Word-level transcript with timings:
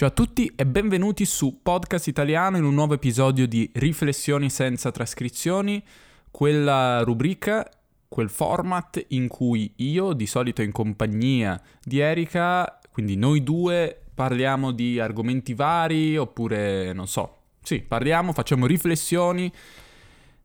Ciao 0.00 0.08
a 0.08 0.12
tutti 0.12 0.50
e 0.56 0.64
benvenuti 0.64 1.26
su 1.26 1.60
Podcast 1.62 2.06
Italiano 2.06 2.56
in 2.56 2.64
un 2.64 2.72
nuovo 2.72 2.94
episodio 2.94 3.46
di 3.46 3.70
Riflessioni 3.74 4.48
senza 4.48 4.90
trascrizioni, 4.90 5.84
quella 6.30 7.02
rubrica, 7.02 7.68
quel 8.08 8.30
format 8.30 9.04
in 9.08 9.28
cui 9.28 9.74
io, 9.76 10.14
di 10.14 10.24
solito 10.24 10.62
in 10.62 10.72
compagnia 10.72 11.60
di 11.84 11.98
Erika, 11.98 12.78
quindi 12.90 13.14
noi 13.16 13.42
due, 13.42 14.04
parliamo 14.14 14.70
di 14.72 14.98
argomenti 14.98 15.52
vari 15.52 16.16
oppure 16.16 16.94
non 16.94 17.06
so. 17.06 17.36
Sì, 17.62 17.82
parliamo, 17.82 18.32
facciamo 18.32 18.64
riflessioni 18.64 19.52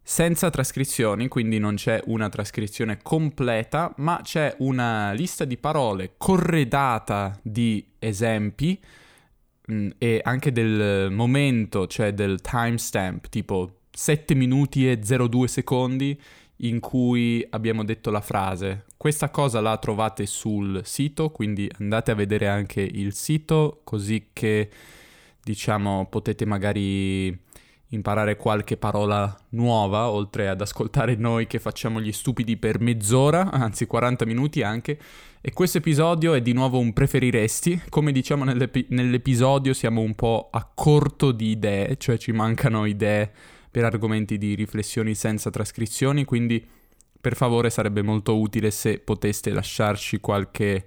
senza 0.04 0.50
trascrizioni, 0.50 1.30
quindi 1.30 1.60
non 1.60 1.76
c'è 1.76 2.02
una 2.08 2.28
trascrizione 2.28 3.00
completa, 3.02 3.94
ma 4.00 4.20
c'è 4.22 4.54
una 4.58 5.14
lista 5.14 5.46
di 5.46 5.56
parole 5.56 6.16
corredata 6.18 7.40
di 7.42 7.94
esempi 8.00 8.78
Mm, 9.72 9.90
e 9.98 10.20
anche 10.24 10.52
del 10.52 11.10
momento, 11.12 11.88
cioè 11.88 12.14
del 12.14 12.40
timestamp, 12.42 13.30
tipo 13.30 13.80
7 13.92 14.36
minuti 14.36 14.90
e 14.90 14.98
02 14.98 15.48
secondi 15.48 16.20
in 16.60 16.80
cui 16.80 17.46
abbiamo 17.50 17.84
detto 17.84 18.12
la 18.12 18.22
frase. 18.22 18.86
Questa 18.98 19.30
cosa 19.30 19.60
la 19.62 19.78
trovate 19.78 20.26
sul 20.26 20.82
sito, 20.86 21.30
quindi 21.32 21.70
andate 21.80 22.12
a 22.12 22.16
vedere 22.16 22.48
anche 22.48 22.82
il 22.82 23.14
sito 23.14 23.82
così 23.84 24.30
che 24.34 24.70
diciamo 25.44 26.08
potete 26.10 26.46
magari 26.46 27.38
imparare 27.96 28.36
qualche 28.36 28.78
parola 28.78 29.36
nuova, 29.50 30.10
oltre 30.10 30.48
ad 30.48 30.62
ascoltare 30.62 31.16
noi 31.16 31.48
che 31.48 31.60
facciamo 31.60 32.00
gli 32.00 32.12
stupidi 32.12 32.58
per 32.58 32.80
mezz'ora, 32.80 33.50
anzi 33.52 33.88
40 33.88 34.26
minuti 34.26 34.62
anche. 34.62 35.00
E 35.42 35.52
questo 35.54 35.80
episodio 35.80 36.34
è 36.34 36.42
di 36.42 36.54
nuovo 36.54 36.78
un 36.80 36.94
preferiresti. 36.94 37.84
Come 37.90 38.12
diciamo 38.12 38.44
nell'ep- 38.44 38.90
nell'episodio 38.90 39.74
siamo 39.74 40.02
un 40.02 40.16
po' 40.16 40.50
a 40.52 40.70
corto 40.74 41.32
di 41.32 41.50
idee, 41.50 41.98
cioè 41.98 42.18
ci 42.18 42.32
mancano 42.32 42.86
idee 42.86 43.32
per 43.72 43.84
argomenti 43.84 44.38
di 44.38 44.56
riflessioni 44.56 45.16
senza 45.16 45.50
trascrizioni, 45.50 46.24
quindi 46.24 46.66
per 47.20 47.36
favore 47.36 47.70
sarebbe 47.70 48.02
molto 48.02 48.40
utile 48.40 48.72
se 48.72 49.00
poteste 49.00 49.52
lasciarci 49.52 50.20
qualche 50.20 50.86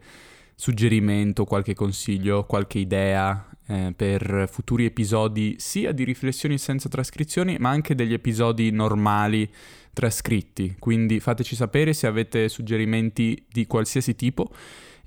suggerimento, 0.55 1.45
qualche 1.45 1.75
consiglio, 1.75 2.45
qualche 2.47 2.79
idea 2.79 3.49
eh, 3.69 3.93
per 3.95 4.49
futuri 4.51 4.87
episodi 4.87 5.57
sia 5.59 5.93
di 5.93 6.05
riflessioni 6.05 6.59
senza 6.59 6.89
trascrizioni 6.89 7.57
ma 7.59 7.69
anche 7.69 7.95
degli 7.95 8.13
episodi 8.13 8.71
normali 8.71 9.49
trascritti. 9.93 10.77
Quindi 10.79 11.21
fateci 11.21 11.57
sapere 11.57 11.93
se 11.93 12.07
avete 12.07 12.49
suggerimenti 12.49 13.45
di 13.51 13.67
qualsiasi 13.67 14.15
tipo. 14.15 14.51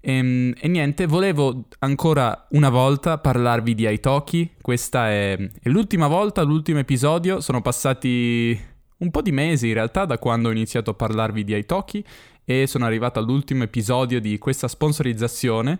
E, 0.01 0.13
ehm, 0.13 0.53
e, 0.59 0.67
niente, 0.67 1.05
volevo 1.05 1.65
ancora 1.79 2.47
una 2.51 2.69
volta 2.69 3.17
parlarvi 3.17 3.73
di 3.73 3.85
Aitoki. 3.85 4.51
Questa 4.61 5.09
è, 5.09 5.37
è, 5.37 5.69
l'ultima 5.69 6.07
volta, 6.07 6.41
l'ultimo 6.41 6.79
episodio. 6.79 7.39
Sono 7.39 7.61
passati 7.61 8.59
un 8.97 9.11
po' 9.11 9.21
di 9.21 9.31
mesi 9.31 9.67
in 9.67 9.73
realtà 9.75 10.05
da 10.05 10.19
quando 10.19 10.49
ho 10.49 10.51
iniziato 10.51 10.91
a 10.91 10.93
parlarvi 10.93 11.43
di 11.43 11.53
Aitoki 11.53 12.03
e 12.43 12.67
sono 12.67 12.85
arrivato 12.85 13.19
all'ultimo 13.19 13.63
episodio 13.63 14.19
di 14.19 14.37
questa 14.37 14.67
sponsorizzazione. 14.67 15.79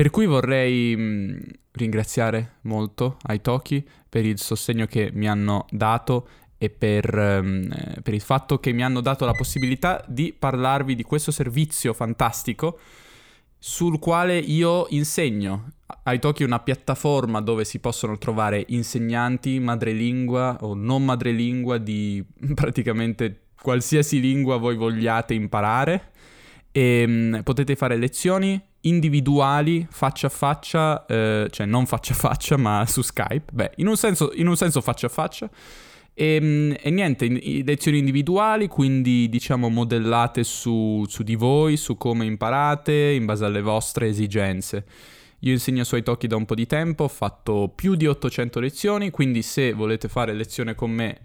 Per 0.00 0.08
cui 0.08 0.24
vorrei 0.24 0.96
mh, 0.96 1.02
mm, 1.02 1.38
ringraziare 1.72 2.52
molto 2.62 3.18
Aitoki 3.20 3.86
per 4.08 4.24
il 4.24 4.38
sostegno 4.38 4.86
che 4.86 5.10
mi 5.12 5.28
hanno 5.28 5.66
dato 5.68 6.26
e 6.56 6.70
per, 6.70 7.14
um, 7.14 7.68
per, 8.02 8.14
il 8.14 8.22
fatto 8.22 8.58
che 8.60 8.72
mi 8.72 8.82
hanno 8.82 9.02
dato 9.02 9.26
la 9.26 9.32
possibilità 9.32 10.02
di 10.08 10.32
parlarvi 10.32 10.94
di 10.94 11.02
questo 11.02 11.30
servizio 11.30 11.92
fantastico 11.92 12.78
sul 13.58 13.98
quale 13.98 14.38
io 14.38 14.86
insegno. 14.88 15.72
Aitoki 16.04 16.44
è 16.44 16.46
una 16.46 16.60
piattaforma 16.60 17.42
dove 17.42 17.66
si 17.66 17.78
possono 17.78 18.16
trovare 18.16 18.64
insegnanti 18.68 19.60
madrelingua 19.60 20.60
o 20.62 20.72
non 20.72 21.04
madrelingua 21.04 21.76
di 21.76 22.24
praticamente 22.54 23.48
qualsiasi 23.60 24.18
lingua 24.18 24.56
voi 24.56 24.76
vogliate 24.76 25.34
imparare 25.34 26.12
e 26.72 27.04
um, 27.06 27.42
potete 27.42 27.76
fare 27.76 27.98
lezioni 27.98 28.68
individuali, 28.82 29.86
faccia 29.90 30.28
a 30.28 30.30
faccia, 30.30 31.04
eh, 31.06 31.48
cioè 31.50 31.66
non 31.66 31.86
faccia 31.86 32.12
a 32.12 32.16
faccia, 32.16 32.56
ma 32.56 32.84
su 32.86 33.02
Skype. 33.02 33.52
Beh, 33.52 33.72
in 33.76 33.86
un 33.86 33.96
senso, 33.96 34.32
in 34.34 34.46
un 34.46 34.56
senso 34.56 34.80
faccia 34.80 35.06
a 35.06 35.10
faccia. 35.10 35.50
E, 36.14 36.34
ehm, 36.34 36.76
e 36.80 36.90
niente, 36.90 37.28
lezioni 37.64 37.98
individuali, 37.98 38.68
quindi 38.68 39.28
diciamo 39.28 39.68
modellate 39.68 40.44
su, 40.44 41.04
su, 41.08 41.22
di 41.22 41.34
voi, 41.34 41.76
su 41.76 41.96
come 41.96 42.24
imparate, 42.24 42.92
in 42.92 43.24
base 43.26 43.44
alle 43.44 43.62
vostre 43.62 44.08
esigenze. 44.08 44.84
Io 45.40 45.52
insegno 45.52 45.84
su 45.84 45.96
Italki 45.96 46.26
da 46.26 46.36
un 46.36 46.44
po' 46.44 46.54
di 46.54 46.66
tempo, 46.66 47.04
ho 47.04 47.08
fatto 47.08 47.72
più 47.74 47.94
di 47.94 48.06
800 48.06 48.60
lezioni, 48.60 49.10
quindi 49.10 49.42
se 49.42 49.72
volete 49.72 50.08
fare 50.08 50.34
lezione 50.34 50.74
con 50.74 50.90
me 50.90 51.20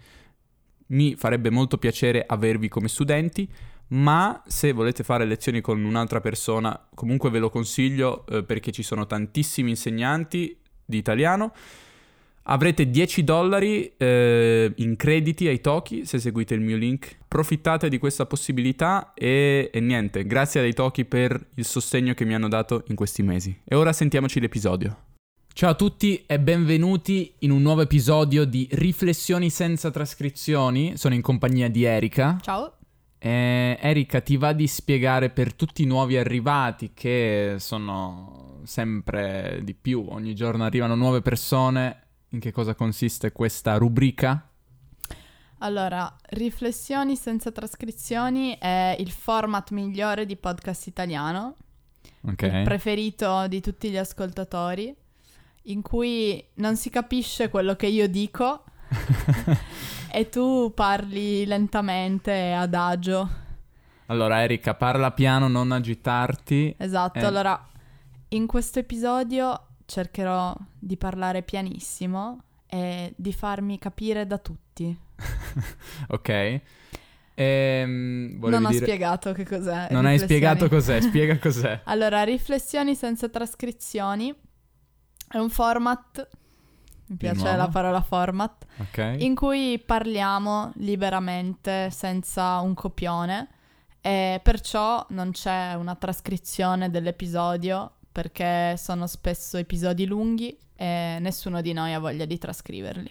mi 0.88 1.16
farebbe 1.16 1.50
molto 1.50 1.78
piacere 1.78 2.24
avervi 2.26 2.68
come 2.68 2.88
studenti 2.88 3.48
ma 3.88 4.42
se 4.46 4.72
volete 4.72 5.04
fare 5.04 5.24
lezioni 5.24 5.60
con 5.60 5.82
un'altra 5.84 6.20
persona, 6.20 6.88
comunque 6.94 7.30
ve 7.30 7.38
lo 7.38 7.50
consiglio 7.50 8.24
eh, 8.26 8.42
perché 8.42 8.72
ci 8.72 8.82
sono 8.82 9.06
tantissimi 9.06 9.70
insegnanti 9.70 10.56
di 10.84 10.96
italiano. 10.96 11.52
Avrete 12.48 12.88
10 12.88 13.24
dollari 13.24 13.92
eh, 13.96 14.72
in 14.76 14.94
crediti 14.94 15.48
ai 15.48 15.60
Toki 15.60 16.04
se 16.04 16.18
seguite 16.20 16.54
il 16.54 16.60
mio 16.60 16.76
link. 16.76 17.18
Approfittate 17.22 17.88
di 17.88 17.98
questa 17.98 18.24
possibilità 18.24 19.12
e, 19.14 19.68
e 19.72 19.80
niente, 19.80 20.24
grazie 20.24 20.60
ai 20.60 20.72
Toki 20.72 21.04
per 21.04 21.48
il 21.54 21.64
sostegno 21.64 22.14
che 22.14 22.24
mi 22.24 22.34
hanno 22.34 22.48
dato 22.48 22.84
in 22.86 22.94
questi 22.94 23.22
mesi. 23.22 23.60
E 23.64 23.74
ora 23.74 23.92
sentiamoci 23.92 24.38
l'episodio. 24.38 24.96
Ciao 25.52 25.70
a 25.70 25.74
tutti 25.74 26.22
e 26.26 26.38
benvenuti 26.38 27.32
in 27.40 27.50
un 27.50 27.62
nuovo 27.62 27.80
episodio 27.80 28.44
di 28.44 28.68
Riflessioni 28.70 29.50
senza 29.50 29.90
trascrizioni. 29.90 30.96
Sono 30.96 31.14
in 31.14 31.22
compagnia 31.22 31.68
di 31.68 31.82
Erika. 31.82 32.38
Ciao. 32.42 32.76
Eh, 33.18 33.78
Erika, 33.80 34.20
ti 34.20 34.36
va 34.36 34.52
di 34.52 34.66
spiegare 34.66 35.30
per 35.30 35.54
tutti 35.54 35.82
i 35.82 35.86
nuovi 35.86 36.16
arrivati, 36.16 36.92
che 36.94 37.56
sono 37.58 38.60
sempre 38.64 39.60
di 39.62 39.74
più, 39.74 40.04
ogni 40.08 40.34
giorno 40.34 40.64
arrivano 40.64 40.94
nuove 40.94 41.22
persone, 41.22 42.02
in 42.30 42.40
che 42.40 42.52
cosa 42.52 42.74
consiste 42.74 43.32
questa 43.32 43.76
rubrica? 43.76 44.48
Allora, 45.58 46.14
Riflessioni 46.30 47.16
senza 47.16 47.50
trascrizioni 47.50 48.56
è 48.58 48.94
il 48.98 49.10
format 49.10 49.70
migliore 49.70 50.26
di 50.26 50.36
podcast 50.36 50.86
italiano, 50.86 51.56
okay. 52.28 52.58
il 52.58 52.64
preferito 52.64 53.46
di 53.48 53.62
tutti 53.62 53.90
gli 53.90 53.96
ascoltatori, 53.96 54.94
in 55.62 55.80
cui 55.80 56.44
non 56.54 56.76
si 56.76 56.90
capisce 56.90 57.48
quello 57.48 57.74
che 57.74 57.86
io 57.86 58.06
dico. 58.06 58.64
e 60.16 60.30
tu 60.30 60.72
parli 60.74 61.44
lentamente, 61.44 62.50
adagio. 62.52 63.28
Allora, 64.06 64.42
Erika, 64.42 64.72
parla 64.72 65.12
piano, 65.12 65.46
non 65.46 65.72
agitarti. 65.72 66.74
Esatto, 66.78 67.18
eh. 67.18 67.24
allora, 67.24 67.68
in 68.28 68.46
questo 68.46 68.78
episodio 68.78 69.66
cercherò 69.84 70.56
di 70.78 70.96
parlare 70.96 71.42
pianissimo 71.42 72.44
e 72.66 73.12
di 73.14 73.30
farmi 73.34 73.78
capire 73.78 74.26
da 74.26 74.38
tutti. 74.38 74.98
ok. 76.08 76.60
Ehm, 77.34 78.38
non 78.40 78.64
ho 78.64 78.72
spiegato 78.72 79.34
che 79.34 79.44
cos'è. 79.44 79.88
Non 79.90 80.06
hai 80.06 80.18
spiegato 80.18 80.70
cos'è, 80.70 80.98
spiega 81.02 81.38
cos'è. 81.38 81.82
allora, 81.84 82.22
riflessioni 82.22 82.94
senza 82.94 83.28
trascrizioni 83.28 84.34
è 85.28 85.36
un 85.36 85.50
format 85.50 86.26
mi 87.08 87.16
piace 87.16 87.54
la 87.56 87.68
parola 87.68 88.00
format, 88.00 88.66
okay. 88.78 89.22
in 89.24 89.34
cui 89.34 89.80
parliamo 89.84 90.72
liberamente 90.76 91.90
senza 91.90 92.60
un 92.60 92.74
copione 92.74 93.48
e 94.00 94.40
perciò 94.42 95.04
non 95.10 95.32
c'è 95.32 95.74
una 95.74 95.94
trascrizione 95.94 96.90
dell'episodio 96.90 97.92
perché 98.10 98.76
sono 98.76 99.06
spesso 99.06 99.56
episodi 99.56 100.06
lunghi 100.06 100.56
e 100.74 101.18
nessuno 101.20 101.60
di 101.60 101.72
noi 101.72 101.92
ha 101.92 101.98
voglia 101.98 102.24
di 102.24 102.38
trascriverli. 102.38 103.10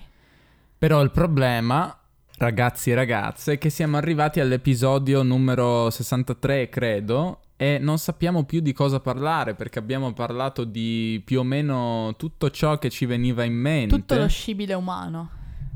Però 0.77 1.01
il 1.01 1.11
problema, 1.11 1.97
ragazzi 2.37 2.91
e 2.91 2.95
ragazze, 2.95 3.53
è 3.53 3.57
che 3.57 3.69
siamo 3.69 3.97
arrivati 3.97 4.39
all'episodio 4.39 5.23
numero 5.23 5.89
63, 5.89 6.69
credo, 6.69 7.39
e 7.57 7.77
non 7.79 7.97
sappiamo 7.97 8.43
più 8.43 8.59
di 8.59 8.73
cosa 8.73 8.99
parlare 8.99 9.55
perché 9.55 9.79
abbiamo 9.79 10.11
parlato 10.13 10.65
di 10.65 11.21
più 11.23 11.39
o 11.39 11.43
meno 11.43 12.13
tutto 12.17 12.49
ciò 12.49 12.77
che 12.77 12.89
ci 12.89 13.05
veniva 13.05 13.43
in 13.43 13.53
mente. 13.53 13.95
Tutto 13.95 14.15
lo 14.15 14.27
scibile 14.27 14.73
umano. 14.73 15.29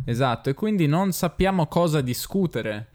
Esatto, 0.05 0.49
e 0.49 0.53
quindi 0.53 0.87
non 0.87 1.11
sappiamo 1.11 1.67
cosa 1.67 2.01
discutere. 2.01 2.87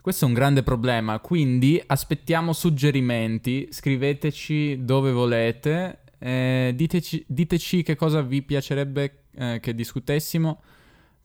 Questo 0.00 0.24
è 0.24 0.28
un 0.28 0.34
grande 0.34 0.62
problema, 0.62 1.18
quindi 1.18 1.82
aspettiamo 1.84 2.54
suggerimenti, 2.54 3.68
scriveteci 3.70 4.84
dove 4.84 5.12
volete, 5.12 5.98
eh, 6.18 6.72
diteci, 6.74 7.22
diteci, 7.26 7.82
che 7.82 7.96
cosa 7.96 8.22
vi 8.22 8.40
piacerebbe 8.40 9.24
eh, 9.34 9.58
che 9.60 9.74
discutessimo, 9.74 10.62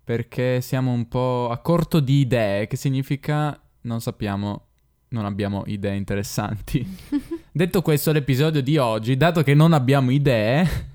perché 0.03 0.59
siamo 0.59 0.91
un 0.91 1.07
po' 1.07 1.49
a 1.49 1.57
corto 1.59 2.01
di 2.01 2.19
idee, 2.19 2.67
che 2.67 2.75
significa 2.75 3.57
non 3.81 4.01
sappiamo 4.01 4.65
non 5.09 5.25
abbiamo 5.25 5.63
idee 5.65 5.95
interessanti. 5.95 6.85
Detto 7.51 7.81
questo, 7.81 8.11
l'episodio 8.11 8.61
di 8.61 8.77
oggi, 8.77 9.17
dato 9.17 9.43
che 9.43 9.53
non 9.53 9.73
abbiamo 9.73 10.11
idee, 10.11 10.93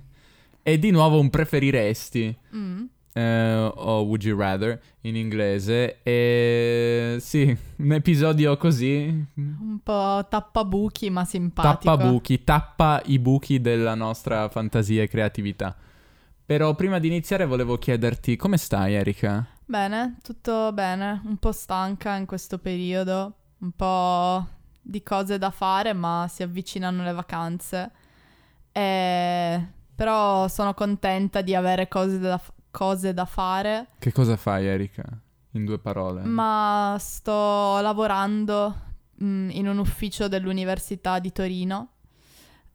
E 0.63 0.79
di 0.79 0.91
nuovo 0.91 1.19
un 1.19 1.31
preferiresti. 1.31 2.37
Mm. 2.55 2.85
Uh, 3.13 3.73
o 3.75 4.03
Would 4.03 4.23
You 4.23 4.39
Rather 4.39 4.81
in 5.01 5.17
inglese. 5.17 6.01
E 6.03 7.17
sì, 7.19 7.57
un 7.77 7.93
episodio 7.93 8.57
così. 8.57 9.27
Un 9.35 9.79
po' 9.83 10.27
tappabuchi, 10.29 11.11
ma 11.11 11.25
simpatico. 11.25 11.75
Tappabuchi, 11.83 12.45
tappa 12.45 13.03
i 13.07 13.19
buchi 13.19 13.61
della 13.61 13.95
nostra 13.95 14.49
fantasia 14.49 15.03
e 15.03 15.09
creatività. 15.09 15.75
Però 16.45 16.75
prima 16.75 16.99
di 16.99 17.09
iniziare 17.09 17.47
volevo 17.47 17.79
chiederti 17.79 18.37
come 18.37 18.57
stai, 18.59 18.95
Erika? 18.95 19.47
Bene, 19.65 20.17
tutto 20.23 20.73
bene. 20.73 21.21
Un 21.25 21.37
po' 21.37 21.53
stanca 21.53 22.17
in 22.17 22.27
questo 22.27 22.59
periodo. 22.59 23.35
Un 23.61 23.73
po' 23.73 24.47
di 24.81 25.03
cose 25.03 25.39
da 25.39 25.51
fare, 25.51 25.93
ma 25.93 26.27
si 26.29 26.43
avvicinano 26.43 27.03
le 27.03 27.13
vacanze. 27.13 27.91
E... 28.73 29.69
Però 29.95 30.49
sono 30.49 30.73
contenta 30.73 31.43
di 31.43 31.55
avere 31.55 31.87
cose 31.89 32.19
da, 32.19 32.41
cose 32.71 33.13
da 33.13 33.27
fare. 33.27 33.89
Che 33.99 34.13
cosa 34.13 34.37
fai, 34.37 34.67
Erika? 34.67 35.05
In 35.53 35.65
due 35.65 35.79
parole. 35.79 36.23
Ma 36.23 36.97
sto 36.99 37.81
lavorando 37.81 38.75
mh, 39.17 39.25
mm, 39.27 39.51
in 39.51 39.69
un 39.69 39.79
ufficio 39.79 40.29
dell'Università 40.29 41.19
di 41.19 41.33
Torino. 41.33 41.89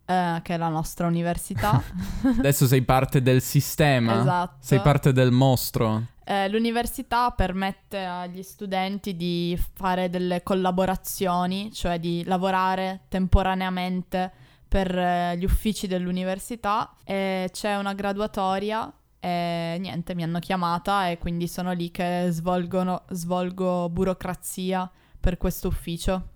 Eh, 0.06 0.40
che 0.44 0.54
è 0.54 0.58
la 0.58 0.68
nostra 0.68 1.08
università. 1.08 1.82
Adesso 2.38 2.68
sei 2.68 2.84
parte 2.84 3.22
del 3.22 3.42
sistema. 3.42 4.20
Esatto. 4.20 4.56
Sei 4.60 4.80
parte 4.80 5.12
del 5.12 5.32
mostro. 5.32 6.04
Eh, 6.24 6.48
l'università 6.50 7.32
permette 7.32 8.04
agli 8.04 8.44
studenti 8.44 9.16
di 9.16 9.60
fare 9.74 10.10
delle 10.10 10.44
collaborazioni, 10.44 11.72
cioè 11.72 12.00
di 12.00 12.24
lavorare 12.26 13.02
temporaneamente 13.10 14.32
per 14.68 14.96
eh, 14.98 15.38
gli 15.38 15.44
uffici 15.44 15.88
dell'università. 15.88 16.96
E 17.04 17.50
c'è 17.52 17.76
una 17.76 17.94
graduatoria 17.94 18.92
e 19.20 19.78
niente, 19.80 20.14
mi 20.14 20.22
hanno 20.22 20.38
chiamata 20.38 21.10
e 21.10 21.18
quindi 21.18 21.48
sono 21.48 21.72
lì 21.72 21.90
che 21.90 22.28
svolgono, 22.30 23.06
svolgo 23.10 23.90
burocrazia 23.90 24.88
per 25.20 25.38
questo 25.38 25.68
ufficio. 25.70 26.30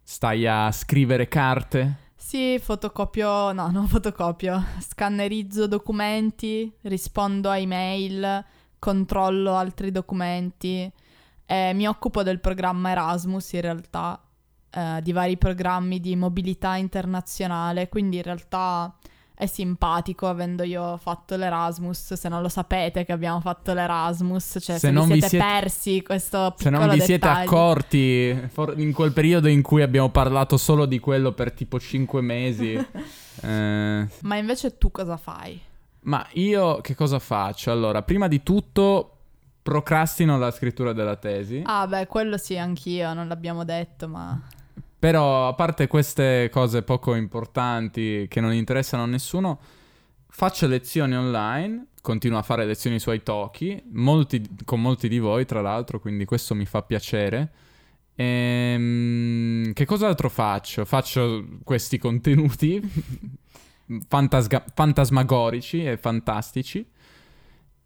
Stai 0.00 0.46
a 0.46 0.70
scrivere 0.70 1.26
carte? 1.26 2.03
Sì, 2.26 2.58
fotocopio, 2.58 3.52
no, 3.52 3.68
non 3.70 3.86
fotocopio, 3.86 4.58
scannerizzo 4.80 5.66
documenti, 5.66 6.72
rispondo 6.80 7.50
a 7.50 7.58
email, 7.58 8.42
controllo 8.78 9.54
altri 9.54 9.90
documenti. 9.90 10.90
Eh, 11.44 11.72
mi 11.74 11.86
occupo 11.86 12.22
del 12.22 12.40
programma 12.40 12.92
Erasmus 12.92 13.52
in 13.52 13.60
realtà, 13.60 14.18
eh, 14.70 15.00
di 15.02 15.12
vari 15.12 15.36
programmi 15.36 16.00
di 16.00 16.16
mobilità 16.16 16.76
internazionale, 16.76 17.90
quindi 17.90 18.16
in 18.16 18.22
realtà 18.22 18.96
è 19.36 19.46
simpatico 19.46 20.28
avendo 20.28 20.62
io 20.62 20.96
fatto 20.96 21.34
l'Erasmus, 21.34 22.14
se 22.14 22.28
non 22.28 22.40
lo 22.40 22.48
sapete 22.48 23.04
che 23.04 23.10
abbiamo 23.10 23.40
fatto 23.40 23.74
l'Erasmus, 23.74 24.58
cioè 24.60 24.76
se, 24.76 24.86
se 24.86 24.90
non 24.92 25.06
vi 25.06 25.14
siete, 25.14 25.28
siete 25.28 25.44
persi 25.44 26.02
questo 26.02 26.54
piccolo 26.56 26.62
Se 26.62 26.70
non 26.70 26.80
vi 26.82 26.98
dettaglio. 26.98 27.04
siete 27.04 27.26
accorti 27.26 28.50
in 28.76 28.92
quel 28.92 29.12
periodo 29.12 29.48
in 29.48 29.62
cui 29.62 29.82
abbiamo 29.82 30.10
parlato 30.10 30.56
solo 30.56 30.86
di 30.86 31.00
quello 31.00 31.32
per 31.32 31.52
tipo 31.52 31.80
5 31.80 32.20
mesi. 32.20 32.74
eh... 33.42 34.08
Ma 34.20 34.36
invece 34.36 34.78
tu 34.78 34.92
cosa 34.92 35.16
fai? 35.16 35.60
Ma 36.02 36.24
io 36.34 36.80
che 36.80 36.94
cosa 36.94 37.18
faccio? 37.18 37.72
Allora, 37.72 38.02
prima 38.02 38.28
di 38.28 38.42
tutto 38.44 39.10
procrastino 39.62 40.38
la 40.38 40.52
scrittura 40.52 40.92
della 40.92 41.16
tesi. 41.16 41.62
Ah, 41.64 41.86
beh, 41.88 42.06
quello 42.06 42.36
sì, 42.36 42.56
anch'io, 42.56 43.12
non 43.14 43.26
l'abbiamo 43.26 43.64
detto, 43.64 44.06
ma... 44.06 44.40
Però, 45.04 45.48
a 45.48 45.52
parte 45.52 45.86
queste 45.86 46.48
cose 46.50 46.80
poco 46.80 47.14
importanti 47.14 48.24
che 48.26 48.40
non 48.40 48.54
interessano 48.54 49.02
a 49.02 49.06
nessuno, 49.06 49.60
faccio 50.28 50.66
lezioni 50.66 51.14
online, 51.14 51.88
continuo 52.00 52.38
a 52.38 52.42
fare 52.42 52.64
lezioni 52.64 52.98
su 52.98 53.10
Italki, 53.10 53.82
molti, 53.92 54.42
con 54.64 54.80
molti 54.80 55.08
di 55.08 55.18
voi, 55.18 55.44
tra 55.44 55.60
l'altro, 55.60 56.00
quindi 56.00 56.24
questo 56.24 56.54
mi 56.54 56.64
fa 56.64 56.80
piacere. 56.80 57.52
Ehm, 58.14 59.74
che 59.74 59.84
cos'altro 59.84 60.30
faccio? 60.30 60.86
Faccio 60.86 61.48
questi 61.64 61.98
contenuti 61.98 62.80
fantasga- 64.08 64.64
fantasmagorici 64.72 65.84
e 65.84 65.98
fantastici. 65.98 66.78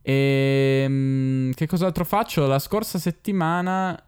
E 0.01 0.83
ehm, 0.85 1.53
che 1.53 1.67
cos'altro 1.67 2.05
faccio? 2.05 2.47
La 2.47 2.61
scorsa 2.61 3.01
settimana 3.01 4.08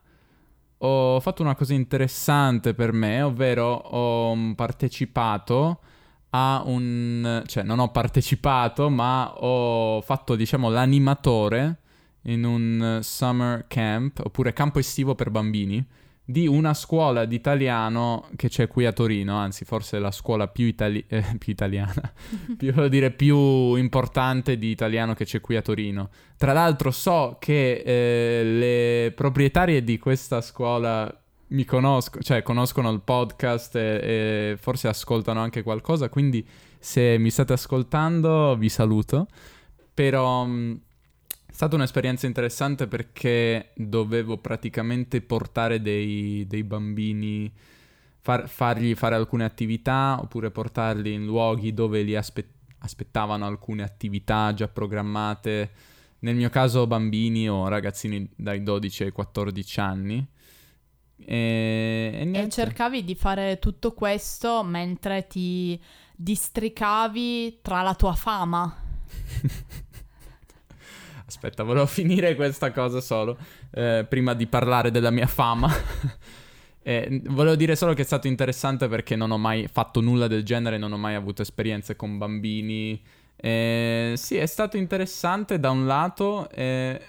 ho 0.83 1.21
fatto 1.21 1.43
una 1.43 1.55
cosa 1.55 1.75
interessante 1.75 2.75
per 2.75 2.93
me, 2.93 3.23
ovvero 3.23 3.67
ho 3.67 4.55
partecipato 4.55 5.81
a 6.31 6.63
un... 6.65 7.43
cioè 7.47 7.63
non 7.63 7.79
ho 7.81 7.91
partecipato, 7.91 8.89
ma 8.89 9.33
ho 9.43 10.01
fatto 10.01 10.37
diciamo 10.37 10.71
l'animatore 10.71 11.79
in 12.23 12.45
un 12.45 13.01
summer 13.03 13.67
camp, 13.67 14.21
oppure 14.25 14.53
campo 14.53 14.79
estivo 14.79 15.15
per 15.15 15.31
bambini 15.31 15.85
di 16.31 16.47
una 16.47 16.75
scuola 16.75 17.25
di 17.25 17.35
italiano 17.35 18.29
che 18.37 18.49
c'è 18.49 18.69
qui 18.69 18.87
a 18.87 18.93
Torino, 18.93 19.37
anzi 19.37 19.65
forse 19.65 19.99
la 19.99 20.13
scuola 20.13 20.47
più, 20.47 20.67
itali- 20.67 21.05
eh, 21.09 21.25
più 21.39 21.53
italiana, 21.53 22.13
più, 22.57 22.89
dire, 22.89 23.11
più 23.11 23.75
importante 23.75 24.57
di 24.57 24.69
italiano 24.71 25.15
che 25.15 25.25
c'è 25.25 25.41
qui 25.41 25.57
a 25.57 25.63
Torino. 25.63 26.11
Tra 26.37 26.53
l'altro 26.53 26.91
so 26.91 27.37
che 27.41 27.83
eh, 27.85 28.45
le 28.45 29.13
proprietarie 29.13 29.83
di 29.83 29.99
questa 29.99 30.41
scuola 30.41 31.13
mi 31.49 31.65
conoscono, 31.65 32.23
cioè 32.23 32.43
conoscono 32.43 32.91
il 32.91 33.01
podcast 33.01 33.75
e, 33.75 34.01
e 34.03 34.57
forse 34.57 34.87
ascoltano 34.87 35.41
anche 35.41 35.63
qualcosa, 35.63 36.09
quindi 36.09 36.47
se 36.79 37.19
mi 37.19 37.31
state 37.31 37.53
ascoltando 37.53 38.57
vi 38.57 38.69
saluto. 38.69 39.27
Però... 39.93 40.47
Mm, 41.51 41.53
stata 41.53 41.75
un'esperienza 41.75 42.27
interessante 42.27 42.87
perché 42.87 43.73
dovevo 43.75 44.39
praticamente 44.39 45.21
portare 45.21 45.81
dei, 45.83 46.47
dei 46.47 46.63
bambini, 46.63 47.53
far, 48.21 48.49
fargli 48.49 48.95
fare 48.95 49.17
alcune 49.17 49.45
attività 49.45 50.19
oppure 50.21 50.51
portarli 50.51 51.13
in 51.13 51.25
luoghi 51.25 51.75
dove 51.75 52.03
li 52.03 52.17
aspe- 52.17 52.49
aspettavano 52.79 53.47
alcune 53.47 53.83
attività 53.83 54.55
già 54.55 54.69
programmate. 54.69 55.71
Nel 56.21 56.37
mio 56.37 56.51
caso 56.51 56.87
bambini 56.87 57.49
o 57.49 57.67
ragazzini 57.69 58.29
dai 58.37 58.63
12 58.63 59.05
ai 59.05 59.11
14 59.11 59.81
anni. 59.81 60.27
E, 61.23 62.31
e, 62.33 62.39
e 62.39 62.49
cercavi 62.49 63.05
di 63.05 63.15
fare 63.15 63.59
tutto 63.59 63.93
questo 63.93 64.63
mentre 64.63 65.27
ti 65.27 65.81
districavi 66.17 67.59
tra 67.63 67.83
la 67.83 67.95
tua 67.95 68.15
fama. 68.15 68.75
Aspetta, 71.31 71.63
volevo 71.63 71.87
finire 71.87 72.35
questa 72.35 72.73
cosa 72.73 73.01
solo, 73.01 73.39
eh, 73.71 74.05
prima 74.09 74.35
di 74.35 74.49
parlare 74.49 74.91
della 74.91 75.11
mia 75.11 75.29
fama. 75.29 75.73
eh, 76.83 77.23
volevo 77.27 77.55
dire 77.55 77.77
solo 77.77 77.95
che 77.95 78.03
è 78.03 78.05
stato 78.05 78.27
interessante 78.27 78.89
perché 78.89 79.15
non 79.15 79.31
ho 79.31 79.39
mai 79.39 79.69
fatto 79.69 80.01
nulla 80.01 80.27
del 80.27 80.43
genere, 80.43 80.77
non 80.77 80.93
ho 80.93 80.99
mai 80.99 81.15
avuto 81.15 81.43
esperienze 81.43 81.95
con 81.95 82.19
bambini. 82.19 83.01
Eh, 83.37 84.15
sì, 84.17 84.37
è 84.37 84.47
stato 84.47 84.77
interessante 84.77 85.61
da 85.61 85.71
un 85.71 85.87
lato. 85.87 86.51
Eh, 86.51 87.01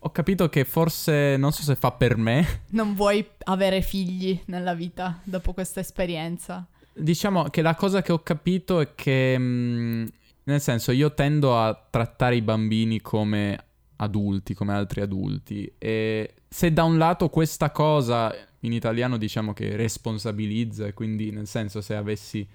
ho 0.00 0.10
capito 0.10 0.48
che 0.48 0.64
forse 0.64 1.36
non 1.36 1.52
so 1.52 1.62
se 1.62 1.76
fa 1.76 1.92
per 1.92 2.16
me. 2.16 2.62
Non 2.70 2.94
vuoi 2.94 3.24
avere 3.44 3.82
figli 3.82 4.40
nella 4.46 4.74
vita 4.74 5.20
dopo 5.22 5.52
questa 5.52 5.78
esperienza. 5.78 6.66
Diciamo 6.92 7.44
che 7.44 7.62
la 7.62 7.76
cosa 7.76 8.02
che 8.02 8.10
ho 8.10 8.18
capito 8.18 8.80
è 8.80 8.96
che 8.96 9.38
mh, 9.38 9.42
mm, 9.42 10.06
nel 10.44 10.60
senso, 10.60 10.92
io 10.92 11.14
tendo 11.14 11.58
a 11.58 11.74
trattare 11.90 12.36
i 12.36 12.42
bambini 12.42 13.00
come 13.00 13.64
adulti, 13.96 14.54
come 14.54 14.72
altri 14.72 15.00
adulti. 15.00 15.72
E 15.78 16.34
se 16.48 16.72
da 16.72 16.84
un 16.84 16.98
lato 16.98 17.28
questa 17.28 17.70
cosa 17.70 18.34
in 18.60 18.72
italiano 18.72 19.16
diciamo 19.16 19.52
che 19.52 19.76
responsabilizza, 19.76 20.86
e 20.86 20.94
quindi 20.94 21.30
nel 21.30 21.46
senso 21.46 21.80
se 21.80 21.94
avessi 21.94 22.46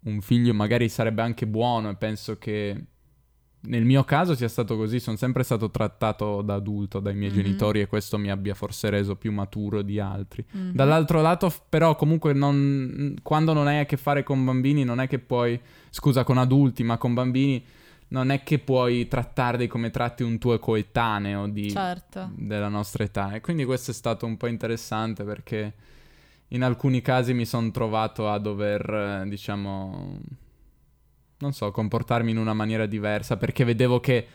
un 0.00 0.20
figlio 0.20 0.54
magari 0.54 0.88
sarebbe 0.88 1.22
anche 1.22 1.46
buono 1.46 1.90
e 1.90 1.96
penso 1.96 2.38
che 2.38 2.84
nel 3.60 3.84
mio 3.84 4.04
caso 4.04 4.34
sia 4.34 4.48
stato 4.48 4.76
così, 4.76 5.00
sono 5.00 5.16
sempre 5.16 5.42
stato 5.42 5.70
trattato 5.70 6.42
da 6.42 6.54
adulto 6.54 7.00
dai 7.00 7.14
miei 7.14 7.30
mm-hmm. 7.30 7.42
genitori 7.42 7.80
e 7.80 7.86
questo 7.86 8.16
mi 8.16 8.30
abbia 8.30 8.54
forse 8.54 8.88
reso 8.88 9.16
più 9.16 9.32
maturo 9.32 9.82
di 9.82 9.98
altri. 9.98 10.44
Mm-hmm. 10.56 10.70
Dall'altro 10.74 11.20
lato, 11.20 11.52
però, 11.68 11.96
comunque, 11.96 12.32
non, 12.32 13.16
quando 13.22 13.52
non 13.52 13.66
hai 13.66 13.80
a 13.80 13.84
che 13.84 13.96
fare 13.96 14.22
con 14.22 14.44
bambini, 14.44 14.84
non 14.84 15.00
è 15.00 15.08
che 15.08 15.18
puoi, 15.18 15.60
scusa, 15.90 16.22
con 16.22 16.38
adulti, 16.38 16.84
ma 16.84 16.98
con 16.98 17.14
bambini, 17.14 17.64
non 18.08 18.30
è 18.30 18.42
che 18.42 18.60
puoi 18.60 19.08
trattarli 19.08 19.66
come 19.66 19.90
tratti 19.90 20.22
un 20.22 20.38
tuo 20.38 20.58
coetaneo 20.58 21.48
di, 21.48 21.70
certo. 21.70 22.30
della 22.36 22.68
nostra 22.68 23.04
età. 23.04 23.32
E 23.32 23.40
quindi 23.40 23.64
questo 23.64 23.90
è 23.90 23.94
stato 23.94 24.24
un 24.24 24.36
po' 24.36 24.46
interessante 24.46 25.24
perché 25.24 25.74
in 26.48 26.62
alcuni 26.62 27.02
casi 27.02 27.34
mi 27.34 27.44
sono 27.44 27.70
trovato 27.70 28.30
a 28.30 28.38
dover, 28.38 29.24
diciamo 29.26 30.20
non 31.38 31.52
so, 31.52 31.70
comportarmi 31.70 32.30
in 32.30 32.38
una 32.38 32.54
maniera 32.54 32.86
diversa 32.86 33.36
perché 33.36 33.64
vedevo 33.64 34.00
che 34.00 34.26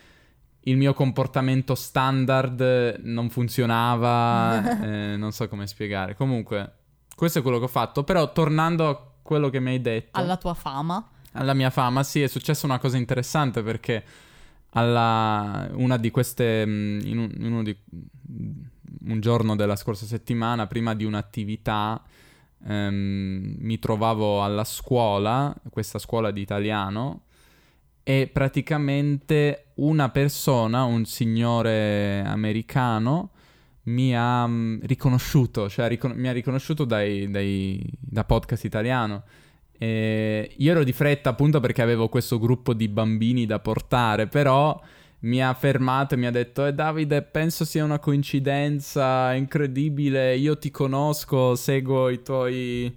il 0.65 0.77
mio 0.77 0.93
comportamento 0.93 1.75
standard 1.75 2.99
non 3.03 3.29
funzionava, 3.29 4.79
eh, 4.83 5.15
non 5.17 5.31
so 5.31 5.47
come 5.47 5.67
spiegare. 5.67 6.15
Comunque, 6.15 6.73
questo 7.15 7.39
è 7.39 7.41
quello 7.41 7.57
che 7.59 7.65
ho 7.65 7.69
fatto, 7.69 8.03
però 8.03 8.31
tornando 8.31 8.87
a 8.87 9.11
quello 9.21 9.49
che 9.49 9.59
mi 9.59 9.71
hai 9.71 9.81
detto... 9.81 10.19
Alla 10.19 10.37
tua 10.37 10.53
fama. 10.53 11.09
Alla 11.33 11.53
mia 11.53 11.69
fama, 11.69 12.03
sì, 12.03 12.21
è 12.21 12.27
successa 12.27 12.65
una 12.65 12.79
cosa 12.79 12.97
interessante 12.97 13.63
perché 13.63 14.03
alla, 14.71 15.67
una 15.73 15.97
di 15.97 16.11
queste, 16.11 16.65
mm, 16.65 16.99
in, 17.01 17.17
un, 17.17 17.31
in 17.37 17.51
uno 17.51 17.63
di, 17.63 17.75
un 19.05 19.19
giorno 19.19 19.55
della 19.55 19.75
scorsa 19.75 20.05
settimana, 20.05 20.67
prima 20.67 20.93
di 20.93 21.03
un'attività, 21.03 22.01
ehm, 22.67 23.55
mi 23.59 23.79
trovavo 23.79 24.43
alla 24.43 24.63
scuola, 24.63 25.55
questa 25.69 25.99
scuola 25.99 26.31
di 26.31 26.41
italiano, 26.41 27.23
e 28.03 28.29
praticamente 28.31 29.67
una 29.75 30.09
persona, 30.09 30.83
un 30.83 31.05
signore 31.05 32.21
americano, 32.25 33.31
mi 33.83 34.15
ha 34.15 34.43
um, 34.43 34.79
riconosciuto, 34.83 35.69
cioè 35.69 35.87
ricon- 35.87 36.15
mi 36.15 36.27
ha 36.27 36.31
riconosciuto 36.31 36.85
dai, 36.85 37.29
dai, 37.29 37.81
da 37.99 38.23
podcast 38.23 38.63
italiano. 38.63 39.23
E 39.77 40.53
io 40.57 40.71
ero 40.71 40.83
di 40.83 40.93
fretta 40.93 41.29
appunto 41.31 41.59
perché 41.59 41.81
avevo 41.81 42.07
questo 42.07 42.39
gruppo 42.39 42.73
di 42.73 42.87
bambini 42.87 43.45
da 43.45 43.59
portare, 43.59 44.27
però 44.27 44.79
mi 45.23 45.41
ha 45.41 45.53
fermato 45.53 46.13
e 46.13 46.17
mi 46.17 46.25
ha 46.25 46.31
detto 46.31 46.65
eh, 46.65 46.73
Davide 46.73 47.21
penso 47.21 47.65
sia 47.65 47.83
una 47.83 47.99
coincidenza 47.99 49.33
incredibile, 49.33 50.35
io 50.35 50.57
ti 50.57 50.71
conosco, 50.71 51.55
seguo 51.55 52.09
i 52.09 52.21
tuoi, 52.21 52.93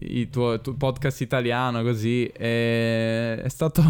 i 0.00 0.28
tuoi 0.28 0.60
tu 0.60 0.76
podcast 0.76 1.20
italiano 1.20 1.82
così. 1.82 2.26
E 2.26 3.40
è 3.42 3.48
stato, 3.48 3.82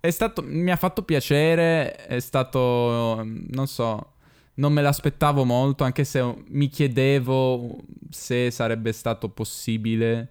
è 0.00 0.10
stato, 0.10 0.42
mi 0.44 0.70
ha 0.70 0.76
fatto 0.76 1.02
piacere, 1.02 1.94
è 1.94 2.20
stato, 2.20 3.22
non 3.24 3.66
so, 3.66 4.12
non 4.54 4.72
me 4.72 4.82
l'aspettavo 4.82 5.44
molto 5.44 5.84
anche 5.84 6.04
se 6.04 6.22
mi 6.48 6.68
chiedevo 6.68 7.78
se 8.10 8.50
sarebbe 8.50 8.92
stato 8.92 9.28
possibile 9.28 10.30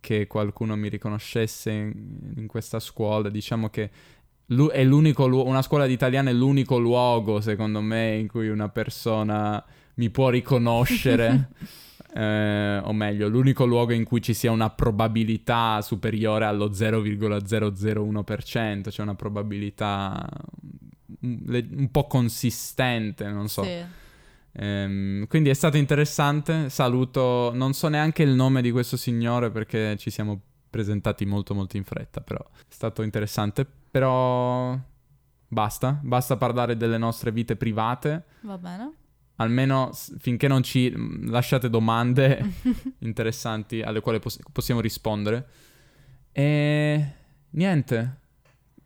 che 0.00 0.26
qualcuno 0.26 0.76
mi 0.76 0.88
riconoscesse 0.88 1.70
in, 1.70 1.92
in 2.36 2.46
questa 2.46 2.78
scuola, 2.78 3.30
diciamo 3.30 3.70
che 3.70 3.90
è 4.46 4.84
l'unico 4.84 5.26
lu- 5.26 5.46
una 5.46 5.62
scuola 5.62 5.86
di 5.86 5.92
italiano 5.92 6.28
è 6.28 6.32
l'unico 6.32 6.78
luogo, 6.78 7.40
secondo 7.40 7.80
me, 7.80 8.16
in 8.16 8.28
cui 8.28 8.48
una 8.48 8.68
persona 8.68 9.64
mi 9.94 10.10
può 10.10 10.28
riconoscere. 10.28 11.50
eh, 12.14 12.80
o 12.82 12.92
meglio, 12.92 13.28
l'unico 13.28 13.64
luogo 13.64 13.92
in 13.92 14.04
cui 14.04 14.22
ci 14.22 14.34
sia 14.34 14.50
una 14.50 14.70
probabilità 14.70 15.80
superiore 15.82 16.44
allo 16.44 16.70
0,001%, 16.70 18.90
cioè 18.90 19.04
una 19.04 19.14
probabilità 19.14 20.28
un, 21.20 21.66
un 21.76 21.90
po' 21.90 22.06
consistente, 22.06 23.28
non 23.28 23.48
so. 23.48 23.64
Sì. 23.64 24.02
Ehm, 24.56 25.26
quindi 25.26 25.50
è 25.50 25.54
stato 25.54 25.76
interessante. 25.76 26.70
Saluto, 26.70 27.50
non 27.54 27.72
so 27.72 27.88
neanche 27.88 28.22
il 28.22 28.30
nome 28.30 28.62
di 28.62 28.70
questo 28.70 28.96
signore 28.96 29.50
perché 29.50 29.96
ci 29.96 30.10
siamo 30.10 30.40
presentati 30.70 31.24
molto 31.24 31.54
molto 31.54 31.76
in 31.76 31.84
fretta, 31.84 32.20
però 32.20 32.38
è 32.38 32.64
stato 32.68 33.02
interessante. 33.02 33.66
Però 33.94 34.76
basta, 35.46 36.00
basta 36.02 36.36
parlare 36.36 36.76
delle 36.76 36.98
nostre 36.98 37.30
vite 37.30 37.54
private. 37.54 38.24
Va 38.40 38.58
bene. 38.58 38.92
Almeno 39.36 39.92
finché 40.18 40.48
non 40.48 40.64
ci 40.64 40.92
lasciate 41.28 41.70
domande 41.70 42.44
interessanti 42.98 43.82
alle 43.82 44.00
quali 44.00 44.18
poss- 44.18 44.40
possiamo 44.50 44.80
rispondere. 44.80 45.48
E 46.32 47.06
niente. 47.50 48.20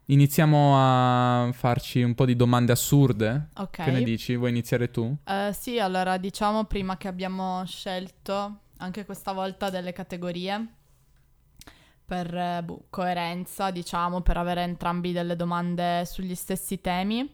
Iniziamo 0.04 0.74
a 0.76 1.52
farci 1.54 2.02
un 2.02 2.14
po' 2.14 2.26
di 2.26 2.36
domande 2.36 2.72
assurde. 2.72 3.48
Ok. 3.56 3.84
Che 3.84 3.90
ne 3.90 4.02
dici? 4.02 4.36
Vuoi 4.36 4.50
iniziare 4.50 4.90
tu? 4.90 5.04
Uh, 5.24 5.52
sì, 5.52 5.78
allora 5.78 6.18
diciamo 6.18 6.64
prima 6.64 6.98
che 6.98 7.08
abbiamo 7.08 7.64
scelto 7.64 8.58
anche 8.76 9.06
questa 9.06 9.32
volta 9.32 9.70
delle 9.70 9.94
categorie 9.94 10.76
per 12.08 12.34
eh, 12.34 12.62
boh, 12.64 12.86
coerenza, 12.88 13.70
diciamo, 13.70 14.22
per 14.22 14.38
avere 14.38 14.62
entrambi 14.62 15.12
delle 15.12 15.36
domande 15.36 16.06
sugli 16.06 16.34
stessi 16.34 16.80
temi. 16.80 17.30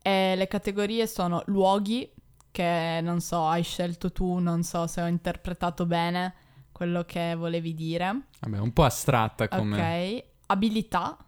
E 0.00 0.34
le 0.34 0.48
categorie 0.48 1.06
sono 1.06 1.42
luoghi, 1.46 2.10
che 2.50 3.00
non 3.02 3.20
so, 3.20 3.46
hai 3.46 3.62
scelto 3.62 4.12
tu, 4.12 4.38
non 4.38 4.62
so 4.62 4.86
se 4.86 5.02
ho 5.02 5.06
interpretato 5.06 5.84
bene 5.84 6.32
quello 6.72 7.04
che 7.04 7.34
volevi 7.34 7.74
dire. 7.74 8.22
Vabbè, 8.40 8.58
un 8.58 8.72
po' 8.72 8.84
astratta 8.84 9.48
come... 9.48 9.76
Ok, 9.76 10.24
abilità, 10.46 11.18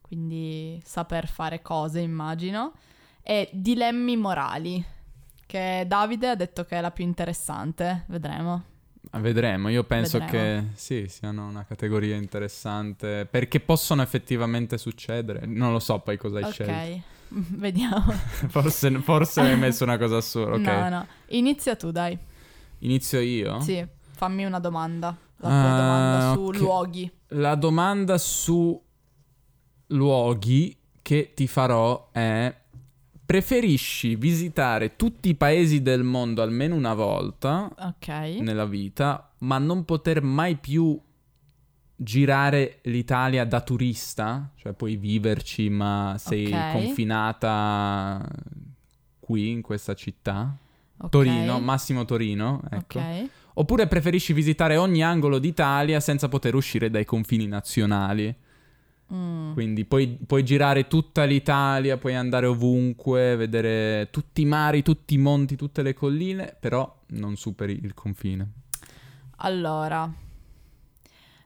quindi 0.00 0.80
saper 0.84 1.26
fare 1.26 1.62
cose, 1.62 1.98
immagino, 1.98 2.74
e 3.22 3.50
dilemmi 3.52 4.16
morali, 4.16 4.84
che 5.46 5.84
Davide 5.88 6.28
ha 6.28 6.36
detto 6.36 6.64
che 6.64 6.76
è 6.76 6.80
la 6.80 6.92
più 6.92 7.02
interessante, 7.02 8.04
vedremo. 8.06 8.64
Vedremo, 9.12 9.68
io 9.70 9.82
penso 9.84 10.18
Vedremo. 10.18 10.68
che 10.68 10.76
sì, 10.76 11.06
siano 11.08 11.48
una 11.48 11.64
categoria 11.64 12.16
interessante 12.16 13.26
perché 13.28 13.58
possono 13.58 14.02
effettivamente 14.02 14.78
succedere. 14.78 15.46
Non 15.46 15.72
lo 15.72 15.78
so 15.78 15.98
poi 16.00 16.16
cosa 16.16 16.36
hai 16.36 16.44
okay. 16.44 16.52
scelto. 16.52 16.72
Ok, 16.72 17.46
vediamo. 17.58 18.12
forse, 18.48 18.90
forse 19.00 19.40
hai 19.40 19.56
messo 19.56 19.84
una 19.84 19.98
cosa 19.98 20.18
assurda. 20.18 20.56
Okay. 20.56 20.90
No, 20.90 20.96
no, 20.96 21.06
inizia 21.28 21.76
tu, 21.76 21.90
dai. 21.90 22.16
Inizio 22.80 23.20
io? 23.20 23.60
Sì, 23.60 23.84
fammi 24.12 24.44
una 24.44 24.58
domanda. 24.58 25.16
La 25.36 25.48
tua 25.48 25.58
uh, 25.58 25.76
domanda 25.76 26.32
su 26.34 26.42
okay. 26.42 26.60
luoghi. 26.60 27.12
La 27.28 27.54
domanda 27.54 28.18
su 28.18 28.82
luoghi 29.86 30.76
che 31.02 31.32
ti 31.34 31.48
farò 31.48 32.10
è 32.12 32.59
preferisci 33.30 34.16
visitare 34.16 34.96
tutti 34.96 35.28
i 35.28 35.36
paesi 35.36 35.82
del 35.82 36.02
mondo 36.02 36.42
almeno 36.42 36.74
una 36.74 36.94
volta 36.94 37.72
okay. 37.78 38.40
nella 38.40 38.66
vita, 38.66 39.30
ma 39.38 39.56
non 39.58 39.84
poter 39.84 40.20
mai 40.20 40.56
più 40.56 41.00
girare 41.94 42.80
l'Italia 42.82 43.44
da 43.44 43.60
turista, 43.60 44.50
cioè 44.56 44.72
puoi 44.72 44.96
viverci, 44.96 45.68
ma 45.68 46.16
sei 46.18 46.46
okay. 46.46 46.72
confinata 46.72 48.28
qui 49.20 49.50
in 49.50 49.62
questa 49.62 49.94
città. 49.94 50.52
Okay. 50.96 51.10
Torino, 51.10 51.60
massimo 51.60 52.04
Torino, 52.04 52.60
ecco. 52.68 53.00
Oppure 53.54 53.86
preferisci 53.86 54.32
visitare 54.32 54.76
ogni 54.76 55.04
angolo 55.04 55.38
d'Italia 55.38 56.00
senza 56.00 56.26
poter 56.26 56.56
uscire 56.56 56.90
dai 56.90 57.04
confini 57.04 57.46
nazionali. 57.46 58.34
Mm. 59.12 59.54
Quindi 59.54 59.84
puoi, 59.84 60.18
puoi, 60.24 60.44
girare 60.44 60.86
tutta 60.86 61.24
l'Italia, 61.24 61.96
puoi 61.96 62.14
andare 62.14 62.46
ovunque, 62.46 63.34
vedere 63.34 64.08
tutti 64.10 64.42
i 64.42 64.44
mari, 64.44 64.82
tutti 64.82 65.14
i 65.14 65.18
monti, 65.18 65.56
tutte 65.56 65.82
le 65.82 65.94
colline, 65.94 66.56
però 66.58 67.02
non 67.08 67.36
superi 67.36 67.80
il 67.82 67.92
confine. 67.92 68.52
Allora, 69.38 70.08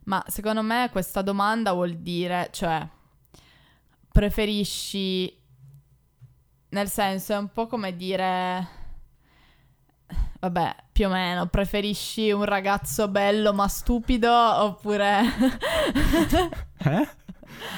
ma 0.05 0.23
secondo 0.27 0.63
me 0.63 0.89
questa 0.93 1.23
domanda 1.23 1.73
vuol 1.73 1.95
dire, 1.97 2.49
cioè, 2.53 2.87
preferisci, 4.13 5.35
nel 6.69 6.89
senso 6.89 7.33
è 7.33 7.39
un 7.39 7.49
po' 7.51 7.67
come 7.67 7.97
dire 7.97 8.83
vabbè, 10.41 10.77
più 10.93 11.07
o 11.07 11.11
meno, 11.11 11.47
preferisci 11.47 12.31
un 12.31 12.45
ragazzo 12.45 13.09
bello 13.09 13.55
ma 13.55 13.67
stupido 13.67 14.31
oppure... 14.31 15.23
eh? 16.85 17.09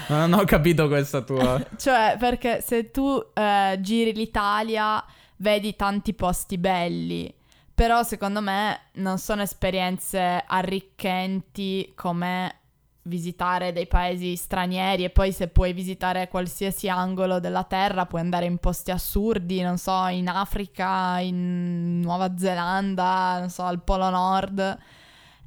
Non 0.09 0.33
ho 0.33 0.45
capito 0.45 0.89
questa 0.89 1.23
tua. 1.23 1.65
cioè, 1.77 2.17
perché 2.19 2.61
se 2.61 2.91
tu 2.91 3.23
eh, 3.35 3.79
giri 3.81 4.13
l'Italia, 4.13 5.05
vedi 5.37 5.77
tanti 5.77 6.15
posti 6.15 6.59
belli. 6.59 7.33
Però 7.75 8.03
secondo 8.03 8.41
me 8.41 8.81
non 8.95 9.19
sono 9.19 9.43
esperienze 9.43 10.43
arricchenti 10.47 11.93
come 11.95 12.61
visitare 13.07 13.73
dei 13.73 13.87
paesi 13.87 14.37
stranieri 14.37 15.05
e 15.05 15.11
poi 15.11 15.33
se 15.33 15.49
puoi 15.49 15.73
visitare 15.73 16.29
qualsiasi 16.29 16.89
angolo 16.89 17.39
della 17.39 17.65
terra 17.65 18.07
puoi 18.07 18.21
andare 18.21 18.47
in 18.47 18.59
posti 18.59 18.91
assurdi, 18.91 19.61
non 19.61 19.79
so, 19.79 20.07
in 20.07 20.29
Africa, 20.29 21.19
in 21.21 22.01
Nuova 22.01 22.37
Zelanda, 22.37 23.39
non 23.39 23.51
so, 23.51 23.63
al 23.63 23.83
Polo 23.83 24.11
Nord. 24.11 24.79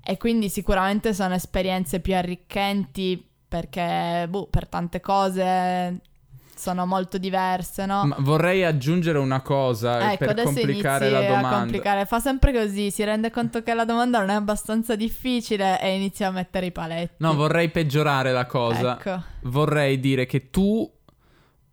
E 0.04 0.18
quindi 0.18 0.50
sicuramente 0.50 1.14
sono 1.14 1.34
esperienze 1.34 2.00
più 2.00 2.16
arricchenti 2.16 3.29
perché 3.50 4.28
boh, 4.30 4.48
per 4.48 4.68
tante 4.68 5.02
cose 5.02 6.02
sono 6.56 6.86
molto 6.86 7.18
diverse, 7.18 7.86
no? 7.86 8.06
Ma 8.06 8.18
vorrei 8.20 8.64
aggiungere 8.64 9.18
una 9.18 9.42
cosa 9.42 10.12
ecco, 10.12 10.26
per 10.26 10.44
complicare 10.44 11.10
la 11.10 11.22
domanda. 11.22 11.50
A 11.50 11.60
complicare. 11.60 12.06
Fa 12.06 12.20
sempre 12.20 12.54
così, 12.54 12.92
si 12.92 13.04
rende 13.04 13.32
conto 13.32 13.64
che 13.64 13.74
la 13.74 13.86
domanda 13.86 14.20
non 14.20 14.30
è 14.30 14.34
abbastanza 14.34 14.96
difficile 14.96 15.82
e 15.82 15.96
inizia 15.96 16.28
a 16.28 16.32
mettere 16.32 16.68
i 16.68 16.72
paletti. 16.72 17.16
No, 17.18 17.34
vorrei 17.34 17.70
peggiorare 17.70 18.32
la 18.32 18.46
cosa. 18.46 18.98
Ecco. 18.98 19.24
Vorrei 19.44 20.00
dire 20.00 20.26
che 20.26 20.50
tu 20.50 20.90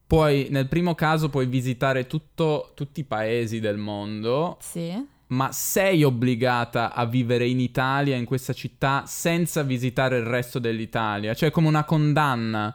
puoi, 0.06 0.46
nel 0.50 0.68
primo 0.68 0.94
caso, 0.94 1.28
puoi 1.28 1.46
visitare 1.46 2.06
tutto, 2.06 2.70
tutti 2.74 3.00
i 3.00 3.04
paesi 3.04 3.60
del 3.60 3.76
mondo. 3.76 4.56
Sì 4.60 5.14
ma 5.28 5.50
sei 5.50 6.04
obbligata 6.04 6.92
a 6.94 7.04
vivere 7.04 7.46
in 7.46 7.58
Italia, 7.58 8.16
in 8.16 8.24
questa 8.24 8.52
città, 8.52 9.04
senza 9.06 9.62
visitare 9.62 10.18
il 10.18 10.24
resto 10.24 10.58
dell'Italia. 10.58 11.34
Cioè, 11.34 11.50
come 11.50 11.68
una 11.68 11.84
condanna. 11.84 12.74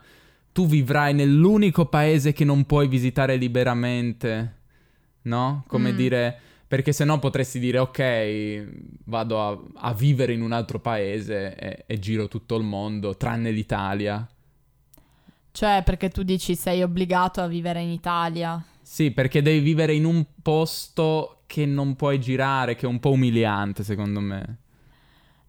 Tu 0.53 0.67
vivrai 0.67 1.13
nell'unico 1.13 1.85
paese 1.85 2.33
che 2.33 2.43
non 2.43 2.65
puoi 2.65 2.89
visitare 2.89 3.37
liberamente. 3.37 4.55
No? 5.23 5.63
Come 5.67 5.93
mm. 5.93 5.95
dire. 5.95 6.39
Perché 6.67 6.93
se 6.93 7.03
no 7.03 7.19
potresti 7.19 7.59
dire, 7.59 7.79
ok, 7.79 8.67
vado 9.05 9.41
a, 9.41 9.61
a, 9.89 9.93
vivere 9.93 10.31
in 10.31 10.41
un 10.41 10.53
altro 10.53 10.79
paese 10.79 11.53
e, 11.55 11.83
e 11.85 11.99
giro 11.99 12.29
tutto 12.29 12.55
il 12.55 12.63
mondo, 12.63 13.17
tranne 13.17 13.51
l'Italia. 13.51 14.25
Cioè, 15.51 15.81
perché 15.83 16.07
tu 16.07 16.23
dici 16.23 16.55
sei 16.55 16.81
obbligato 16.81 17.41
a 17.41 17.47
vivere 17.47 17.81
in 17.81 17.89
Italia. 17.89 18.63
Sì, 18.91 19.11
perché 19.11 19.41
devi 19.41 19.59
vivere 19.59 19.93
in 19.93 20.03
un 20.03 20.25
posto 20.41 21.43
che 21.45 21.65
non 21.65 21.95
puoi 21.95 22.19
girare, 22.19 22.75
che 22.75 22.85
è 22.85 22.89
un 22.89 22.99
po' 22.99 23.11
umiliante, 23.11 23.85
secondo 23.85 24.19
me. 24.19 24.57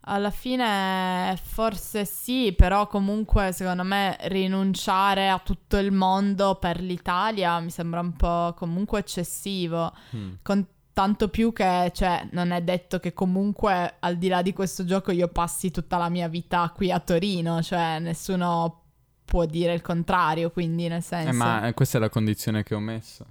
Alla 0.03 0.31
fine 0.31 1.37
forse 1.43 2.05
sì, 2.05 2.55
però 2.57 2.87
comunque 2.87 3.51
secondo 3.51 3.83
me 3.83 4.17
rinunciare 4.27 5.29
a 5.29 5.41
tutto 5.41 5.77
il 5.77 5.91
mondo 5.91 6.55
per 6.55 6.81
l'Italia 6.81 7.59
mi 7.59 7.71
sembra 7.71 7.99
un 7.99 8.13
po' 8.13 8.55
comunque 8.57 9.01
eccessivo. 9.01 9.93
Mm. 10.15 10.35
Con 10.41 10.65
tanto 10.93 11.27
più 11.27 11.53
che 11.53 11.91
cioè, 11.93 12.29
non 12.31 12.53
è 12.53 12.63
detto 12.63 13.01
che 13.01 13.13
comunque 13.13 13.97
al 13.99 14.19
di 14.19 14.29
là 14.29 14.41
di 14.41 14.53
questo 14.53 14.85
gioco 14.85 15.11
io 15.11 15.27
passi 15.27 15.73
tutta 15.73 15.97
la 15.97 16.09
mia 16.09 16.29
vita 16.29 16.73
qui 16.73 16.93
a 16.93 17.01
Torino, 17.01 17.61
cioè 17.61 17.99
nessuno 17.99 18.83
può 19.25 19.47
dire 19.47 19.73
il 19.73 19.81
contrario, 19.81 20.51
quindi 20.51 20.89
nel 20.89 21.03
senso... 21.03 21.31
Eh, 21.31 21.33
ma 21.33 21.73
questa 21.75 21.97
è 21.97 22.01
la 22.01 22.11
condizione 22.11 22.63
che 22.63 22.75
ho 22.75 22.81
messo. 22.81 23.27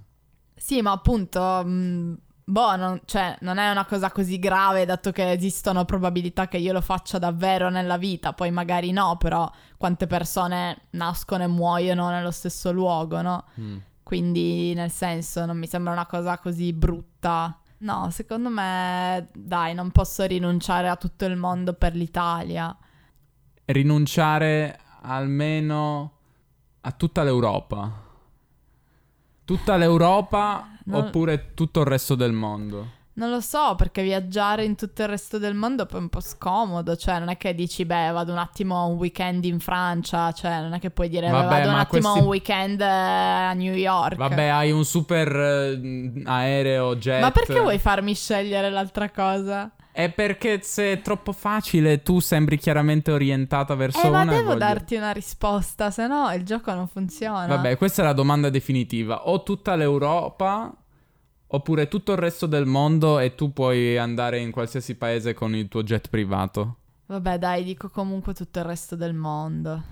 Sì, 0.62 0.80
ma 0.80 0.92
appunto... 0.92 1.40
Mh, 1.64 2.18
boh, 2.44 2.76
non, 2.76 3.00
cioè, 3.04 3.36
non 3.40 3.58
è 3.58 3.68
una 3.68 3.84
cosa 3.84 4.12
così 4.12 4.38
grave, 4.38 4.84
dato 4.84 5.10
che 5.10 5.32
esistono 5.32 5.84
probabilità 5.84 6.46
che 6.46 6.58
io 6.58 6.72
lo 6.72 6.80
faccia 6.80 7.18
davvero 7.18 7.68
nella 7.68 7.96
vita, 7.96 8.32
poi 8.32 8.52
magari 8.52 8.92
no, 8.92 9.16
però 9.16 9.50
quante 9.76 10.06
persone 10.06 10.82
nascono 10.90 11.42
e 11.42 11.48
muoiono 11.48 12.10
nello 12.10 12.30
stesso 12.30 12.70
luogo, 12.70 13.20
no? 13.22 13.44
Mm. 13.60 13.76
Quindi, 14.04 14.72
nel 14.74 14.92
senso, 14.92 15.44
non 15.46 15.58
mi 15.58 15.66
sembra 15.66 15.92
una 15.92 16.06
cosa 16.06 16.38
così 16.38 16.72
brutta. 16.72 17.58
No, 17.78 18.10
secondo 18.10 18.48
me, 18.48 19.30
dai, 19.34 19.74
non 19.74 19.90
posso 19.90 20.22
rinunciare 20.26 20.88
a 20.88 20.94
tutto 20.94 21.24
il 21.24 21.34
mondo 21.34 21.72
per 21.72 21.96
l'Italia. 21.96 22.74
Rinunciare 23.64 24.78
almeno 25.00 26.12
a 26.82 26.92
tutta 26.92 27.24
l'Europa. 27.24 28.10
Tutta 29.52 29.76
l'Europa 29.76 30.66
non... 30.84 31.04
oppure 31.04 31.52
tutto 31.52 31.80
il 31.80 31.86
resto 31.86 32.14
del 32.14 32.32
mondo? 32.32 32.86
Non 33.14 33.28
lo 33.28 33.42
so, 33.42 33.74
perché 33.76 34.02
viaggiare 34.02 34.64
in 34.64 34.76
tutto 34.76 35.02
il 35.02 35.08
resto 35.08 35.38
del 35.38 35.52
mondo 35.52 35.86
è 35.86 35.94
un 35.96 36.08
po' 36.08 36.20
scomodo, 36.20 36.96
cioè 36.96 37.18
non 37.18 37.28
è 37.28 37.36
che 37.36 37.54
dici, 37.54 37.84
beh, 37.84 38.12
vado 38.12 38.32
un 38.32 38.38
attimo 38.38 38.86
un 38.86 38.96
weekend 38.96 39.44
in 39.44 39.60
Francia, 39.60 40.32
cioè 40.32 40.62
non 40.62 40.72
è 40.72 40.80
che 40.80 40.88
puoi 40.88 41.10
dire, 41.10 41.28
Vabbè, 41.28 41.48
vado 41.48 41.68
un 41.68 41.74
attimo 41.74 42.00
questi... 42.00 42.18
un 42.20 42.26
weekend 42.26 42.80
eh, 42.80 42.86
a 42.86 43.52
New 43.52 43.74
York. 43.74 44.16
Vabbè, 44.16 44.46
hai 44.46 44.70
un 44.70 44.86
super 44.86 45.30
uh, 45.30 46.22
aereo, 46.24 46.96
jet. 46.96 47.20
Ma 47.20 47.30
perché 47.30 47.60
vuoi 47.60 47.78
farmi 47.78 48.14
scegliere 48.14 48.70
l'altra 48.70 49.10
cosa? 49.10 49.70
È 49.92 50.10
perché 50.10 50.62
se 50.62 50.92
è 50.92 51.02
troppo 51.02 51.32
facile 51.32 52.02
tu 52.02 52.18
sembri 52.18 52.56
chiaramente 52.56 53.12
orientata 53.12 53.74
verso 53.74 54.04
eh, 54.04 54.08
una. 54.08 54.24
Ma 54.24 54.32
devo 54.32 54.44
voglio... 54.44 54.58
darti 54.58 54.94
una 54.94 55.12
risposta, 55.12 55.90
se 55.90 56.06
no 56.06 56.32
il 56.32 56.44
gioco 56.44 56.72
non 56.72 56.88
funziona. 56.88 57.46
Vabbè, 57.46 57.76
questa 57.76 58.00
è 58.00 58.04
la 58.06 58.14
domanda 58.14 58.48
definitiva. 58.48 59.28
O 59.28 59.42
tutta 59.42 59.74
l'Europa 59.76 60.74
oppure 61.54 61.88
tutto 61.88 62.12
il 62.12 62.18
resto 62.18 62.46
del 62.46 62.64
mondo 62.64 63.18
e 63.18 63.34
tu 63.34 63.52
puoi 63.52 63.98
andare 63.98 64.38
in 64.38 64.50
qualsiasi 64.50 64.94
paese 64.96 65.34
con 65.34 65.54
il 65.54 65.68
tuo 65.68 65.82
jet 65.82 66.08
privato. 66.08 66.76
Vabbè, 67.06 67.38
dai, 67.38 67.62
dico 67.62 67.90
comunque 67.90 68.32
tutto 68.32 68.60
il 68.60 68.64
resto 68.64 68.96
del 68.96 69.12
mondo. 69.12 69.82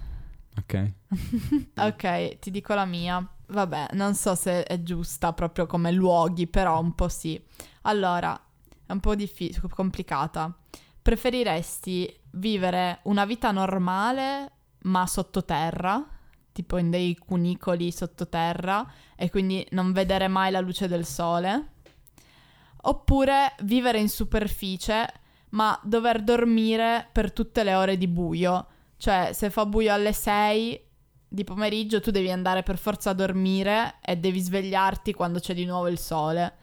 Ok. 0.57 0.93
ok, 1.77 2.39
ti 2.39 2.51
dico 2.51 2.73
la 2.73 2.87
mia. 2.87 3.25
Vabbè, 3.49 3.89
non 3.93 4.15
so 4.15 4.35
se 4.35 4.63
è 4.63 4.83
giusta 4.83 5.35
proprio 5.35 5.67
come 5.67 5.93
luoghi, 5.93 6.47
però 6.47 6.81
un 6.81 6.95
po' 6.95 7.09
sì. 7.09 7.39
Allora, 7.83 8.41
è 8.91 8.93
un 8.93 9.01
po' 9.01 9.15
difficile, 9.15 9.69
complicata. 9.69 10.53
Preferiresti 11.01 12.13
vivere 12.33 12.99
una 13.05 13.25
vita 13.25 13.53
normale 13.53 14.51
ma 14.83 15.07
sottoterra, 15.07 16.05
tipo 16.53 16.77
in 16.77 16.91
dei 16.91 17.17
cunicoli 17.17 17.93
sottoterra 17.93 18.85
e 19.15 19.31
quindi 19.31 19.65
non 19.71 19.93
vedere 19.93 20.27
mai 20.27 20.51
la 20.51 20.61
luce 20.61 20.89
del 20.89 21.05
sole? 21.05 21.69
Oppure 22.83 23.55
vivere 23.61 24.01
in 24.01 24.09
superficie 24.09 25.07
ma 25.51 25.79
dover 25.85 26.23
dormire 26.23 27.09
per 27.13 27.33
tutte 27.33 27.63
le 27.63 27.75
ore 27.75 27.97
di 27.97 28.09
buio? 28.09 28.67
Cioè, 28.97 29.31
se 29.33 29.51
fa 29.51 29.67
buio 29.67 29.93
alle 29.93 30.13
6 30.13 30.85
di 31.29 31.45
pomeriggio 31.45 32.01
tu 32.01 32.11
devi 32.11 32.31
andare 32.31 32.65
per 32.65 32.77
forza 32.77 33.11
a 33.11 33.15
dormire 33.15 33.99
e 34.03 34.17
devi 34.17 34.41
svegliarti 34.41 35.15
quando 35.15 35.39
c'è 35.39 35.55
di 35.55 35.65
nuovo 35.65 35.87
il 35.87 35.99
sole. 35.99 36.55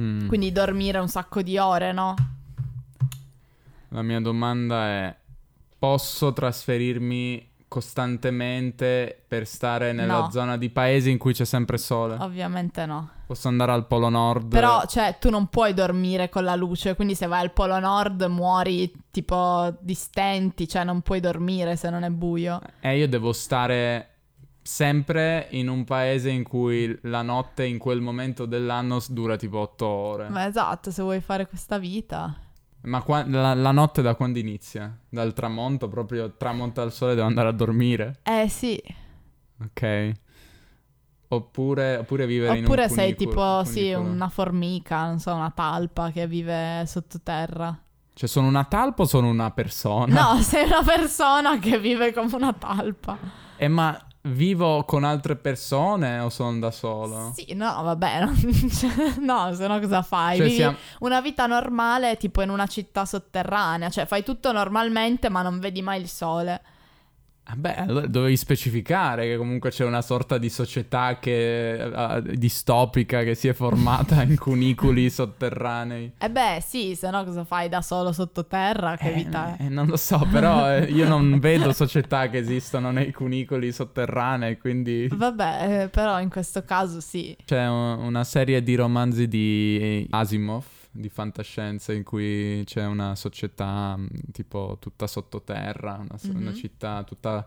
Mm. 0.00 0.28
Quindi 0.28 0.50
dormire 0.50 0.98
un 0.98 1.08
sacco 1.08 1.42
di 1.42 1.58
ore, 1.58 1.92
no? 1.92 2.14
La 3.88 4.02
mia 4.02 4.20
domanda 4.20 4.86
è: 4.86 5.16
posso 5.78 6.32
trasferirmi 6.32 7.48
costantemente 7.70 9.22
per 9.28 9.46
stare 9.46 9.92
nella 9.92 10.22
no. 10.22 10.30
zona 10.32 10.56
di 10.56 10.70
paesi 10.70 11.08
in 11.08 11.18
cui 11.18 11.32
c'è 11.32 11.44
sempre 11.44 11.78
sole? 11.78 12.16
Ovviamente 12.18 12.84
no. 12.84 13.10
Posso 13.26 13.46
andare 13.46 13.70
al 13.70 13.86
Polo 13.86 14.08
Nord? 14.08 14.48
Però, 14.48 14.84
cioè, 14.86 15.18
tu 15.20 15.30
non 15.30 15.46
puoi 15.46 15.72
dormire 15.72 16.28
con 16.28 16.42
la 16.42 16.56
luce, 16.56 16.96
quindi 16.96 17.14
se 17.14 17.28
vai 17.28 17.42
al 17.42 17.52
Polo 17.52 17.78
Nord 17.78 18.22
muori 18.22 18.92
tipo 19.12 19.72
di 19.78 19.94
stenti, 19.94 20.66
cioè 20.66 20.82
non 20.82 21.02
puoi 21.02 21.20
dormire 21.20 21.76
se 21.76 21.90
non 21.90 22.02
è 22.02 22.10
buio. 22.10 22.60
Eh, 22.80 22.98
io 22.98 23.06
devo 23.06 23.32
stare 23.32 24.09
sempre 24.70 25.48
in 25.50 25.68
un 25.68 25.82
paese 25.82 26.30
in 26.30 26.44
cui 26.44 26.96
la 27.02 27.22
notte 27.22 27.66
in 27.66 27.76
quel 27.76 28.00
momento 28.00 28.46
dell'anno 28.46 29.02
dura 29.08 29.36
tipo 29.36 29.58
8 29.58 29.84
ore. 29.84 30.28
Ma 30.28 30.46
esatto, 30.46 30.92
se 30.92 31.02
vuoi 31.02 31.20
fare 31.20 31.48
questa 31.48 31.76
vita. 31.78 32.38
Ma 32.82 33.02
qua, 33.02 33.26
la, 33.26 33.52
la, 33.52 33.72
notte 33.72 34.00
da 34.00 34.14
quando 34.14 34.38
inizia? 34.38 34.96
Dal 35.08 35.32
tramonto, 35.32 35.88
proprio 35.88 36.36
tramonta 36.36 36.82
il 36.82 36.92
sole, 36.92 37.16
devo 37.16 37.26
andare 37.26 37.48
a 37.48 37.52
dormire? 37.52 38.20
Eh 38.22 38.48
sì. 38.48 38.80
Ok. 39.60 40.12
Oppure, 41.28 41.96
oppure 41.96 42.26
vivere 42.26 42.50
oppure 42.50 42.58
in 42.58 42.64
un 42.64 42.70
Oppure 42.70 42.88
sei 42.88 43.16
tipo, 43.16 43.64
sì, 43.64 43.92
una 43.92 44.28
formica, 44.28 45.04
non 45.06 45.18
so, 45.18 45.34
una 45.34 45.50
talpa 45.50 46.10
che 46.12 46.28
vive 46.28 46.84
sottoterra. 46.86 47.76
Cioè, 48.14 48.28
sono 48.28 48.46
una 48.46 48.64
talpa 48.64 49.02
o 49.02 49.06
sono 49.06 49.28
una 49.28 49.50
persona? 49.50 50.34
No, 50.34 50.40
sei 50.42 50.64
una 50.64 50.84
persona 50.84 51.58
che 51.58 51.78
vive 51.78 52.12
come 52.12 52.34
una 52.34 52.52
talpa. 52.52 53.18
Eh, 53.56 53.68
ma 53.68 54.04
Vivo 54.22 54.84
con 54.84 55.04
altre 55.04 55.34
persone 55.36 56.18
o 56.18 56.28
sono 56.28 56.58
da 56.58 56.70
solo? 56.70 57.32
Sì, 57.34 57.54
no, 57.54 57.82
vabbè, 57.82 58.20
no, 58.24 58.34
no 59.20 59.54
se 59.54 59.66
no 59.66 59.80
cosa 59.80 60.02
fai? 60.02 60.36
Cioè, 60.36 60.50
siamo... 60.50 60.76
una 61.00 61.22
vita 61.22 61.46
normale 61.46 62.18
tipo 62.18 62.42
in 62.42 62.50
una 62.50 62.66
città 62.66 63.06
sotterranea, 63.06 63.88
cioè 63.88 64.04
fai 64.04 64.22
tutto 64.22 64.52
normalmente 64.52 65.30
ma 65.30 65.40
non 65.40 65.58
vedi 65.58 65.80
mai 65.80 66.02
il 66.02 66.08
sole. 66.08 66.60
Beh, 67.56 67.74
allora 67.76 68.06
dovevi 68.06 68.36
specificare 68.36 69.26
che 69.26 69.36
comunque 69.36 69.70
c'è 69.70 69.84
una 69.84 70.02
sorta 70.02 70.38
di 70.38 70.48
società 70.48 71.18
che, 71.18 71.90
uh, 71.92 72.20
distopica 72.20 73.22
che 73.22 73.34
si 73.34 73.48
è 73.48 73.52
formata 73.52 74.22
in 74.22 74.36
cunicoli 74.38 75.10
sotterranei. 75.10 76.12
Eh 76.18 76.30
beh, 76.30 76.62
sì, 76.64 76.94
se 76.94 77.10
no 77.10 77.24
cosa 77.24 77.44
fai 77.44 77.68
da 77.68 77.82
solo 77.82 78.12
sottoterra? 78.12 78.96
Che 78.96 79.10
eh, 79.10 79.14
vita 79.14 79.56
è? 79.56 79.64
Eh, 79.64 79.68
non 79.68 79.86
lo 79.86 79.96
so, 79.96 80.26
però 80.30 80.70
eh, 80.70 80.84
io 80.84 81.06
non 81.08 81.38
vedo 81.40 81.72
società 81.72 82.28
che 82.28 82.38
esistono 82.38 82.90
nei 82.90 83.12
cunicoli 83.12 83.72
sotterranei, 83.72 84.58
quindi... 84.58 85.08
Vabbè, 85.10 85.82
eh, 85.82 85.88
però 85.88 86.20
in 86.20 86.30
questo 86.30 86.64
caso 86.64 87.00
sì. 87.00 87.36
C'è 87.44 87.66
un, 87.66 87.98
una 87.98 88.24
serie 88.24 88.62
di 88.62 88.74
romanzi 88.74 89.28
di 89.28 90.06
Asimov 90.10 90.64
di 90.90 91.08
fantascienza 91.08 91.92
in 91.92 92.02
cui 92.02 92.62
c'è 92.64 92.84
una 92.84 93.14
società 93.14 93.96
mm, 93.96 94.06
tipo 94.32 94.76
tutta 94.80 95.06
sottoterra, 95.06 95.94
una, 95.94 96.18
mm-hmm. 96.26 96.40
una 96.40 96.52
città 96.52 97.04
tutta 97.04 97.46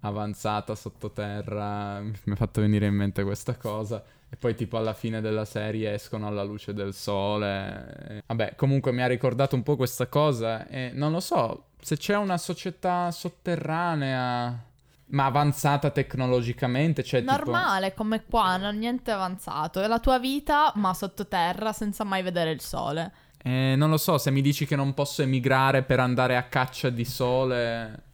avanzata 0.00 0.74
sottoterra. 0.74 2.00
Mi 2.00 2.32
ha 2.32 2.36
fatto 2.36 2.60
venire 2.60 2.86
in 2.86 2.94
mente 2.94 3.22
questa 3.24 3.56
cosa. 3.56 4.02
E 4.28 4.36
poi 4.36 4.56
tipo 4.56 4.76
alla 4.76 4.92
fine 4.92 5.20
della 5.20 5.44
serie 5.44 5.94
escono 5.94 6.26
alla 6.26 6.42
luce 6.42 6.74
del 6.74 6.94
sole. 6.94 8.22
Vabbè, 8.26 8.54
comunque 8.56 8.92
mi 8.92 9.02
ha 9.02 9.06
ricordato 9.06 9.54
un 9.54 9.62
po' 9.62 9.76
questa 9.76 10.08
cosa 10.08 10.66
e 10.66 10.90
non 10.92 11.12
lo 11.12 11.20
so, 11.20 11.68
se 11.80 11.96
c'è 11.96 12.16
una 12.16 12.36
società 12.36 13.10
sotterranea 13.12 14.64
ma 15.08 15.26
avanzata 15.26 15.90
tecnologicamente, 15.90 17.02
cioè 17.02 17.20
Normale, 17.20 17.90
tipo... 17.90 18.02
come 18.02 18.24
qua, 18.24 18.56
non 18.56 18.76
niente 18.76 19.10
avanzato. 19.10 19.80
È 19.80 19.86
la 19.86 20.00
tua 20.00 20.18
vita, 20.18 20.72
ma 20.76 20.94
sottoterra, 20.94 21.72
senza 21.72 22.04
mai 22.04 22.22
vedere 22.22 22.50
il 22.50 22.60
sole. 22.60 23.12
Eh, 23.42 23.74
non 23.76 23.90
lo 23.90 23.96
so, 23.96 24.18
se 24.18 24.30
mi 24.30 24.40
dici 24.40 24.66
che 24.66 24.74
non 24.74 24.94
posso 24.94 25.22
emigrare 25.22 25.84
per 25.84 26.00
andare 26.00 26.36
a 26.36 26.44
caccia 26.44 26.90
di 26.90 27.04
sole... 27.04 28.04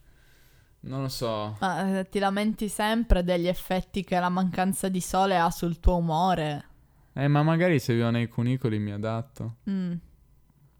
Non 0.85 1.02
lo 1.02 1.09
so. 1.09 1.59
Ma 1.61 2.00
eh, 2.00 2.09
ti 2.09 2.18
lamenti 2.18 2.68
sempre 2.68 3.22
degli 3.22 3.46
effetti 3.46 4.02
che 4.02 4.18
la 4.18 4.28
mancanza 4.28 4.88
di 4.88 5.00
sole 5.00 5.38
ha 5.38 5.48
sul 5.48 5.78
tuo 5.78 5.98
umore. 5.98 6.64
Eh, 7.12 7.28
ma 7.28 7.44
magari 7.44 7.78
se 7.78 7.94
vivo 7.94 8.11
nei 8.11 8.26
cunicoli 8.26 8.81
mi 8.81 8.90
adatto. 8.90 9.59
Mm. 9.70 9.92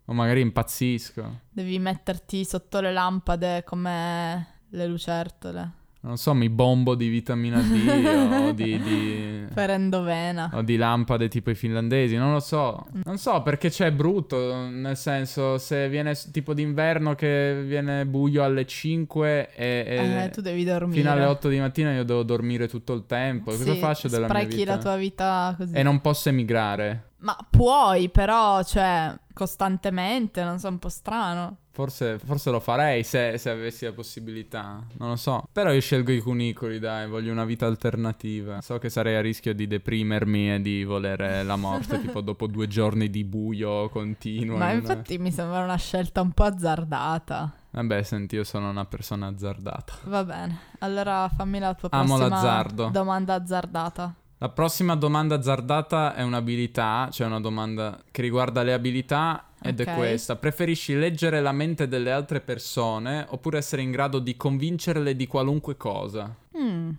O 0.07 0.13
magari 0.13 0.41
impazzisco. 0.41 1.43
Devi 1.49 1.79
metterti 1.79 2.45
sotto 2.45 2.81
le 2.81 2.93
lampade 2.93 3.63
come 3.63 4.61
le 4.71 4.87
lucertole. 4.89 5.73
Non 6.05 6.17
so, 6.17 6.35
mi 6.35 6.49
bombo 6.49 6.97
di 6.97 7.07
vitamina 7.07 7.61
D 7.61 8.49
o 8.49 8.53
di, 8.53 8.81
di... 8.81 9.45
Ferendovena. 9.55 10.51
O 10.55 10.63
di 10.63 10.77
lampade 10.77 11.29
tipo 11.29 11.51
i 11.51 11.55
finlandesi, 11.55 12.17
non 12.17 12.33
lo 12.33 12.41
so. 12.41 12.85
Non 13.05 13.19
so 13.19 13.41
perché 13.43 13.71
c'è 13.71 13.93
brutto, 13.93 14.67
nel 14.67 14.97
senso 14.97 15.59
se 15.59 15.89
viene 15.89 16.17
tipo 16.33 16.55
d'inverno 16.55 17.15
che 17.15 17.63
viene 17.65 18.05
buio 18.05 18.43
alle 18.43 18.67
5 18.67 19.51
e... 19.55 19.85
e 19.87 20.25
eh, 20.25 20.31
tu 20.31 20.41
devi 20.41 20.65
dormire. 20.65 21.01
Fino 21.01 21.13
alle 21.13 21.25
8 21.25 21.49
di 21.49 21.61
mattina 21.61 21.93
io 21.93 22.05
devo 22.05 22.25
dormire 22.25 22.67
tutto 22.67 22.95
il 22.95 23.07
tempo. 23.07 23.53
Sì, 23.53 23.59
Cosa 23.59 23.75
faccio 23.77 24.09
della 24.09 24.27
mia 24.27 24.41
vita? 24.41 24.51
Sprechi 24.51 24.65
la 24.65 24.79
tua 24.79 24.97
vita 24.97 25.55
così. 25.57 25.73
E 25.73 25.83
non 25.85 26.01
posso 26.01 26.31
emigrare. 26.31 27.11
Ma 27.19 27.37
puoi, 27.49 28.09
però, 28.09 28.65
cioè, 28.65 29.15
costantemente, 29.33 30.43
non 30.43 30.59
so, 30.59 30.67
un 30.67 30.81
po' 30.81 30.89
strano. 30.89 31.59
Forse, 31.75 32.19
forse 32.19 32.51
lo 32.51 32.61
farei 32.61 33.03
se, 33.03 33.39
se, 33.39 33.49
avessi 33.49 33.87
la 33.87 33.95
possibilità, 33.95 34.85
non 34.99 35.09
lo 35.09 35.17
so. 35.17 35.49
Però 35.51 35.73
io 35.73 35.81
scelgo 35.81 36.13
i 36.13 36.21
cunicoli, 36.21 36.79
dai, 36.79 37.09
voglio 37.09 37.33
una 37.33 37.47
vita 37.47 37.65
alternativa. 37.65 38.61
So 38.61 38.77
che 38.77 38.91
sarei 38.91 39.17
a 39.17 39.23
rischio 39.23 39.55
di 39.55 39.67
deprimermi 39.67 40.53
e 40.53 40.61
di 40.61 40.85
volere 40.85 41.43
la 41.43 41.57
morte, 41.57 41.99
tipo 41.99 42.21
dopo 42.23 42.47
due 42.47 42.69
giorni 42.69 43.09
di 43.09 43.25
buio 43.25 43.89
continuo. 43.89 44.59
Ma 44.59 44.73
infatti 44.73 45.17
mi 45.17 45.33
sembra 45.33 45.65
una 45.65 45.77
scelta 45.77 46.21
un 46.21 46.33
po' 46.33 46.45
azzardata. 46.45 47.55
Vabbè, 47.71 48.03
senti, 48.03 48.35
io 48.35 48.45
sono 48.45 48.69
una 48.69 48.85
persona 48.85 49.29
azzardata. 49.29 49.95
Va 50.05 50.25
bene, 50.25 50.59
allora 50.81 51.31
fammi 51.35 51.59
la 51.59 51.73
tua 51.73 51.89
Amo 51.93 52.19
l'azzardo. 52.19 52.91
domanda 52.91 53.33
azzardata. 53.33 54.15
La 54.43 54.49
prossima 54.49 54.97
domanda 54.97 55.37
azzardata 55.37 56.17
è 56.17 56.23
un'abilità, 56.25 57.09
cioè 57.13 57.29
una 57.29 57.39
domanda 57.39 58.03
che 58.11 58.23
riguarda 58.23 58.65
le 58.65 58.73
abilità 58.73 59.51
ed 59.63 59.79
okay. 59.79 59.95
è 59.95 59.97
questa. 59.97 60.35
Preferisci 60.35 60.97
leggere 60.97 61.41
la 61.41 61.53
mente 61.53 61.87
delle 61.87 62.11
altre 62.11 62.41
persone 62.41 63.25
oppure 63.29 63.59
essere 63.59 63.83
in 63.83 63.93
grado 63.93 64.19
di 64.19 64.37
convincerle 64.37 65.15
di 65.15 65.29
qualunque 65.29 65.77
cosa? 65.77 66.35
Mm. 66.59 66.91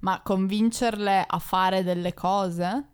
Ma 0.00 0.20
convincerle 0.22 1.24
a 1.26 1.38
fare 1.38 1.82
delle 1.82 2.12
cose? 2.12 2.84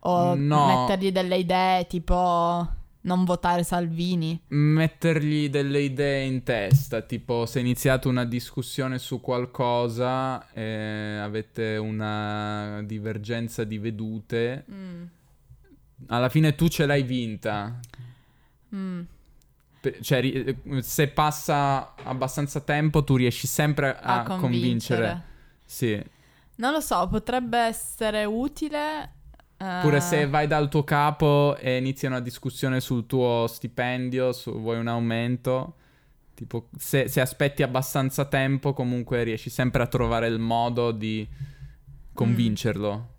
O 0.00 0.34
no. 0.34 0.66
mettergli 0.66 1.10
delle 1.10 1.36
idee 1.36 1.86
tipo 1.86 2.68
non 3.04 3.24
votare 3.24 3.64
Salvini. 3.64 4.40
Mettergli 4.48 5.48
delle 5.48 5.80
idee 5.80 6.24
in 6.24 6.42
testa, 6.42 7.02
tipo 7.02 7.46
se 7.46 7.60
iniziate 7.60 8.08
una 8.08 8.24
discussione 8.24 8.98
su 8.98 9.20
qualcosa 9.20 10.50
e 10.52 11.18
avete 11.20 11.76
una 11.76 12.82
divergenza 12.82 13.64
di 13.64 13.78
vedute, 13.78 14.64
mm. 14.70 15.02
alla 16.08 16.28
fine 16.28 16.54
tu 16.54 16.68
ce 16.68 16.86
l'hai 16.86 17.02
vinta. 17.02 17.78
Mm. 18.74 19.00
Cioè, 20.00 20.56
se 20.78 21.08
passa 21.08 21.94
abbastanza 22.04 22.60
tempo, 22.60 23.04
tu 23.04 23.16
riesci 23.16 23.46
sempre 23.46 23.94
a, 23.94 24.20
a 24.20 24.22
convincere. 24.22 24.40
convincere. 24.40 25.22
Sì. 25.66 26.02
Non 26.56 26.72
lo 26.72 26.80
so, 26.80 27.06
potrebbe 27.08 27.58
essere 27.58 28.24
utile 28.24 29.10
Oppure 29.56 30.00
se 30.00 30.22
ah. 30.22 30.28
vai 30.28 30.46
dal 30.46 30.68
tuo 30.68 30.84
capo 30.84 31.56
e 31.56 31.76
inizi 31.76 32.06
una 32.06 32.20
discussione 32.20 32.80
sul 32.80 33.06
tuo 33.06 33.46
stipendio, 33.48 34.32
su 34.32 34.52
vuoi 34.52 34.78
un 34.78 34.88
aumento, 34.88 35.76
tipo 36.34 36.68
se, 36.76 37.08
se, 37.08 37.20
aspetti 37.20 37.62
abbastanza 37.62 38.24
tempo 38.24 38.72
comunque 38.72 39.22
riesci 39.22 39.50
sempre 39.50 39.82
a 39.82 39.86
trovare 39.86 40.26
il 40.26 40.38
modo 40.38 40.90
di 40.90 41.26
convincerlo. 42.12 42.96
Mm. 42.98 43.12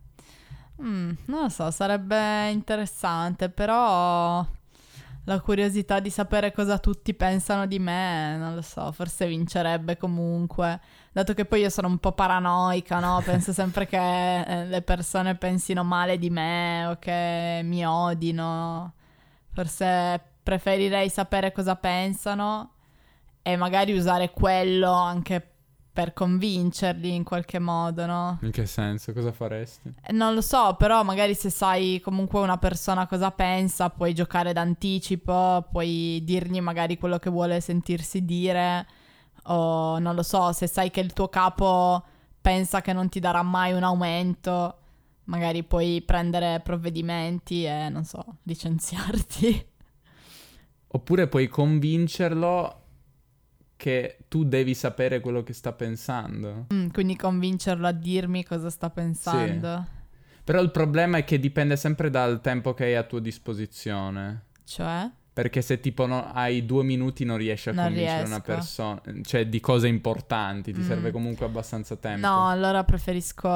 Mm, 0.82 1.12
non 1.26 1.43
lo 1.43 1.50
so, 1.50 1.71
sarebbe 1.71 2.50
interessante, 2.50 3.50
però 3.50 4.45
la 5.24 5.39
curiosità 5.39 6.00
di 6.00 6.10
sapere 6.10 6.52
cosa 6.52 6.78
tutti 6.80 7.13
pensano 7.13 7.65
di 7.65 7.80
me, 7.80 8.36
non 8.38 8.56
lo 8.56 8.62
so, 8.62 8.91
forse 8.91 9.28
vincerebbe 9.28 9.98
comunque. 9.98 10.80
Dato 11.15 11.34
che 11.34 11.45
poi 11.45 11.62
io 11.62 11.69
sono 11.69 11.88
un 11.88 11.97
po' 11.97 12.12
paranoica, 12.12 12.99
no? 12.99 13.21
Penso 13.23 13.54
sempre 13.54 13.88
che 13.88 14.41
eh, 14.41 14.65
le 14.65 14.82
persone 14.82 15.36
pensino 15.36 15.82
male 15.82 16.17
di 16.17 16.30
me 16.30 16.88
o 16.88 16.97
che 16.99 17.62
mi 17.63 17.86
odino. 17.86 18.91
Forse 19.54 20.21
preferirei 20.43 21.10
sapere 21.10 21.54
cosa 21.54 21.78
pensano 21.78 22.73
e 23.41 23.56
magari 23.56 23.97
usare 23.97 24.32
quello 24.32 24.91
anche 24.91 25.51
per 25.93 26.12
convincerli 26.12 27.15
in 27.15 27.23
qualche 27.23 27.60
modo, 27.60 28.06
no? 28.06 28.39
In 28.41 28.51
che 28.51 28.65
senso? 28.65 29.13
Cosa 29.13 29.32
faresti? 29.32 29.93
Non 30.10 30.34
lo 30.34 30.41
so, 30.41 30.75
però 30.78 31.01
magari 31.04 31.34
se 31.34 31.49
sai 31.49 32.01
comunque 32.04 32.41
una 32.41 32.58
persona 32.58 33.08
cosa 33.08 33.32
pensa, 33.32 33.89
puoi 33.89 34.13
giocare 34.13 34.51
d'anticipo, 34.51 35.69
puoi 35.71 36.21
dirgli 36.25 36.60
magari 36.60 36.97
quello 36.97 37.19
che 37.19 37.30
vuole 37.30 37.62
sentirsi 37.62 38.25
dire, 38.25 38.86
o 39.47 39.99
non 39.99 40.15
lo 40.15 40.23
so, 40.23 40.51
se 40.51 40.67
sai 40.67 40.91
che 40.91 40.99
il 40.99 41.13
tuo 41.13 41.27
capo 41.29 42.03
pensa 42.41 42.81
che 42.81 42.93
non 42.93 43.10
ti 43.10 43.19
darà 43.19 43.41
mai 43.41 43.73
un 43.73 43.84
aumento, 43.84 44.77
magari 45.25 45.63
puoi 45.63 46.01
prendere 46.01 46.62
provvedimenti 46.62 47.65
e, 47.65 47.89
non 47.89 48.03
so, 48.03 48.38
licenziarti. 48.43 49.67
Oppure 50.88 51.27
puoi 51.27 51.47
convincerlo 51.47 52.81
che 53.75 54.19
tu 54.27 54.45
devi 54.45 54.73
sapere 54.73 55.19
quello 55.19 55.43
che 55.43 55.53
sta 55.53 55.73
pensando. 55.73 56.67
Mm, 56.73 56.89
quindi 56.89 57.15
convincerlo 57.15 57.88
a 57.88 57.91
dirmi 57.91 58.43
cosa 58.43 58.69
sta 58.69 58.89
pensando. 58.89 59.86
Sì. 59.88 59.93
Però 60.43 60.62
il 60.62 60.71
problema 60.71 61.17
è 61.17 61.23
che 61.23 61.39
dipende 61.39 61.75
sempre 61.75 62.10
dal 62.10 62.39
tempo 62.39 62.73
che 62.73 62.86
hai 62.86 62.95
a 62.95 63.03
tua 63.03 63.19
disposizione. 63.19 64.43
Cioè? 64.63 65.10
Perché 65.36 65.62
se 65.62 65.82
tipo 65.82 66.06
no, 66.06 66.32
hai 66.32 66.65
due 66.65 66.86
minuti 66.86 67.26
non 67.26 67.36
riesci 67.36 67.67
a 67.67 67.74
non 67.74 67.88
convincere 67.88 68.15
riesco. 68.19 68.30
una 68.30 68.39
persona, 68.39 69.02
cioè 69.24 69.45
di 69.48 69.60
cose 69.60 69.89
importanti, 69.89 70.71
ti 70.71 70.80
mm. 70.80 70.88
serve 70.88 71.12
comunque 71.12 71.45
abbastanza 71.45 71.98
tempo. 71.98 72.26
No, 72.26 72.48
allora 72.48 72.86
preferisco... 72.86 73.50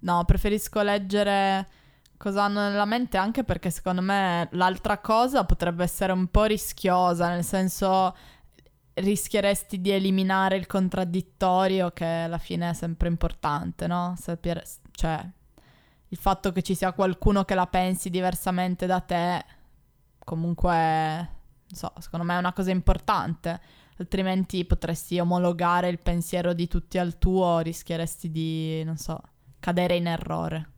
No, 0.00 0.24
preferisco 0.26 0.82
leggere 0.82 1.66
cosa 2.18 2.44
hanno 2.44 2.68
nella 2.68 2.84
mente 2.84 3.16
anche 3.16 3.44
perché 3.44 3.70
secondo 3.70 4.02
me 4.02 4.48
l'altra 4.52 4.98
cosa 4.98 5.44
potrebbe 5.44 5.84
essere 5.84 6.12
un 6.12 6.26
po' 6.26 6.44
rischiosa, 6.44 7.30
nel 7.30 7.44
senso 7.44 8.14
rischieresti 8.92 9.80
di 9.80 9.90
eliminare 9.90 10.56
il 10.56 10.66
contraddittorio 10.66 11.92
che 11.92 12.04
alla 12.04 12.38
fine 12.38 12.70
è 12.70 12.74
sempre 12.74 13.08
importante, 13.08 13.86
no? 13.86 14.14
Sapere, 14.18 14.64
cioè, 14.90 15.26
il 16.08 16.18
fatto 16.18 16.52
che 16.52 16.60
ci 16.60 16.74
sia 16.74 16.92
qualcuno 16.92 17.44
che 17.44 17.54
la 17.54 17.66
pensi 17.66 18.10
diversamente 18.10 18.84
da 18.84 19.00
te, 19.00 19.44
comunque, 20.28 20.70
non 20.70 21.72
so, 21.72 21.90
secondo 22.00 22.26
me 22.26 22.34
è 22.34 22.38
una 22.38 22.52
cosa 22.52 22.70
importante. 22.70 23.58
Altrimenti 23.96 24.64
potresti 24.66 25.18
omologare 25.18 25.88
il 25.88 25.98
pensiero 25.98 26.52
di 26.52 26.68
tutti 26.68 26.98
al 26.98 27.18
tuo, 27.18 27.60
rischieresti 27.60 28.30
di, 28.30 28.84
non 28.84 28.98
so, 28.98 29.18
cadere 29.58 29.96
in 29.96 30.06
errore 30.06 30.72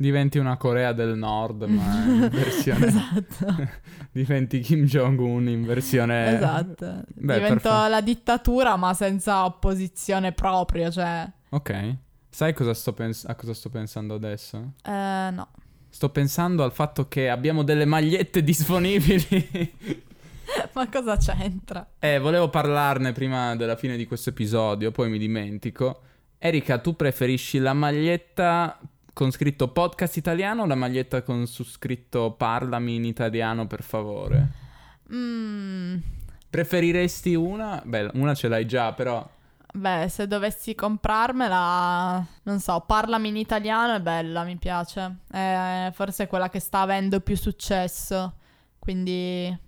diventi 0.00 0.38
una 0.38 0.56
Corea 0.56 0.92
del 0.92 1.14
Nord, 1.14 1.64
ma 1.64 2.04
in 2.04 2.28
versione... 2.32 2.86
esatto. 2.86 3.68
diventi 4.10 4.60
Kim 4.60 4.84
Jong-un 4.86 5.46
in 5.46 5.64
versione... 5.64 6.36
Esatto. 6.36 7.02
Beh, 7.14 7.34
Divento 7.34 7.68
perfetto. 7.68 7.88
la 7.88 8.00
dittatura, 8.00 8.76
ma 8.76 8.94
senza 8.94 9.44
opposizione 9.44 10.32
proprio, 10.32 10.90
cioè... 10.90 11.30
Ok. 11.50 11.96
Sai 12.30 12.54
cosa 12.54 12.72
sto 12.72 12.94
pens- 12.94 13.26
a 13.26 13.34
cosa 13.34 13.52
sto 13.52 13.68
pensando 13.68 14.14
adesso? 14.14 14.72
Eh, 14.82 15.28
no. 15.32 15.48
Sto 15.90 16.08
pensando 16.08 16.62
al 16.62 16.72
fatto 16.72 17.08
che 17.08 17.28
abbiamo 17.28 17.62
delle 17.62 17.84
magliette 17.84 18.42
disponibili. 18.44 19.74
ma 20.72 20.88
cosa 20.88 21.16
c'entra? 21.16 21.86
Eh, 21.98 22.18
volevo 22.18 22.48
parlarne 22.48 23.12
prima 23.12 23.54
della 23.56 23.76
fine 23.76 23.96
di 23.96 24.06
questo 24.06 24.30
episodio, 24.30 24.90
poi 24.90 25.10
mi 25.10 25.18
dimentico. 25.18 26.02
Erika, 26.38 26.78
tu 26.78 26.96
preferisci 26.96 27.58
la 27.58 27.74
maglietta 27.74 28.78
con 29.12 29.30
scritto 29.30 29.68
podcast 29.68 30.16
italiano 30.16 30.62
o 30.62 30.66
la 30.66 30.74
maglietta 30.74 31.22
con 31.22 31.46
su 31.46 31.64
scritto 31.64 32.32
parlami 32.32 32.94
in 32.94 33.04
italiano 33.04 33.66
per 33.66 33.82
favore? 33.82 34.48
Mm. 35.12 35.96
Preferiresti 36.48 37.34
una? 37.34 37.82
Beh, 37.84 38.10
una 38.14 38.34
ce 38.34 38.48
l'hai 38.48 38.66
già, 38.66 38.92
però... 38.92 39.38
Beh, 39.72 40.08
se 40.08 40.26
dovessi 40.26 40.74
comprarmela, 40.74 42.26
non 42.42 42.58
so, 42.58 42.82
parlami 42.86 43.28
in 43.28 43.36
italiano 43.36 43.94
è 43.94 44.00
bella, 44.00 44.42
mi 44.42 44.56
piace. 44.56 45.18
È 45.30 45.90
forse 45.92 46.26
quella 46.26 46.48
che 46.48 46.58
sta 46.58 46.80
avendo 46.80 47.20
più 47.20 47.36
successo, 47.36 48.34
quindi 48.78 49.46
è 49.46 49.58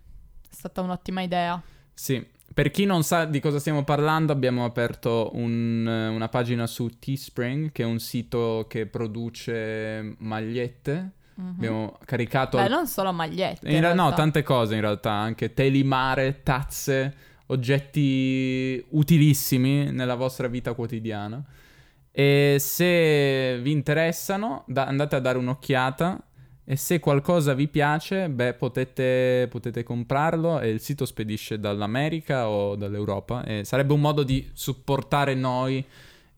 stata 0.50 0.80
un'ottima 0.80 1.22
idea. 1.22 1.60
Sì, 1.94 2.26
per 2.52 2.70
chi 2.70 2.84
non 2.84 3.02
sa 3.04 3.24
di 3.24 3.40
cosa 3.40 3.58
stiamo 3.58 3.84
parlando, 3.84 4.32
abbiamo 4.32 4.64
aperto 4.64 5.30
un, 5.34 5.86
una 5.86 6.28
pagina 6.28 6.66
su 6.66 6.98
Teespring, 6.98 7.70
che 7.70 7.82
è 7.82 7.86
un 7.86 7.98
sito 7.98 8.66
che 8.68 8.86
produce 8.86 10.16
magliette. 10.18 11.12
Mm-hmm. 11.40 11.50
Abbiamo 11.54 11.98
caricato. 12.04 12.58
Beh, 12.58 12.68
non 12.68 12.86
solo 12.86 13.12
magliette. 13.12 13.68
In 13.68 13.76
in 13.76 13.80
ra- 13.80 13.94
no, 13.94 14.12
tante 14.12 14.42
cose 14.42 14.74
in 14.74 14.82
realtà, 14.82 15.12
anche 15.12 15.54
telimare, 15.54 16.42
tazze, 16.42 17.14
oggetti 17.46 18.84
utilissimi 18.90 19.90
nella 19.90 20.14
vostra 20.14 20.48
vita 20.48 20.72
quotidiana. 20.74 21.44
E 22.10 22.56
se 22.58 23.58
vi 23.62 23.70
interessano, 23.70 24.64
da- 24.66 24.86
andate 24.86 25.16
a 25.16 25.20
dare 25.20 25.38
un'occhiata 25.38 26.22
E 26.64 26.76
se 26.76 27.00
qualcosa 27.00 27.54
vi 27.54 27.66
piace, 27.66 28.28
beh, 28.28 28.54
potete, 28.54 29.48
potete 29.50 29.82
comprarlo 29.82 30.60
e 30.60 30.68
il 30.68 30.80
sito 30.80 31.04
spedisce 31.04 31.58
dall'America 31.58 32.48
o 32.48 32.76
dall'Europa. 32.76 33.42
E 33.42 33.64
sarebbe 33.64 33.92
un 33.92 34.00
modo 34.00 34.22
di 34.22 34.48
supportare 34.52 35.34
noi 35.34 35.84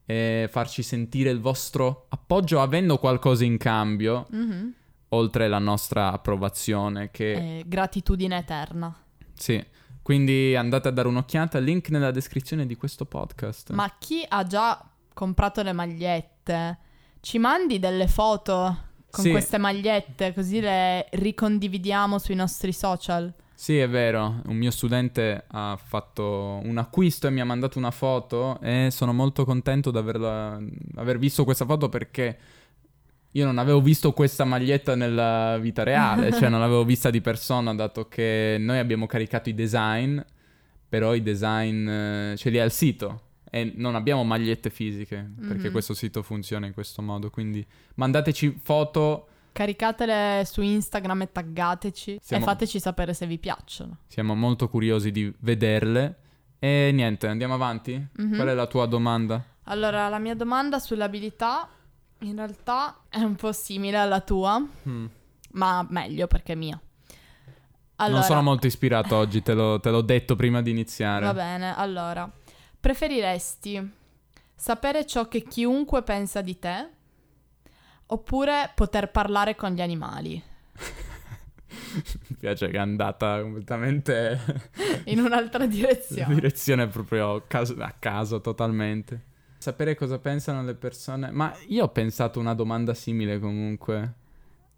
e 0.03 0.47
farci 0.49 0.81
sentire 0.81 1.29
il 1.29 1.39
vostro 1.39 2.07
appoggio 2.09 2.59
avendo 2.59 2.97
qualcosa 2.97 3.45
in 3.45 3.57
cambio, 3.57 4.27
mm-hmm. 4.33 4.67
oltre 5.09 5.47
la 5.47 5.59
nostra 5.59 6.11
approvazione. 6.11 7.11
Che... 7.11 7.59
Eh, 7.59 7.63
gratitudine 7.67 8.37
eterna. 8.37 8.95
Sì. 9.35 9.63
Quindi 10.05 10.55
andate 10.55 10.89
a 10.89 10.91
dare 10.91 11.07
un'occhiata, 11.07 11.57
link 11.57 11.89
nella 11.89 12.11
descrizione 12.11 12.67
di 12.67 12.75
questo 12.75 13.05
podcast. 13.05 13.71
Ma 13.71 13.91
chi 13.97 14.23
ha 14.27 14.43
già 14.43 14.87
comprato 15.11 15.63
le 15.63 15.73
magliette, 15.73 16.77
ci 17.21 17.39
mandi 17.39 17.79
delle 17.79 18.07
foto 18.07 18.77
con 19.09 19.23
sì. 19.23 19.31
queste 19.31 19.57
magliette 19.57 20.31
così 20.31 20.59
le 20.59 21.07
ricondividiamo 21.09 22.19
sui 22.19 22.35
nostri 22.35 22.71
social? 22.71 23.33
Sì, 23.55 23.79
è 23.79 23.89
vero, 23.89 24.41
un 24.45 24.55
mio 24.55 24.69
studente 24.69 25.45
ha 25.47 25.75
fatto 25.83 26.59
un 26.61 26.77
acquisto 26.77 27.25
e 27.25 27.31
mi 27.31 27.41
ha 27.41 27.45
mandato 27.45 27.79
una 27.79 27.89
foto 27.89 28.59
e 28.61 28.89
sono 28.91 29.11
molto 29.11 29.43
contento 29.43 29.89
di 29.89 29.97
aver 29.97 31.17
visto 31.17 31.43
questa 31.43 31.65
foto 31.65 31.89
perché 31.89 32.37
io 33.35 33.45
non 33.45 33.57
avevo 33.57 33.81
visto 33.81 34.13
questa 34.13 34.45
maglietta 34.45 34.95
nella 34.95 35.57
vita 35.57 35.83
reale, 35.83 36.31
cioè 36.31 36.47
non 36.47 36.61
l'avevo 36.61 36.85
vista 36.85 37.09
di 37.09 37.19
persona, 37.19 37.75
dato 37.75 38.07
che 38.07 38.55
noi 38.59 38.77
abbiamo 38.77 39.07
caricato 39.07 39.49
i 39.49 39.53
design, 39.53 40.19
però 40.87 41.13
i 41.13 41.21
design 41.21 41.87
eh, 41.87 42.33
ce 42.37 42.49
li 42.49 42.59
ha 42.59 42.63
al 42.63 42.71
sito 42.71 43.23
e 43.51 43.73
non 43.75 43.95
abbiamo 43.95 44.23
magliette 44.23 44.69
fisiche, 44.69 45.21
mm-hmm. 45.21 45.47
perché 45.49 45.69
questo 45.69 45.93
sito 45.93 46.23
funziona 46.23 46.65
in 46.65 46.73
questo 46.73 47.01
modo, 47.01 47.29
quindi 47.29 47.65
mandateci 47.95 48.61
foto... 48.63 49.27
Caricatele 49.51 50.43
su 50.45 50.61
Instagram 50.61 51.23
e 51.23 51.31
taggateci 51.31 52.19
siamo... 52.21 52.43
e 52.43 52.45
fateci 52.45 52.79
sapere 52.79 53.13
se 53.13 53.27
vi 53.27 53.37
piacciono. 53.37 53.97
Siamo 54.07 54.33
molto 54.33 54.69
curiosi 54.69 55.11
di 55.11 55.33
vederle. 55.39 56.15
E 56.59 56.91
niente, 56.93 57.27
andiamo 57.27 57.53
avanti? 57.53 57.93
Mm-hmm. 58.21 58.35
Qual 58.35 58.47
è 58.47 58.53
la 58.53 58.67
tua 58.67 58.85
domanda? 58.85 59.43
Allora, 59.63 60.09
la 60.09 60.19
mia 60.19 60.35
domanda 60.35 60.79
sull'abilità 60.79 61.69
in 62.29 62.35
realtà 62.35 63.01
è 63.09 63.19
un 63.19 63.35
po' 63.35 63.51
simile 63.51 63.97
alla 63.97 64.21
tua, 64.21 64.59
mm. 64.59 65.05
ma 65.51 65.85
meglio 65.89 66.27
perché 66.27 66.53
è 66.53 66.55
mia. 66.55 66.79
Allora, 67.97 68.19
non 68.19 68.27
sono 68.27 68.41
molto 68.41 68.67
ispirato 68.67 69.15
oggi, 69.17 69.41
te, 69.41 69.53
lo, 69.53 69.79
te 69.79 69.89
l'ho 69.89 70.01
detto 70.01 70.35
prima 70.35 70.61
di 70.61 70.71
iniziare. 70.71 71.25
Va 71.25 71.33
bene, 71.33 71.75
allora. 71.75 72.29
Preferiresti 72.79 73.91
sapere 74.55 75.05
ciò 75.05 75.27
che 75.27 75.43
chiunque 75.43 76.03
pensa 76.03 76.41
di 76.41 76.59
te 76.59 76.89
oppure 78.07 78.71
poter 78.75 79.11
parlare 79.11 79.55
con 79.55 79.71
gli 79.71 79.81
animali? 79.81 80.41
Mi 82.27 82.35
piace 82.37 82.67
che 82.67 82.75
è 82.75 82.79
andata 82.79 83.41
completamente 83.41 84.61
in 85.05 85.19
un'altra 85.19 85.65
direzione. 85.67 86.33
direzione 86.33 86.87
proprio 86.87 87.35
a 87.35 87.41
caso, 87.43 87.75
a 87.79 87.93
caso 87.97 88.41
totalmente 88.41 89.33
sapere 89.65 89.95
cosa 89.95 90.19
pensano 90.19 90.63
le 90.63 90.75
persone. 90.75 91.31
Ma 91.31 91.51
io 91.69 91.85
ho 91.85 91.89
pensato 91.89 92.39
una 92.39 92.53
domanda 92.53 92.93
simile 92.93 93.39
comunque. 93.39 94.13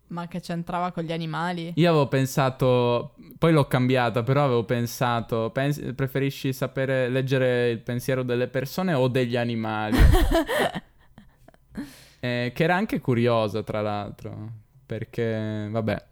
Ma 0.08 0.30
che 0.30 0.40
c'entrava 0.40 0.94
con 0.94 1.04
gli 1.04 1.12
animali? 1.12 1.74
Io 1.76 1.90
avevo 1.90 2.08
pensato, 2.08 3.16
poi 3.38 3.52
l'ho 3.52 3.68
cambiata, 3.68 4.24
però 4.24 4.46
avevo 4.46 4.64
pensato, 4.64 5.50
pens- 5.52 5.92
preferisci 5.94 6.54
sapere, 6.54 7.10
leggere 7.10 7.70
il 7.70 7.80
pensiero 7.80 8.24
delle 8.24 8.48
persone 8.48 8.94
o 8.94 9.10
degli 9.10 9.36
animali? 9.36 9.98
eh, 12.22 12.52
che 12.56 12.64
era 12.64 12.78
anche 12.78 13.02
curiosa, 13.02 13.64
tra 13.64 13.82
l'altro, 13.82 14.52
perché, 14.86 15.68
vabbè. 15.70 16.06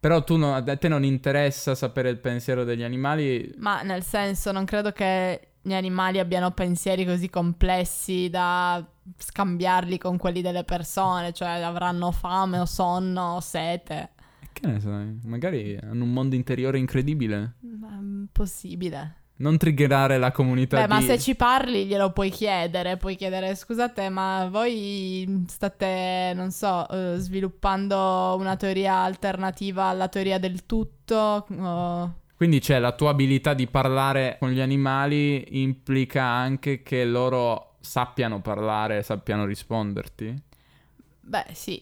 Però 0.00 0.24
tu 0.24 0.38
no, 0.38 0.54
a 0.54 0.62
te 0.62 0.88
non 0.88 1.04
interessa 1.04 1.74
sapere 1.74 2.08
il 2.08 2.16
pensiero 2.16 2.64
degli 2.64 2.82
animali? 2.82 3.52
Ma 3.58 3.82
nel 3.82 4.02
senso, 4.02 4.50
non 4.50 4.64
credo 4.64 4.92
che 4.92 5.51
gli 5.62 5.74
animali 5.74 6.18
abbiano 6.18 6.50
pensieri 6.50 7.04
così 7.04 7.30
complessi 7.30 8.28
da 8.28 8.84
scambiarli 9.16 9.96
con 9.96 10.16
quelli 10.16 10.42
delle 10.42 10.64
persone, 10.64 11.32
cioè 11.32 11.60
avranno 11.60 12.10
fame 12.10 12.58
o 12.58 12.66
sonno 12.66 13.36
o 13.36 13.40
sete. 13.40 14.10
Che 14.52 14.66
ne 14.66 14.80
sai? 14.80 15.18
Magari 15.24 15.78
hanno 15.80 16.04
un 16.04 16.12
mondo 16.12 16.34
interiore 16.34 16.78
incredibile. 16.78 17.54
Mm, 17.64 18.24
possibile. 18.32 19.16
Non 19.34 19.56
triggerare 19.56 20.18
la 20.18 20.30
comunità 20.30 20.76
Beh, 20.76 20.86
di... 20.86 20.92
ma 20.92 21.00
se 21.00 21.18
ci 21.18 21.34
parli 21.34 21.86
glielo 21.86 22.12
puoi 22.12 22.30
chiedere, 22.30 22.96
puoi 22.96 23.16
chiedere 23.16 23.54
scusate, 23.54 24.08
ma 24.08 24.48
voi 24.48 25.44
state, 25.48 26.32
non 26.34 26.50
so, 26.50 26.86
uh, 26.88 27.16
sviluppando 27.16 28.36
una 28.38 28.56
teoria 28.56 28.98
alternativa 28.98 29.86
alla 29.86 30.08
teoria 30.08 30.38
del 30.38 30.64
tutto? 30.66 31.46
O... 31.48 32.14
Quindi 32.42 32.58
c'è 32.58 32.80
la 32.80 32.90
tua 32.90 33.10
abilità 33.10 33.54
di 33.54 33.68
parlare 33.68 34.36
con 34.40 34.50
gli 34.50 34.58
animali 34.58 35.60
implica 35.62 36.24
anche 36.24 36.82
che 36.82 37.04
loro 37.04 37.76
sappiano 37.78 38.40
parlare, 38.40 39.04
sappiano 39.04 39.44
risponderti? 39.44 40.42
Beh, 41.20 41.46
sì. 41.52 41.80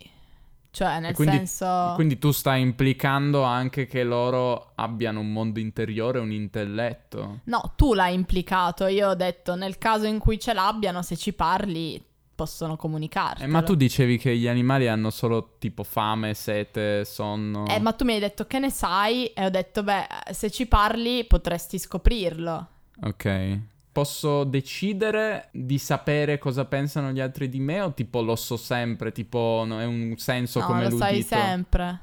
Cioè, 0.70 1.00
nel 1.00 1.14
quindi, 1.14 1.36
senso... 1.36 1.92
Quindi 1.94 2.18
tu 2.18 2.30
stai 2.30 2.60
implicando 2.60 3.42
anche 3.42 3.86
che 3.86 4.04
loro 4.04 4.72
abbiano 4.74 5.20
un 5.20 5.32
mondo 5.32 5.60
interiore, 5.60 6.18
un 6.18 6.30
intelletto. 6.30 7.40
No, 7.44 7.72
tu 7.74 7.94
l'hai 7.94 8.12
implicato. 8.12 8.84
Io 8.84 9.08
ho 9.08 9.14
detto, 9.14 9.54
nel 9.54 9.78
caso 9.78 10.04
in 10.04 10.18
cui 10.18 10.38
ce 10.38 10.52
l'abbiano, 10.52 11.00
se 11.00 11.16
ci 11.16 11.32
parli, 11.32 11.98
possono 12.40 12.76
comunicarti. 12.76 13.42
Eh, 13.42 13.46
ma 13.46 13.62
tu 13.62 13.74
dicevi 13.74 14.16
che 14.16 14.34
gli 14.34 14.48
animali 14.48 14.88
hanno 14.88 15.10
solo 15.10 15.56
tipo 15.58 15.82
fame, 15.82 16.32
sete, 16.32 17.04
sonno. 17.04 17.66
Eh, 17.66 17.78
ma 17.80 17.92
tu 17.92 18.06
mi 18.06 18.14
hai 18.14 18.18
detto 18.18 18.46
che 18.46 18.58
ne 18.58 18.70
sai 18.70 19.26
e 19.26 19.44
ho 19.44 19.50
detto, 19.50 19.82
beh, 19.82 20.06
se 20.30 20.50
ci 20.50 20.64
parli 20.64 21.26
potresti 21.26 21.78
scoprirlo. 21.78 22.68
Ok. 23.02 23.58
Posso 23.92 24.44
decidere 24.44 25.50
di 25.52 25.76
sapere 25.76 26.38
cosa 26.38 26.64
pensano 26.64 27.10
gli 27.10 27.20
altri 27.20 27.50
di 27.50 27.60
me 27.60 27.82
o 27.82 27.92
tipo 27.92 28.22
lo 28.22 28.36
so 28.36 28.56
sempre, 28.56 29.12
tipo 29.12 29.64
no, 29.66 29.78
è 29.78 29.84
un 29.84 30.14
senso 30.16 30.60
no, 30.60 30.66
come 30.66 30.84
l'udito? 30.84 30.96
lo 30.96 31.10
sai 31.10 31.22
sempre. 31.22 32.00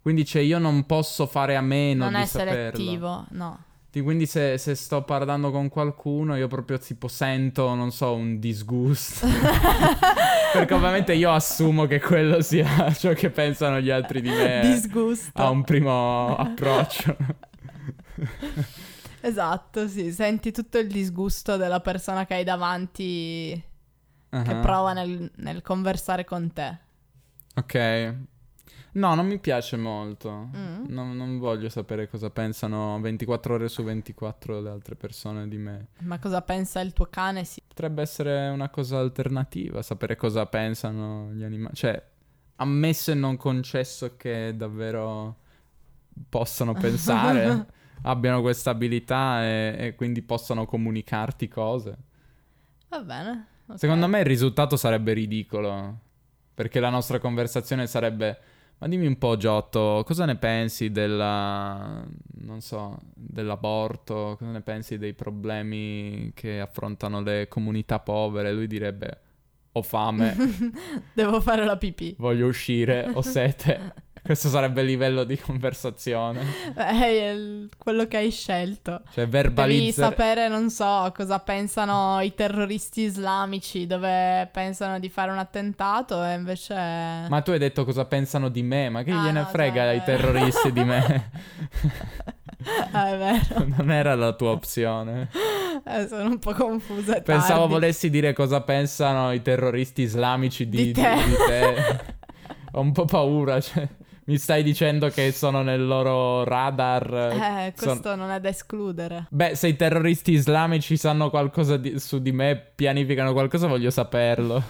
Quindi 0.00 0.24
cioè 0.24 0.42
io 0.42 0.60
non 0.60 0.86
posso 0.86 1.26
fare 1.26 1.56
a 1.56 1.60
meno 1.60 2.08
non 2.08 2.20
di 2.20 2.26
saperlo. 2.28 2.52
Non 2.52 2.60
è 2.60 2.70
selettivo, 2.70 3.26
no. 3.30 3.64
Quindi 4.00 4.24
se, 4.24 4.56
se, 4.56 4.74
sto 4.74 5.02
parlando 5.02 5.50
con 5.50 5.68
qualcuno 5.68 6.34
io 6.36 6.48
proprio 6.48 6.78
tipo 6.78 7.08
sento, 7.08 7.74
non 7.74 7.92
so, 7.92 8.14
un 8.14 8.38
disgusto. 8.38 9.26
Perché 10.52 10.72
ovviamente 10.72 11.12
io 11.12 11.30
assumo 11.30 11.86
che 11.86 12.00
quello 12.00 12.40
sia 12.40 12.90
ciò 12.96 13.12
che 13.12 13.28
pensano 13.28 13.80
gli 13.80 13.90
altri 13.90 14.22
di 14.22 14.30
me. 14.30 14.60
Disgusto. 14.62 15.38
A 15.40 15.50
un 15.50 15.62
primo 15.62 16.34
approccio. 16.36 17.16
esatto, 19.20 19.86
sì. 19.88 20.10
Senti 20.10 20.52
tutto 20.52 20.78
il 20.78 20.88
disgusto 20.88 21.56
della 21.56 21.80
persona 21.80 22.24
che 22.24 22.34
hai 22.34 22.44
davanti 22.44 23.62
uh-huh. 24.30 24.42
che 24.42 24.54
prova 24.56 24.94
nel, 24.94 25.30
nel 25.36 25.60
conversare 25.60 26.24
con 26.24 26.50
te. 26.52 26.78
Ok, 27.56 28.14
No, 28.94 29.14
non 29.14 29.26
mi 29.26 29.38
piace 29.38 29.76
molto. 29.76 30.50
Mm. 30.54 30.84
Non, 30.88 31.16
non, 31.16 31.38
voglio 31.38 31.70
sapere 31.70 32.08
cosa 32.08 32.28
pensano 32.28 33.00
24 33.00 33.54
ore 33.54 33.68
su 33.68 33.82
24 33.82 34.60
le 34.60 34.68
altre 34.68 34.96
persone 34.96 35.48
di 35.48 35.56
me. 35.56 35.88
Ma 36.00 36.18
cosa 36.18 36.42
pensa 36.42 36.80
il 36.80 36.92
tuo 36.92 37.06
cane? 37.08 37.44
Sì. 37.44 37.62
Potrebbe 37.66 38.02
essere 38.02 38.48
una 38.48 38.68
cosa 38.68 38.98
alternativa, 38.98 39.80
sapere 39.80 40.16
cosa 40.16 40.44
pensano 40.44 41.30
gli 41.32 41.42
animali. 41.42 41.74
Cioè, 41.74 42.02
ammesso 42.56 43.12
e 43.12 43.14
non 43.14 43.38
concesso 43.38 44.16
che 44.16 44.54
davvero 44.54 45.36
possano 46.28 46.74
pensare, 46.74 47.66
abbiano 48.02 48.42
questa 48.42 48.70
abilità 48.70 49.42
e, 49.42 49.76
e, 49.78 49.94
quindi 49.94 50.20
possano 50.20 50.66
comunicarti 50.66 51.48
cose. 51.48 51.96
Va 52.88 53.00
bene. 53.00 53.46
Okay. 53.64 53.78
Secondo 53.78 54.06
me 54.06 54.18
il 54.18 54.26
risultato 54.26 54.76
sarebbe 54.76 55.14
ridicolo. 55.14 56.10
Perché 56.54 56.80
la 56.80 56.90
nostra 56.90 57.18
conversazione 57.18 57.86
sarebbe 57.86 58.38
ma 58.82 58.88
dimmi 58.88 59.06
un 59.06 59.16
po', 59.16 59.36
Giotto, 59.36 60.02
cosa 60.04 60.24
ne 60.24 60.34
pensi 60.34 60.90
della, 60.90 62.04
non 62.40 62.60
so, 62.60 62.98
dell'aborto? 63.14 64.34
Cosa 64.36 64.50
ne 64.50 64.60
pensi 64.60 64.98
dei 64.98 65.14
problemi 65.14 66.32
che 66.34 66.58
affrontano 66.58 67.20
le 67.20 67.46
comunità 67.46 68.00
povere? 68.00 68.52
Lui 68.52 68.66
direbbe, 68.66 69.20
ho 69.70 69.82
fame. 69.82 70.34
Devo 71.14 71.40
fare 71.40 71.64
la 71.64 71.76
pipì. 71.76 72.16
Voglio 72.18 72.48
uscire, 72.48 73.08
ho 73.14 73.22
sete. 73.22 73.94
Questo 74.24 74.48
sarebbe 74.48 74.82
il 74.82 74.86
livello 74.86 75.24
di 75.24 75.36
conversazione. 75.36 76.40
È 76.74 77.04
il, 77.06 77.68
quello 77.76 78.06
che 78.06 78.18
hai 78.18 78.30
scelto. 78.30 79.02
Cioè, 79.12 79.26
verbalizzare... 79.26 79.78
Devi 79.78 79.92
sapere, 79.92 80.48
non 80.48 80.70
so, 80.70 81.12
cosa 81.12 81.40
pensano 81.40 82.20
i 82.20 82.32
terroristi 82.32 83.00
islamici, 83.00 83.84
dove 83.84 84.48
pensano 84.52 85.00
di 85.00 85.08
fare 85.08 85.32
un 85.32 85.38
attentato 85.38 86.22
e 86.22 86.34
invece... 86.34 86.74
Ma 87.28 87.40
tu 87.42 87.50
hai 87.50 87.58
detto 87.58 87.84
cosa 87.84 88.04
pensano 88.04 88.48
di 88.48 88.62
me, 88.62 88.90
ma 88.90 89.02
che 89.02 89.10
ah, 89.10 89.24
gliene 89.24 89.40
no, 89.40 89.46
frega 89.46 89.82
ai 89.88 90.04
terroristi 90.04 90.70
di 90.70 90.84
me? 90.84 91.30
ah, 92.92 93.08
è 93.08 93.18
vero. 93.18 93.66
Non 93.76 93.90
era 93.90 94.14
la 94.14 94.34
tua 94.34 94.50
opzione. 94.50 95.30
Eh, 95.84 96.06
sono 96.06 96.28
un 96.28 96.38
po' 96.38 96.52
confusa. 96.54 97.20
Pensavo 97.22 97.62
tardi. 97.62 97.72
volessi 97.72 98.08
dire 98.08 98.32
cosa 98.34 98.60
pensano 98.60 99.32
i 99.32 99.42
terroristi 99.42 100.02
islamici 100.02 100.68
di, 100.68 100.76
di 100.76 100.92
te. 100.92 101.14
Di, 101.16 101.24
di 101.24 101.36
te. 101.44 102.00
Ho 102.74 102.80
un 102.80 102.92
po' 102.92 103.04
paura, 103.04 103.60
cioè... 103.60 103.88
Mi 104.24 104.38
stai 104.38 104.62
dicendo 104.62 105.08
che 105.08 105.32
sono 105.32 105.62
nel 105.62 105.84
loro 105.84 106.44
radar? 106.44 107.12
Eh, 107.32 107.72
questo 107.76 108.00
son... 108.02 108.18
non 108.18 108.30
è 108.30 108.40
da 108.40 108.48
escludere. 108.48 109.26
Beh, 109.30 109.56
se 109.56 109.68
i 109.68 109.76
terroristi 109.76 110.32
islamici 110.32 110.96
sanno 110.96 111.28
qualcosa 111.28 111.76
di... 111.76 111.98
su 111.98 112.20
di 112.20 112.30
me, 112.30 112.56
pianificano 112.56 113.32
qualcosa, 113.32 113.66
voglio 113.66 113.90
saperlo. 113.90 114.62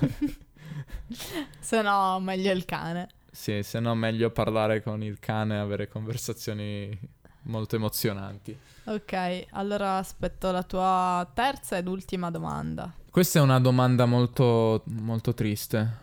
se 1.60 1.82
no, 1.82 2.18
meglio 2.20 2.50
il 2.50 2.64
cane. 2.64 3.08
Sì, 3.30 3.62
se 3.62 3.78
no, 3.80 3.94
meglio 3.94 4.30
parlare 4.30 4.82
con 4.82 5.02
il 5.02 5.18
cane 5.18 5.56
e 5.56 5.58
avere 5.58 5.88
conversazioni 5.88 6.98
molto 7.42 7.76
emozionanti. 7.76 8.56
Ok, 8.84 9.46
allora 9.50 9.98
aspetto 9.98 10.50
la 10.50 10.62
tua 10.62 11.28
terza 11.34 11.76
ed 11.76 11.86
ultima 11.86 12.30
domanda. 12.30 12.92
Questa 13.10 13.38
è 13.38 13.42
una 13.42 13.60
domanda 13.60 14.06
molto, 14.06 14.82
molto 14.86 15.34
triste. 15.34 16.00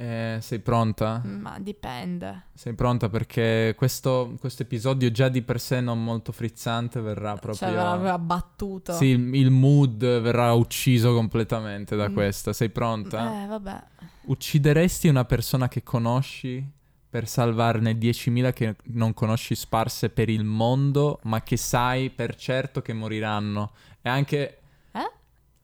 Eh, 0.00 0.38
sei 0.40 0.60
pronta? 0.60 1.20
Ma 1.22 1.58
dipende. 1.58 2.44
Sei 2.54 2.72
pronta 2.72 3.10
perché 3.10 3.74
questo, 3.76 4.34
questo 4.40 4.62
episodio 4.62 5.10
già 5.10 5.28
di 5.28 5.42
per 5.42 5.60
sé 5.60 5.82
non 5.82 6.02
molto 6.02 6.32
frizzante 6.32 7.02
verrà 7.02 7.32
cioè, 7.32 7.40
proprio... 7.40 7.68
Cioè 7.68 7.76
verrà 7.76 8.12
abbattuto. 8.14 8.94
Sì, 8.94 9.08
il, 9.08 9.34
il, 9.34 9.50
mood 9.50 9.98
verrà 9.98 10.54
ucciso 10.54 11.12
completamente 11.12 11.96
da 11.96 12.08
mm. 12.08 12.14
questa. 12.14 12.54
Sei 12.54 12.70
pronta? 12.70 13.42
Eh, 13.42 13.46
vabbè. 13.46 13.82
Uccideresti 14.22 15.06
una 15.08 15.26
persona 15.26 15.68
che 15.68 15.82
conosci 15.82 16.66
per 17.10 17.28
salvarne 17.28 17.92
10.000 17.92 18.54
che 18.54 18.76
non 18.84 19.12
conosci 19.12 19.54
sparse 19.54 20.08
per 20.08 20.30
il 20.30 20.44
mondo, 20.44 21.20
ma 21.24 21.42
che 21.42 21.58
sai 21.58 22.08
per 22.08 22.36
certo 22.36 22.80
che 22.80 22.94
moriranno? 22.94 23.72
E 24.00 24.08
anche... 24.08 24.60
Eh? 24.92 25.12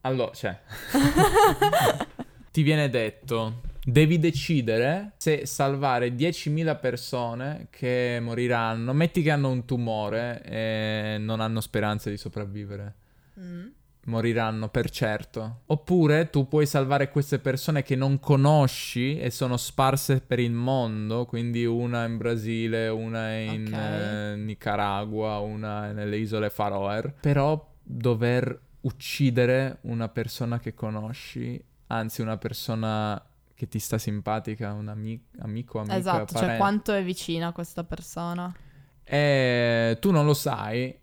Allora, 0.03 0.33
cioè... 0.35 0.61
Ti 2.53 2.63
viene 2.63 2.91
detto 2.91 3.75
devi 3.89 4.19
decidere 4.19 5.13
se 5.17 5.47
salvare 5.47 6.09
10.000 6.09 6.81
persone 6.81 7.69
che 7.71 8.19
moriranno, 8.21 8.93
metti 8.93 9.23
che 9.23 9.31
hanno 9.31 9.51
un 9.51 9.65
tumore 9.65 10.43
e 10.43 11.19
non 11.21 11.39
hanno 11.39 11.61
speranza 11.61 12.11
di 12.11 12.17
sopravvivere. 12.17 12.95
Mm. 13.39 13.67
Moriranno 14.07 14.69
per 14.71 14.91
certo. 14.91 15.63
Oppure 15.67 16.31
tu 16.31 16.49
puoi 16.49 16.67
salvare 16.67 17.11
queste 17.11 17.39
persone 17.39 17.85
che 17.85 17.95
non 17.95 18.19
conosci 18.19 19.19
e 19.19 19.31
sono 19.31 19.57
sparse 19.57 20.21
per 20.21 20.41
il 20.41 20.53
mondo, 20.53 21.25
quindi 21.25 21.65
una 21.65 22.05
in 22.07 22.17
Brasile, 22.17 22.89
una 22.89 23.37
in 23.37 23.67
okay. 23.69 24.33
eh, 24.33 24.37
Nicaragua, 24.37 25.39
una 25.39 25.93
nelle 25.93 26.17
isole 26.17 26.51
Faroe. 26.51 27.15
Però 27.21 27.73
dover 27.83 28.61
uccidere 28.81 29.79
una 29.83 30.09
persona 30.09 30.59
che 30.59 30.75
conosci, 30.75 31.61
anzi 31.89 32.21
una 32.21 32.37
persona 32.37 33.21
che 33.57 33.67
ti 33.69 33.79
sta 33.79 33.97
simpatica, 33.97 34.75
un 34.75 34.89
ami- 34.89 35.21
amico, 35.39 35.79
amica, 35.79 35.97
Esatto, 35.97 36.19
cioè 36.19 36.27
parente. 36.27 36.47
cioè 36.47 36.57
quanto 36.59 36.93
è 36.93 37.03
vicina 37.03 37.53
questa 37.53 37.85
persona. 37.85 38.55
E 39.03 39.97
tu 39.99 40.11
non 40.11 40.27
lo 40.27 40.35
sai, 40.35 40.95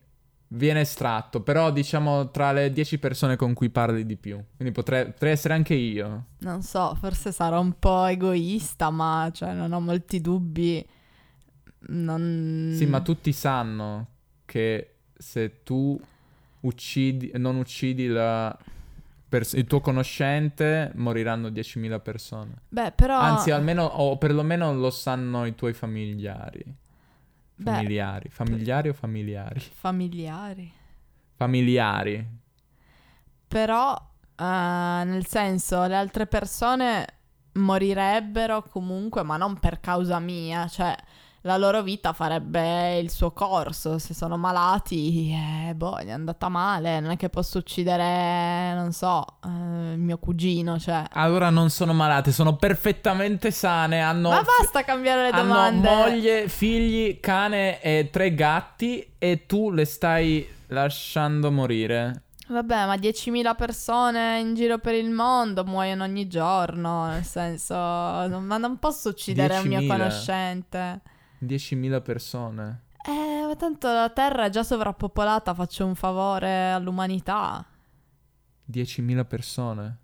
viene 0.50 0.82
estratto, 0.82 1.42
però 1.42 1.72
diciamo 1.72 2.30
tra 2.30 2.52
le 2.52 2.72
10 2.72 3.00
persone 3.00 3.36
con 3.38 3.54
cui 3.54 3.72
parli 3.72 4.06
di 4.06 4.18
più. 4.18 4.40
Quindi 4.56 4.72
potrei, 4.72 5.06
potrei, 5.06 5.32
essere 5.32 5.56
anche 5.56 5.74
io. 5.74 6.26
Non 6.40 6.62
so, 6.62 6.94
forse 6.94 7.32
sarò 7.32 7.60
un 7.60 7.80
po' 7.80 8.06
egoista, 8.06 8.92
ma 8.92 9.32
cioè, 9.34 9.54
non 9.54 9.72
ho 9.72 9.80
molti 9.80 10.22
dubbi. 10.22 10.86
Non... 11.86 12.72
Sì, 12.76 12.86
ma 12.86 13.02
tutti 13.02 13.34
sanno 13.34 14.08
che 14.46 14.98
se 15.18 15.64
tu 15.64 16.00
uccidi, 16.60 17.32
non 17.36 17.56
uccidi 17.56 18.06
la 18.08 18.56
pers- 19.34 19.54
il 19.54 19.66
tuo 19.66 19.80
conoscente 19.80 20.92
moriranno 20.94 21.48
10.000 21.48 22.00
persone. 22.04 22.62
Beh, 22.70 22.92
però... 22.92 23.18
Anzi, 23.18 23.50
almeno, 23.50 23.84
o 23.84 24.16
perlomeno 24.20 24.72
lo 24.76 24.92
sanno 24.92 25.48
i 25.48 25.56
tuoi 25.56 25.74
familiari. 25.74 26.64
Familiari. 27.56 28.28
Beh, 28.28 28.36
familiari 28.36 28.90
o 28.90 28.94
familiari? 28.94 29.60
Familiari. 29.60 30.72
Familiari. 31.36 32.28
Però, 33.48 33.94
uh, 33.94 34.44
nel 34.44 35.26
senso, 35.26 35.84
le 35.88 35.96
altre 35.96 36.28
persone 36.28 37.08
morirebbero 37.54 38.62
comunque, 38.62 39.24
ma 39.24 39.38
non 39.38 39.58
per 39.58 39.80
causa 39.80 40.20
mia. 40.20 40.68
Cioè, 40.68 40.96
la 41.46 41.58
loro 41.58 41.82
vita 41.82 42.14
farebbe 42.14 42.98
il 43.00 43.10
suo 43.10 43.32
corso. 43.32 44.00
Se 44.00 44.14
sono 44.14 44.38
malati, 44.38 45.32
eh, 45.32 45.74
boh, 45.74 45.98
è 45.98 46.12
andata 46.12 46.48
male. 46.50 47.00
Non 47.00 47.12
è 47.12 47.18
che 47.18 47.30
posso 47.30 47.58
uccidere, 47.58 48.74
non 48.74 48.92
so, 48.94 49.26
eh, 49.44 49.48
mio 49.50 50.18
cugino. 50.18 50.80
Cioè. 50.80 51.06
Allora 51.12 51.50
non 51.50 51.70
sono 51.70 51.94
malate, 51.94 52.32
sono 52.32 52.56
perfettamente 52.56 53.52
sane. 53.52 54.02
Hanno 54.02 54.30
Ma 54.30 54.42
basta 54.42 54.84
cambiare 54.84 55.24
le 55.24 55.32
domande. 55.32 55.88
Hanno 55.88 56.10
moglie, 56.10 56.48
figli, 56.48 57.20
cane 57.20 57.82
e 57.82 58.10
tre 58.12 58.34
gatti. 58.34 59.16
E 59.18 59.46
tu 59.46 59.72
le 59.72 59.86
stai 59.86 60.48
lasciando 60.68 61.52
morire. 61.52 62.24
Vabbè, 62.48 62.86
ma 62.86 62.96
10.000 62.96 63.56
persone 63.56 64.40
in 64.40 64.54
giro 64.54 64.78
per 64.78 64.96
il 64.96 65.10
mondo 65.10 65.64
muoiono 65.64 66.04
ogni 66.04 66.28
giorno, 66.28 67.08
nel 67.08 67.24
senso, 67.24 67.74
ma 67.74 68.58
non 68.58 68.78
posso 68.80 69.10
uccidere 69.10 69.56
10.000. 69.56 69.62
un 69.62 69.68
mio 69.68 69.88
conoscente. 69.88 71.02
10.000 71.46 72.02
persone. 72.02 72.84
Eh, 73.06 73.46
ma 73.46 73.56
tanto 73.56 73.92
la 73.92 74.10
Terra 74.10 74.46
è 74.46 74.50
già 74.50 74.64
sovrappopolata, 74.64 75.54
faccio 75.54 75.86
un 75.86 75.96
favore 75.96 76.72
all'umanità. 76.72 77.66
10.000 78.72 79.26
persone. 79.26 79.98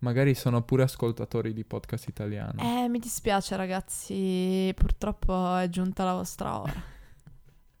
Magari 0.00 0.34
sono 0.34 0.62
pure 0.62 0.84
ascoltatori 0.84 1.52
di 1.52 1.64
podcast 1.64 2.06
italiano. 2.06 2.62
Eh, 2.62 2.88
mi 2.88 3.00
dispiace 3.00 3.56
ragazzi, 3.56 4.72
purtroppo 4.76 5.56
è 5.56 5.68
giunta 5.68 6.04
la 6.04 6.14
vostra 6.14 6.60
ora. 6.60 6.96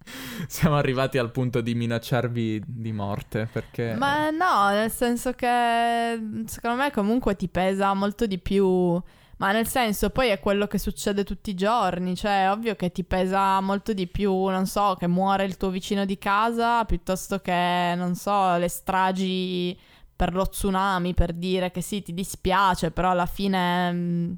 Siamo 0.48 0.76
arrivati 0.76 1.18
al 1.18 1.30
punto 1.30 1.60
di 1.60 1.74
minacciarvi 1.74 2.62
di 2.66 2.92
morte 2.92 3.48
perché... 3.50 3.94
Ma 3.94 4.30
no, 4.30 4.70
nel 4.70 4.90
senso 4.90 5.32
che 5.32 6.20
secondo 6.46 6.82
me 6.82 6.90
comunque 6.90 7.36
ti 7.36 7.48
pesa 7.48 7.94
molto 7.94 8.26
di 8.26 8.38
più 8.38 9.00
ma 9.38 9.52
nel 9.52 9.68
senso, 9.68 10.10
poi 10.10 10.28
è 10.28 10.40
quello 10.40 10.66
che 10.66 10.78
succede 10.78 11.22
tutti 11.22 11.50
i 11.50 11.54
giorni, 11.54 12.16
cioè 12.16 12.44
è 12.44 12.50
ovvio 12.50 12.74
che 12.74 12.90
ti 12.90 13.04
pesa 13.04 13.60
molto 13.60 13.92
di 13.92 14.08
più, 14.08 14.32
non 14.46 14.66
so, 14.66 14.96
che 14.98 15.06
muore 15.06 15.44
il 15.44 15.56
tuo 15.56 15.70
vicino 15.70 16.04
di 16.04 16.18
casa 16.18 16.84
piuttosto 16.84 17.38
che, 17.38 17.94
non 17.96 18.16
so, 18.16 18.56
le 18.56 18.68
stragi 18.68 19.78
per 20.14 20.34
lo 20.34 20.48
tsunami, 20.48 21.14
per 21.14 21.32
dire 21.32 21.70
che 21.70 21.80
sì, 21.80 22.02
ti 22.02 22.12
dispiace, 22.12 22.90
però 22.90 23.10
alla 23.10 23.26
fine, 23.26 23.92
mm, 23.92 24.32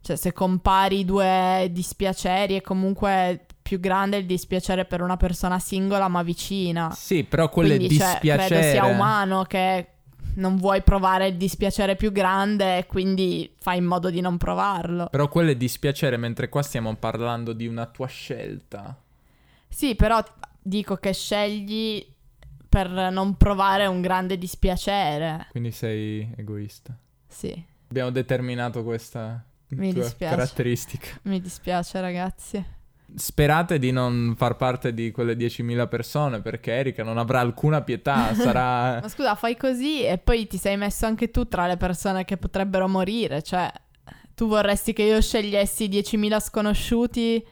cioè 0.00 0.16
se 0.16 0.32
compari 0.32 1.04
due 1.04 1.68
dispiaceri 1.70 2.56
è 2.56 2.62
comunque 2.62 3.46
più 3.62 3.78
grande 3.78 4.16
il 4.16 4.26
dispiacere 4.26 4.86
per 4.86 5.02
una 5.02 5.16
persona 5.16 5.60
singola 5.60 6.08
ma 6.08 6.24
vicina. 6.24 6.90
Sì, 6.92 7.22
però 7.22 7.48
quelle 7.48 7.76
Quindi, 7.76 7.96
dispiacere... 7.96 8.48
Cioè, 8.48 8.58
credo 8.58 8.70
sia 8.72 8.84
umano 8.86 9.44
che 9.44 9.86
non 10.34 10.56
vuoi 10.56 10.82
provare 10.82 11.28
il 11.28 11.36
dispiacere 11.36 11.96
più 11.96 12.12
grande 12.12 12.78
e 12.78 12.86
quindi 12.86 13.52
fai 13.58 13.78
in 13.78 13.84
modo 13.84 14.10
di 14.10 14.20
non 14.20 14.36
provarlo. 14.38 15.08
Però 15.10 15.28
quello 15.28 15.50
è 15.50 15.56
dispiacere 15.56 16.16
mentre 16.16 16.48
qua 16.48 16.62
stiamo 16.62 16.94
parlando 16.96 17.52
di 17.52 17.66
una 17.66 17.86
tua 17.86 18.06
scelta. 18.06 18.96
Sì, 19.68 19.94
però 19.94 20.22
dico 20.60 20.96
che 20.96 21.12
scegli 21.12 22.06
per 22.68 22.88
non 22.88 23.36
provare 23.36 23.86
un 23.86 24.00
grande 24.00 24.38
dispiacere. 24.38 25.48
Quindi 25.50 25.70
sei 25.72 26.32
egoista. 26.36 26.96
Sì. 27.26 27.64
Abbiamo 27.88 28.10
determinato 28.10 28.82
questa 28.82 29.44
Mi 29.68 29.92
dispiace. 29.92 30.34
caratteristica. 30.34 31.08
Mi 31.22 31.40
dispiace 31.40 32.00
ragazzi. 32.00 32.64
Sperate 33.14 33.78
di 33.78 33.90
non 33.90 34.34
far 34.36 34.56
parte 34.56 34.94
di 34.94 35.10
quelle 35.10 35.34
10.000 35.34 35.88
persone 35.88 36.40
perché 36.40 36.72
Erika 36.72 37.02
non 37.02 37.18
avrà 37.18 37.40
alcuna 37.40 37.82
pietà, 37.82 38.32
sarà... 38.34 39.00
Ma 39.00 39.08
scusa, 39.08 39.34
fai 39.34 39.56
così 39.56 40.04
e 40.04 40.18
poi 40.18 40.46
ti 40.46 40.58
sei 40.58 40.76
messo 40.76 41.06
anche 41.06 41.30
tu 41.30 41.46
tra 41.46 41.66
le 41.66 41.76
persone 41.76 42.24
che 42.24 42.36
potrebbero 42.36 42.88
morire, 42.88 43.42
cioè 43.42 43.70
tu 44.34 44.48
vorresti 44.48 44.92
che 44.92 45.02
io 45.02 45.20
scegliessi 45.20 45.88
10.000 45.88 46.40
sconosciuti 46.40 47.44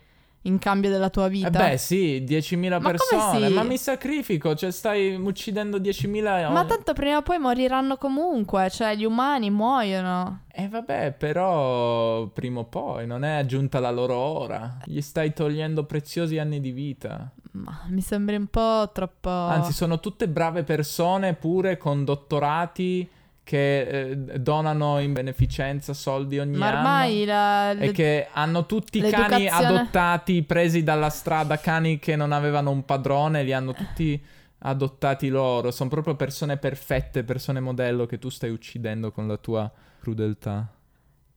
in 0.42 0.58
cambio 0.58 0.88
della 0.88 1.10
tua 1.10 1.28
vita. 1.28 1.48
Eh 1.48 1.50
beh, 1.50 1.76
sì, 1.76 2.24
10.000 2.26 2.80
persone, 2.80 3.48
sì? 3.48 3.54
ma 3.54 3.62
mi 3.62 3.76
sacrifico, 3.76 4.54
cioè 4.54 4.70
stai 4.70 5.14
uccidendo 5.14 5.78
10.000... 5.78 6.50
Ma 6.50 6.64
tanto 6.64 6.94
prima 6.94 7.18
o 7.18 7.22
poi 7.22 7.38
moriranno 7.38 7.96
comunque, 7.96 8.70
cioè 8.70 8.94
gli 8.96 9.04
umani 9.04 9.50
muoiono. 9.50 10.44
Eh 10.52 10.68
vabbè, 10.68 11.12
però 11.12 12.26
prima 12.28 12.60
o 12.60 12.64
poi 12.64 13.06
non 13.06 13.24
è 13.24 13.32
aggiunta 13.32 13.80
la 13.80 13.90
loro 13.90 14.14
ora. 14.14 14.78
Gli 14.84 15.00
stai 15.00 15.32
togliendo 15.34 15.84
preziosi 15.84 16.38
anni 16.38 16.60
di 16.60 16.70
vita. 16.70 17.30
Ma 17.52 17.82
mi 17.88 18.00
sembri 18.00 18.36
un 18.36 18.46
po' 18.46 18.90
troppo... 18.92 19.28
Anzi, 19.28 19.72
sono 19.72 20.00
tutte 20.00 20.28
brave 20.28 20.62
persone 20.62 21.34
pure 21.34 21.76
con 21.76 22.04
dottorati 22.04 23.08
che 23.50 23.80
eh, 23.80 24.16
donano 24.38 25.00
in 25.00 25.12
beneficenza 25.12 25.92
soldi 25.92 26.38
ogni 26.38 26.56
Ma 26.56 26.68
ormai 26.68 27.28
anno 27.28 27.80
la, 27.80 27.84
e 27.84 27.90
che 27.90 28.28
hanno 28.30 28.64
tutti 28.64 28.98
i 28.98 29.10
cani 29.10 29.48
adottati 29.48 30.44
presi 30.44 30.84
dalla 30.84 31.10
strada, 31.10 31.58
cani 31.58 31.98
che 31.98 32.14
non 32.14 32.30
avevano 32.30 32.70
un 32.70 32.84
padrone, 32.84 33.42
li 33.42 33.52
hanno 33.52 33.72
tutti 33.72 34.24
adottati 34.58 35.28
loro. 35.30 35.72
Sono 35.72 35.90
proprio 35.90 36.14
persone 36.14 36.58
perfette, 36.58 37.24
persone 37.24 37.58
modello 37.58 38.06
che 38.06 38.20
tu 38.20 38.28
stai 38.28 38.50
uccidendo 38.50 39.10
con 39.10 39.26
la 39.26 39.36
tua 39.36 39.68
crudeltà. 39.98 40.68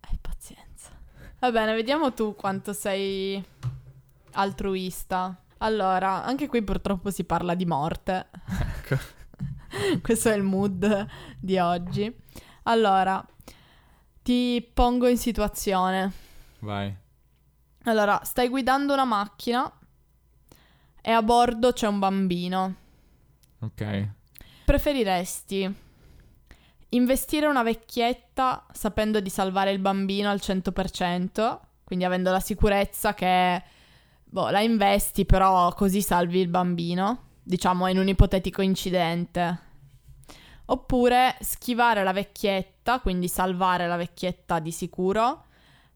Hai 0.01 0.19
pazienza. 0.21 0.91
Va 1.39 1.51
bene, 1.51 1.73
vediamo 1.73 2.13
tu 2.13 2.35
quanto 2.35 2.73
sei 2.73 3.43
altruista. 4.33 5.35
Allora, 5.57 6.23
anche 6.23 6.47
qui 6.47 6.61
purtroppo 6.61 7.09
si 7.09 7.23
parla 7.23 7.55
di 7.55 7.65
morte. 7.65 8.27
Ecco. 8.77 9.21
Questo 10.01 10.29
è 10.29 10.35
il 10.35 10.43
mood 10.43 11.07
di 11.39 11.57
oggi. 11.57 12.13
Allora, 12.63 13.25
ti 14.21 14.67
pongo 14.73 15.07
in 15.07 15.17
situazione. 15.17 16.11
Vai. 16.59 16.95
Allora, 17.83 18.21
stai 18.23 18.47
guidando 18.47 18.93
una 18.93 19.05
macchina 19.05 19.71
e 21.01 21.11
a 21.11 21.21
bordo 21.21 21.73
c'è 21.73 21.87
un 21.87 21.99
bambino. 21.99 22.75
Ok. 23.59 24.07
Preferiresti 24.65 25.81
investire 26.93 27.47
una 27.47 27.63
vecchietta 27.63 28.65
sapendo 28.71 29.19
di 29.19 29.29
salvare 29.29 29.71
il 29.71 29.79
bambino 29.79 30.29
al 30.29 30.39
100%, 30.41 31.59
quindi 31.83 32.05
avendo 32.05 32.31
la 32.31 32.39
sicurezza 32.39 33.13
che 33.13 33.61
boh, 34.23 34.49
la 34.49 34.61
investi, 34.61 35.25
però 35.25 35.73
così 35.73 36.01
salvi 36.01 36.39
il 36.39 36.47
bambino, 36.47 37.22
diciamo 37.43 37.87
in 37.87 37.97
un 37.97 38.07
ipotetico 38.07 38.61
incidente. 38.61 39.71
Oppure 40.65 41.35
schivare 41.41 42.03
la 42.03 42.13
vecchietta, 42.13 42.99
quindi 43.01 43.27
salvare 43.27 43.85
la 43.85 43.97
vecchietta 43.97 44.59
di 44.59 44.71
sicuro, 44.71 45.43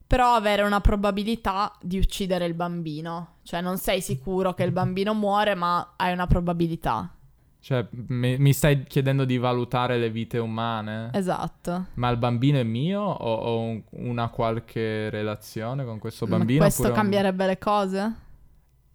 però 0.06 0.34
avere 0.34 0.62
una 0.62 0.80
probabilità 0.80 1.74
di 1.80 1.98
uccidere 1.98 2.44
il 2.44 2.54
bambino. 2.54 3.36
Cioè 3.42 3.62
non 3.62 3.78
sei 3.78 4.02
sicuro 4.02 4.52
che 4.52 4.64
il 4.64 4.72
bambino 4.72 5.14
muore, 5.14 5.54
ma 5.54 5.94
hai 5.96 6.12
una 6.12 6.26
probabilità. 6.26 7.12
Cioè, 7.60 7.86
mi, 7.90 8.38
mi, 8.38 8.52
stai 8.52 8.84
chiedendo 8.84 9.24
di 9.24 9.36
valutare 9.36 9.98
le 9.98 10.10
vite 10.10 10.38
umane? 10.38 11.10
Esatto. 11.12 11.86
Ma 11.94 12.08
il 12.08 12.16
bambino 12.16 12.58
è 12.58 12.62
mio 12.62 13.00
o 13.00 13.34
ho 13.34 13.82
una 13.90 14.28
qualche 14.28 15.10
relazione 15.10 15.84
con 15.84 15.98
questo 15.98 16.26
bambino? 16.26 16.60
Ma 16.60 16.66
questo 16.66 16.92
cambierebbe 16.92 17.42
un... 17.42 17.48
le 17.48 17.58
cose? 17.58 18.14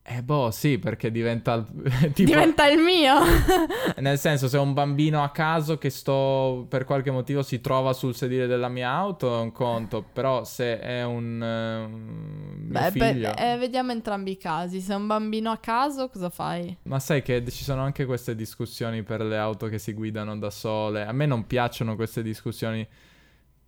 Eh 0.05 0.21
boh, 0.21 0.51
sì, 0.51 0.79
perché 0.79 1.11
diventa... 1.11 1.63
tipo, 2.13 2.29
diventa 2.29 2.67
il 2.67 2.77
mio! 2.77 3.13
nel 3.99 4.19
senso, 4.19 4.49
se 4.49 4.57
un 4.57 4.73
bambino 4.73 5.23
a 5.23 5.29
caso 5.31 5.77
che 5.77 5.89
sto, 5.89 6.65
per 6.67 6.83
qualche 6.83 7.09
motivo 7.09 7.41
si 7.41 7.61
trova 7.61 7.93
sul 7.93 8.13
sedile 8.13 8.45
della 8.45 8.67
mia 8.67 8.89
auto, 8.89 9.33
è 9.33 9.41
un 9.41 9.53
conto. 9.53 10.03
Però 10.11 10.43
se 10.43 10.77
è 10.77 11.05
un... 11.05 11.39
Uh, 11.39 12.67
Beh, 12.67 12.91
figlio... 12.91 13.33
eh, 13.37 13.55
vediamo 13.57 13.93
entrambi 13.93 14.31
i 14.31 14.37
casi. 14.37 14.81
Se 14.81 14.91
è 14.91 14.95
un 14.97 15.07
bambino 15.07 15.51
a 15.51 15.57
caso, 15.57 16.09
cosa 16.09 16.29
fai? 16.29 16.75
Ma 16.83 16.99
sai 16.99 17.21
che 17.21 17.41
ci 17.49 17.63
sono 17.63 17.81
anche 17.81 18.03
queste 18.05 18.35
discussioni 18.35 19.03
per 19.03 19.21
le 19.21 19.37
auto 19.37 19.67
che 19.67 19.79
si 19.79 19.93
guidano 19.93 20.37
da 20.37 20.49
sole. 20.49 21.05
A 21.05 21.13
me 21.13 21.25
non 21.25 21.47
piacciono 21.47 21.95
queste 21.95 22.21
discussioni 22.21 22.85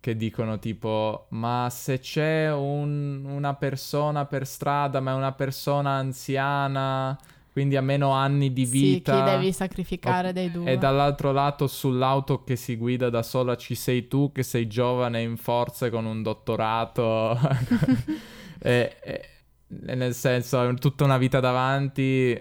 che 0.06 0.16
dicono 0.16 0.60
tipo 0.60 1.26
ma 1.30 1.66
se 1.68 1.98
c'è 1.98 2.52
un, 2.52 3.24
una 3.24 3.54
persona 3.54 4.24
per 4.24 4.46
strada 4.46 5.00
ma 5.00 5.10
è 5.10 5.14
una 5.14 5.32
persona 5.32 5.94
anziana 5.94 7.18
quindi 7.50 7.74
ha 7.74 7.80
meno 7.80 8.10
anni 8.10 8.52
di 8.52 8.66
vita 8.66 9.12
sì, 9.12 9.18
chi 9.18 9.30
devi 9.30 9.52
sacrificare 9.52 10.28
o, 10.28 10.32
dei 10.32 10.50
due. 10.50 10.70
E 10.70 10.78
dall'altro 10.78 11.32
lato 11.32 11.66
sull'auto 11.66 12.44
che 12.44 12.54
si 12.54 12.76
guida 12.76 13.10
da 13.10 13.24
sola 13.24 13.56
ci 13.56 13.74
sei 13.74 14.06
tu 14.06 14.30
che 14.30 14.44
sei 14.44 14.68
giovane 14.68 15.22
in 15.22 15.36
forze 15.38 15.90
con 15.90 16.04
un 16.04 16.22
dottorato. 16.22 17.36
E, 18.58 18.96
e, 19.02 19.28
nel 19.68 20.14
senso 20.14 20.74
tutta 20.74 21.04
una 21.04 21.18
vita 21.18 21.40
davanti 21.40 22.40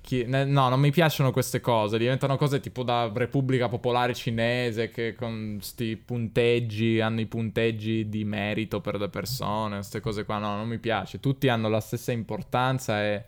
chi... 0.00 0.24
No, 0.26 0.68
non 0.68 0.80
mi 0.80 0.90
piacciono 0.90 1.32
queste 1.32 1.60
cose. 1.60 1.98
Diventano 1.98 2.36
cose 2.36 2.60
tipo 2.60 2.82
da 2.82 3.10
Repubblica 3.12 3.68
Popolare 3.68 4.14
Cinese 4.14 4.90
che 4.90 5.14
con 5.14 5.58
sti 5.60 5.96
punteggi 5.96 7.00
hanno 7.00 7.20
i 7.20 7.26
punteggi 7.26 8.08
di 8.08 8.24
merito 8.24 8.80
per 8.80 8.98
le 8.98 9.08
persone. 9.08 9.76
Queste 9.76 10.00
cose 10.00 10.24
qua, 10.24 10.38
no, 10.38 10.56
non 10.56 10.68
mi 10.68 10.78
piace. 10.78 11.20
Tutti 11.20 11.48
hanno 11.48 11.68
la 11.68 11.80
stessa 11.80 12.12
importanza 12.12 13.02
e 13.02 13.24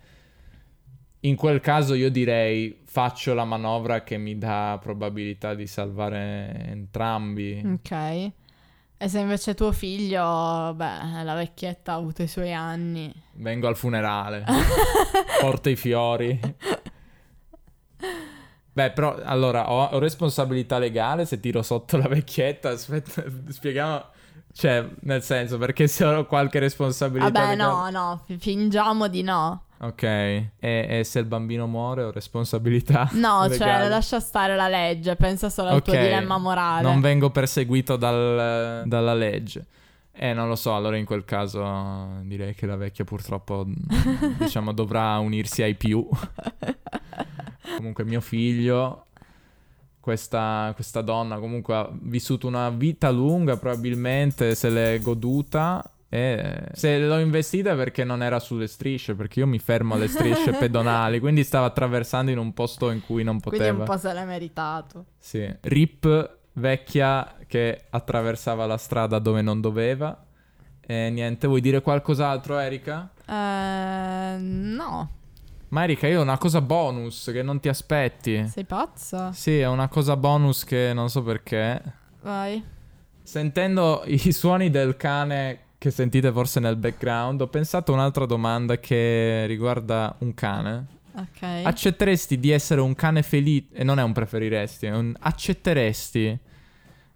in 1.20 1.36
quel 1.36 1.60
caso 1.60 1.94
io 1.94 2.10
direi 2.10 2.80
faccio 2.84 3.32
la 3.32 3.44
manovra 3.44 4.02
che 4.02 4.18
mi 4.18 4.36
dà 4.38 4.78
probabilità 4.80 5.54
di 5.54 5.66
salvare 5.66 6.64
entrambi. 6.66 7.62
Ok. 7.64 8.30
E 9.02 9.08
se 9.08 9.18
invece 9.18 9.54
tuo 9.54 9.72
figlio, 9.72 10.72
beh, 10.76 11.24
la 11.24 11.34
vecchietta 11.34 11.90
ha 11.90 11.96
avuto 11.96 12.22
i 12.22 12.28
suoi 12.28 12.52
anni. 12.54 13.12
Vengo 13.32 13.66
al 13.66 13.74
funerale, 13.74 14.44
porto 15.40 15.68
i 15.68 15.74
fiori. 15.74 16.38
Beh, 18.72 18.92
però, 18.92 19.16
allora, 19.24 19.72
ho, 19.72 19.86
ho, 19.86 19.98
responsabilità 19.98 20.78
legale 20.78 21.24
se 21.26 21.40
tiro 21.40 21.62
sotto 21.62 21.96
la 21.96 22.06
vecchietta. 22.06 22.68
Aspetta, 22.68 23.24
spieghiamo. 23.48 24.04
Cioè, 24.52 24.88
nel 25.00 25.24
senso, 25.24 25.58
perché 25.58 25.88
se 25.88 26.04
ho 26.04 26.24
qualche 26.24 26.60
responsabilità 26.60 27.28
Vabbè, 27.28 27.56
legale... 27.56 27.90
no, 27.90 27.90
no, 27.90 28.24
fingiamo 28.38 29.08
di 29.08 29.22
no. 29.22 29.64
Ok, 29.82 30.02
e, 30.04 30.50
e, 30.60 31.02
se 31.02 31.18
il 31.18 31.24
bambino 31.24 31.66
muore 31.66 32.04
ho 32.04 32.12
responsabilità? 32.12 33.10
No, 33.22 33.40
cioè, 33.42 33.48
legale. 33.48 33.80
cioè 33.80 33.88
lascia 33.88 34.20
stare 34.20 34.54
la 34.54 34.68
legge, 34.68 35.16
pensa 35.16 35.50
solo 35.50 35.70
al 35.70 35.76
okay. 35.76 35.94
tuo 35.94 36.02
dilemma 36.04 36.38
morale. 36.38 36.82
Non 36.82 37.00
vengo 37.00 37.30
perseguito 37.30 37.96
dal, 37.96 38.84
dalla 38.86 39.14
legge. 39.14 39.66
Eh, 40.12 40.34
non 40.34 40.46
lo 40.46 40.54
so, 40.54 40.76
allora 40.76 40.96
in 40.96 41.04
quel 41.04 41.24
caso 41.24 42.20
direi 42.22 42.54
che 42.54 42.66
la 42.66 42.76
vecchia 42.76 43.04
purtroppo, 43.04 43.66
diciamo, 44.38 44.70
dovrà 44.70 45.18
unirsi 45.18 45.62
ai 45.62 45.74
più. 45.74 46.06
comunque 47.76 48.04
mio 48.04 48.20
figlio, 48.20 49.06
questa, 49.98 50.70
questa 50.76 51.00
donna 51.00 51.40
comunque 51.40 51.74
ha 51.74 51.88
vissuto 51.92 52.46
una 52.46 52.70
vita 52.70 53.10
lunga, 53.10 53.56
probabilmente 53.56 54.54
se 54.54 54.70
l'è 54.70 55.00
goduta 55.00 55.91
e 56.14 56.64
se 56.74 56.98
l'ho 56.98 57.18
investita 57.18 57.74
perché 57.74 58.04
non 58.04 58.22
era 58.22 58.38
sulle 58.38 58.66
strisce, 58.66 59.14
perché 59.14 59.40
io 59.40 59.46
mi 59.46 59.58
fermo 59.58 59.94
alle 59.94 60.08
strisce 60.08 60.52
pedonali, 60.60 61.20
quindi 61.20 61.42
stava 61.42 61.64
attraversando 61.64 62.30
in 62.30 62.36
un 62.36 62.52
posto 62.52 62.90
in 62.90 63.00
cui 63.00 63.24
non 63.24 63.40
poteva. 63.40 63.62
Quindi 63.64 63.80
un 63.80 63.86
po' 63.86 63.96
se 63.96 64.12
l'è 64.12 64.24
meritato. 64.26 65.06
Sì. 65.18 65.50
Rip 65.62 66.36
vecchia 66.52 67.36
che 67.46 67.84
attraversava 67.88 68.66
la 68.66 68.76
strada 68.76 69.18
dove 69.20 69.40
non 69.40 69.62
doveva. 69.62 70.22
E 70.82 71.08
niente, 71.08 71.46
vuoi 71.46 71.62
dire 71.62 71.80
qualcos'altro, 71.80 72.58
Erika? 72.58 73.08
Uh, 73.26 74.36
no. 74.38 75.10
Ma 75.68 75.84
Erika, 75.84 76.08
io 76.08 76.18
ho 76.18 76.22
una 76.22 76.36
cosa 76.36 76.60
bonus 76.60 77.30
che 77.32 77.40
non 77.40 77.58
ti 77.58 77.70
aspetti. 77.70 78.46
Sei 78.48 78.66
pazza? 78.66 79.32
Sì, 79.32 79.60
è 79.60 79.66
una 79.66 79.88
cosa 79.88 80.14
bonus 80.18 80.64
che 80.64 80.92
non 80.92 81.08
so 81.08 81.22
perché. 81.22 81.80
Vai. 82.20 82.62
Sentendo 83.22 84.02
i 84.04 84.30
suoni 84.30 84.68
del 84.68 84.94
cane 84.98 85.70
che 85.82 85.90
sentite 85.90 86.30
forse 86.30 86.60
nel 86.60 86.76
background, 86.76 87.40
ho 87.40 87.48
pensato 87.48 87.90
a 87.90 87.96
un'altra 87.96 88.24
domanda 88.24 88.78
che 88.78 89.46
riguarda 89.46 90.14
un 90.20 90.32
cane. 90.32 90.86
Ok. 91.14 91.42
Accetteresti 91.42 92.38
di 92.38 92.50
essere 92.52 92.80
un 92.80 92.94
cane 92.94 93.24
felice, 93.24 93.66
e 93.72 93.82
non 93.82 93.98
è 93.98 94.02
un 94.04 94.12
preferiresti, 94.12 94.86
è 94.86 94.94
un 94.94 95.12
accetteresti 95.18 96.38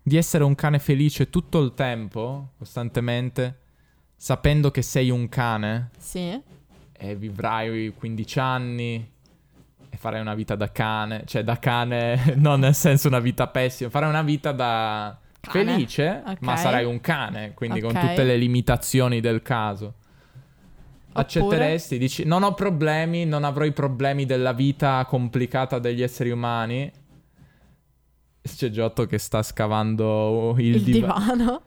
di 0.02 0.16
essere 0.16 0.42
un 0.42 0.56
cane 0.56 0.80
felice 0.80 1.30
tutto 1.30 1.62
il 1.62 1.74
tempo, 1.74 2.54
costantemente, 2.58 3.58
sapendo 4.16 4.72
che 4.72 4.82
sei 4.82 5.10
un 5.10 5.28
cane? 5.28 5.90
Sì. 5.96 6.42
E 6.92 7.14
vivrai 7.14 7.94
15 7.96 8.38
anni 8.40 9.10
e 9.88 9.96
farai 9.96 10.20
una 10.20 10.34
vita 10.34 10.56
da 10.56 10.72
cane, 10.72 11.22
cioè 11.24 11.44
da 11.44 11.60
cane, 11.60 12.34
non 12.34 12.58
nel 12.58 12.74
senso 12.74 13.06
una 13.06 13.20
vita 13.20 13.46
pessima, 13.46 13.90
farai 13.90 14.08
una 14.08 14.22
vita 14.22 14.50
da 14.50 15.16
cane. 15.46 15.72
felice, 15.72 16.20
okay. 16.22 16.36
ma 16.40 16.56
sarai 16.56 16.84
un 16.84 17.00
cane, 17.00 17.52
quindi 17.54 17.80
okay. 17.80 17.92
con 17.92 18.08
tutte 18.08 18.24
le 18.24 18.36
limitazioni 18.36 19.20
del 19.20 19.42
caso. 19.42 19.94
Accetteresti? 21.12 21.98
Dici, 21.98 22.24
non 22.24 22.42
ho 22.42 22.52
problemi, 22.52 23.24
non 23.24 23.44
avrò 23.44 23.64
i 23.64 23.72
problemi 23.72 24.26
della 24.26 24.52
vita 24.52 25.04
complicata 25.06 25.78
degli 25.78 26.02
esseri 26.02 26.30
umani. 26.30 26.90
C'è 28.42 28.70
Giotto 28.70 29.06
che 29.06 29.18
sta 29.18 29.42
scavando 29.42 30.54
il, 30.58 30.76
il 30.76 30.82
div- 30.82 30.98
divano 30.98 31.62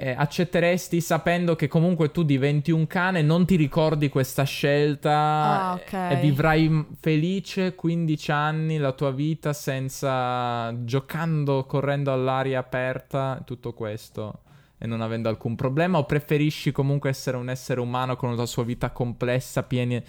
eh, 0.00 0.14
accetteresti 0.16 0.98
sapendo 1.02 1.54
che 1.54 1.68
comunque 1.68 2.10
tu 2.10 2.22
diventi 2.22 2.70
un 2.70 2.86
cane, 2.86 3.20
non 3.20 3.44
ti 3.44 3.56
ricordi 3.56 4.08
questa 4.08 4.44
scelta 4.44 5.12
ah, 5.12 5.72
okay. 5.74 6.12
e 6.14 6.20
vivrai 6.20 6.86
felice 6.98 7.74
15 7.74 8.30
anni 8.32 8.78
la 8.78 8.92
tua 8.92 9.10
vita 9.10 9.52
senza 9.52 10.74
giocando, 10.84 11.66
correndo 11.66 12.14
all'aria 12.14 12.58
aperta, 12.58 13.42
tutto 13.44 13.74
questo 13.74 14.40
e 14.78 14.86
non 14.86 15.02
avendo 15.02 15.28
alcun 15.28 15.54
problema 15.54 15.98
o 15.98 16.06
preferisci 16.06 16.72
comunque 16.72 17.10
essere 17.10 17.36
un 17.36 17.50
essere 17.50 17.80
umano 17.80 18.16
con 18.16 18.34
la 18.34 18.46
sua 18.46 18.64
vita 18.64 18.90
complessa, 18.92 19.62
piena 19.62 20.00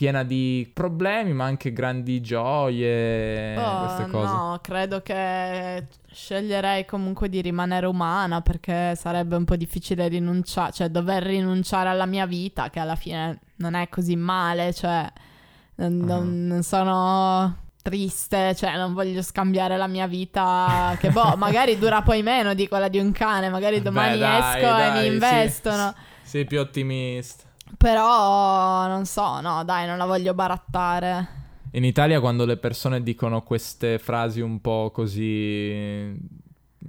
piena 0.00 0.22
di 0.22 0.70
problemi, 0.72 1.34
ma 1.34 1.44
anche 1.44 1.74
grandi 1.74 2.22
gioie, 2.22 3.54
oh, 3.58 3.84
queste 3.84 4.10
cose. 4.10 4.32
No, 4.32 4.58
credo 4.62 5.02
che 5.02 5.84
sceglierei 6.10 6.86
comunque 6.86 7.28
di 7.28 7.42
rimanere 7.42 7.84
umana 7.84 8.40
perché 8.40 8.96
sarebbe 8.96 9.36
un 9.36 9.44
po' 9.44 9.56
difficile 9.56 10.08
rinunciare, 10.08 10.72
cioè 10.72 10.88
dover 10.88 11.22
rinunciare 11.24 11.90
alla 11.90 12.06
mia 12.06 12.24
vita, 12.24 12.70
che 12.70 12.80
alla 12.80 12.94
fine 12.94 13.40
non 13.56 13.74
è 13.74 13.90
così 13.90 14.16
male, 14.16 14.72
cioè 14.72 15.06
non, 15.74 16.08
uh-huh. 16.08 16.46
non 16.46 16.62
sono 16.62 17.56
triste, 17.82 18.54
cioè 18.54 18.78
non 18.78 18.94
voglio 18.94 19.20
scambiare 19.20 19.76
la 19.76 19.86
mia 19.86 20.06
vita 20.06 20.96
che 20.98 21.10
boh, 21.10 21.36
magari 21.36 21.76
dura 21.76 22.00
poi 22.00 22.22
meno 22.22 22.54
di 22.54 22.66
quella 22.68 22.88
di 22.88 22.98
un 22.98 23.12
cane, 23.12 23.50
magari 23.50 23.82
domani 23.82 24.12
Beh, 24.12 24.18
dai, 24.18 24.38
esco 24.38 24.66
dai, 24.66 24.88
e 24.88 25.00
mi 25.02 25.12
investono. 25.12 25.94
Sì, 26.22 26.28
sei 26.30 26.44
più 26.46 26.58
ottimista. 26.58 27.48
Però 27.80 28.86
non 28.88 29.06
so, 29.06 29.40
no, 29.40 29.64
dai, 29.64 29.86
non 29.86 29.96
la 29.96 30.04
voglio 30.04 30.34
barattare. 30.34 31.38
In 31.72 31.84
Italia 31.84 32.20
quando 32.20 32.44
le 32.44 32.58
persone 32.58 33.02
dicono 33.02 33.42
queste 33.42 33.98
frasi 33.98 34.42
un 34.42 34.60
po' 34.60 34.90
così 34.92 36.14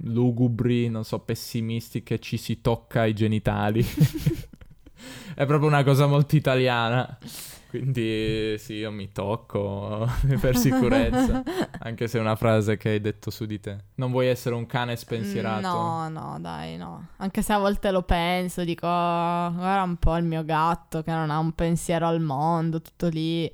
lugubri, 0.02 0.90
non 0.90 1.04
so, 1.04 1.20
pessimistiche, 1.20 2.18
ci 2.18 2.36
si 2.36 2.60
tocca 2.60 3.06
i 3.06 3.14
genitali. 3.14 3.82
È 5.34 5.46
proprio 5.46 5.68
una 5.68 5.84
cosa 5.84 6.06
molto 6.06 6.36
italiana. 6.36 7.18
Quindi 7.72 8.56
sì, 8.58 8.74
io 8.74 8.90
mi 8.90 9.10
tocco 9.12 10.06
per 10.38 10.58
sicurezza, 10.58 11.42
anche 11.80 12.06
se 12.06 12.18
è 12.18 12.20
una 12.20 12.36
frase 12.36 12.76
che 12.76 12.90
hai 12.90 13.00
detto 13.00 13.30
su 13.30 13.46
di 13.46 13.60
te. 13.60 13.84
Non 13.94 14.10
vuoi 14.10 14.26
essere 14.26 14.54
un 14.54 14.66
cane 14.66 14.94
spensierato? 14.94 15.66
No, 15.66 16.10
no, 16.10 16.36
dai, 16.38 16.76
no. 16.76 17.06
Anche 17.16 17.40
se 17.40 17.54
a 17.54 17.58
volte 17.58 17.90
lo 17.90 18.02
penso, 18.02 18.62
dico, 18.62 18.86
oh, 18.86 19.52
guarda 19.54 19.84
un 19.84 19.96
po' 19.96 20.14
il 20.18 20.24
mio 20.24 20.44
gatto 20.44 21.02
che 21.02 21.12
non 21.12 21.30
ha 21.30 21.38
un 21.38 21.52
pensiero 21.52 22.06
al 22.06 22.20
mondo, 22.20 22.82
tutto 22.82 23.08
lì 23.08 23.50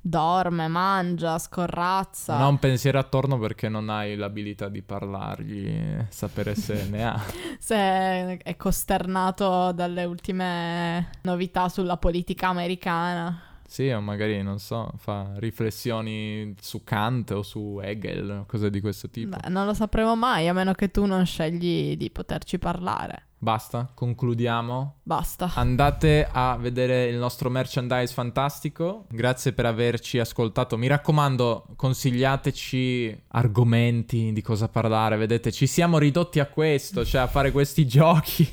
dorme, 0.00 0.68
mangia, 0.68 1.36
scorrazza. 1.36 2.34
Non 2.34 2.42
ha 2.42 2.48
un 2.48 2.58
pensiero 2.60 3.00
attorno 3.00 3.36
perché 3.36 3.68
non 3.68 3.90
hai 3.90 4.14
l'abilità 4.14 4.68
di 4.68 4.82
parlargli, 4.82 6.06
sapere 6.08 6.54
se 6.54 6.86
ne 6.88 7.04
ha. 7.04 7.20
se 7.58 8.36
è 8.36 8.56
costernato 8.56 9.72
dalle 9.72 10.04
ultime 10.04 11.10
novità 11.22 11.68
sulla 11.68 11.96
politica 11.96 12.46
americana. 12.46 13.40
Sì, 13.66 13.88
o 13.90 14.00
magari, 14.00 14.42
non 14.42 14.58
so, 14.58 14.92
fa 14.96 15.32
riflessioni 15.36 16.54
su 16.60 16.84
Kant 16.84 17.32
o 17.32 17.42
su 17.42 17.80
Hegel, 17.82 18.44
cose 18.46 18.70
di 18.70 18.80
questo 18.80 19.10
tipo. 19.10 19.36
Beh, 19.36 19.48
non 19.48 19.66
lo 19.66 19.74
sapremo 19.74 20.14
mai, 20.14 20.48
a 20.48 20.52
meno 20.52 20.72
che 20.72 20.90
tu 20.90 21.04
non 21.04 21.26
scegli 21.26 21.96
di 21.96 22.10
poterci 22.10 22.58
parlare. 22.58 23.26
Basta, 23.38 23.90
concludiamo. 23.92 25.00
Basta. 25.02 25.52
Andate 25.54 26.26
a 26.30 26.56
vedere 26.56 27.06
il 27.06 27.16
nostro 27.16 27.50
merchandise 27.50 28.12
fantastico. 28.12 29.04
Grazie 29.10 29.52
per 29.52 29.66
averci 29.66 30.18
ascoltato. 30.18 30.78
Mi 30.78 30.86
raccomando, 30.86 31.66
consigliateci 31.76 33.24
argomenti 33.28 34.32
di 34.32 34.40
cosa 34.40 34.68
parlare. 34.68 35.16
Vedete, 35.16 35.52
ci 35.52 35.66
siamo 35.66 35.98
ridotti 35.98 36.40
a 36.40 36.46
questo, 36.46 37.04
cioè 37.04 37.20
a 37.20 37.26
fare 37.26 37.52
questi 37.52 37.84
giochi 37.86 38.48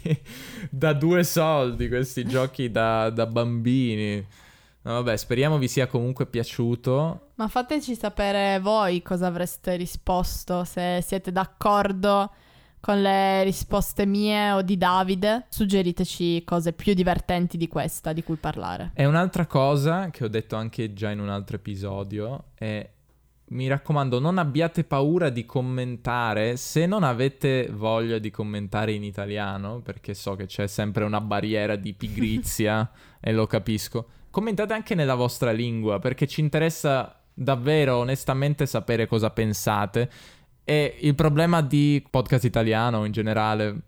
da 0.70 0.92
due 0.92 1.24
soldi, 1.24 1.88
questi 1.88 2.26
giochi 2.26 2.70
da, 2.70 3.10
da 3.10 3.26
bambini. 3.26 4.26
No, 4.86 4.94
vabbè, 4.94 5.16
speriamo 5.16 5.58
vi 5.58 5.70
sia 5.70 5.88
comunque 5.88 6.26
piaciuto. 6.26 7.30
Ma 7.36 7.48
fateci 7.48 7.96
sapere 7.96 8.60
voi 8.60 9.02
cosa 9.02 9.28
avreste 9.28 9.78
risposto, 9.78 10.66
se 10.66 11.02
siete 11.02 11.32
d'accordo 11.32 12.32
con 12.82 13.02
le 13.02 13.44
risposte 13.44 14.06
mie 14.06 14.52
o 14.52 14.62
di 14.62 14.76
Davide. 14.76 15.46
Suggeriteci 15.48 16.44
cose 16.44 16.74
più 16.74 16.94
divertenti 16.94 17.56
di 17.56 17.70
questa 17.70 18.12
di 18.12 18.24
cui 18.24 18.36
parlare. 18.36 18.92
E 18.94 19.06
un'altra 19.06 19.46
cosa 19.46 20.10
che 20.10 20.26
ho 20.26 20.28
detto 20.28 20.58
anche 20.58 20.92
già 20.92 21.12
in 21.12 21.22
un 21.22 21.30
altro 21.30 21.56
episodio 21.56 22.48
è 22.54 22.90
mi 23.46 23.68
raccomando, 23.68 24.20
non 24.20 24.38
abbiate 24.38 24.84
paura 24.84 25.30
di 25.30 25.46
commentare 25.46 26.58
se 26.58 26.86
non 26.86 27.04
avete 27.04 27.70
voglia 27.72 28.18
di 28.18 28.32
commentare 28.32 28.94
in 28.94 29.04
italiano, 29.04 29.80
perché 29.80 30.14
so 30.14 30.36
che 30.36 30.48
c'è 30.48 30.68
sempre 30.68 31.04
una 31.04 31.22
barriera 31.22 31.76
di 31.76 31.94
pigrizia 31.94 32.90
e 33.22 33.32
lo 33.32 33.46
capisco 33.46 34.08
commentate 34.34 34.74
anche 34.74 34.96
nella 34.96 35.14
vostra 35.14 35.52
lingua 35.52 36.00
perché 36.00 36.26
ci 36.26 36.42
interessa 36.42 37.22
davvero 37.32 37.98
onestamente 37.98 38.66
sapere 38.66 39.06
cosa 39.06 39.30
pensate. 39.30 40.10
E 40.64 40.98
il 41.02 41.14
problema 41.14 41.62
di 41.62 42.04
podcast 42.10 42.44
italiano 42.44 43.06
in 43.06 43.12
generale, 43.12 43.82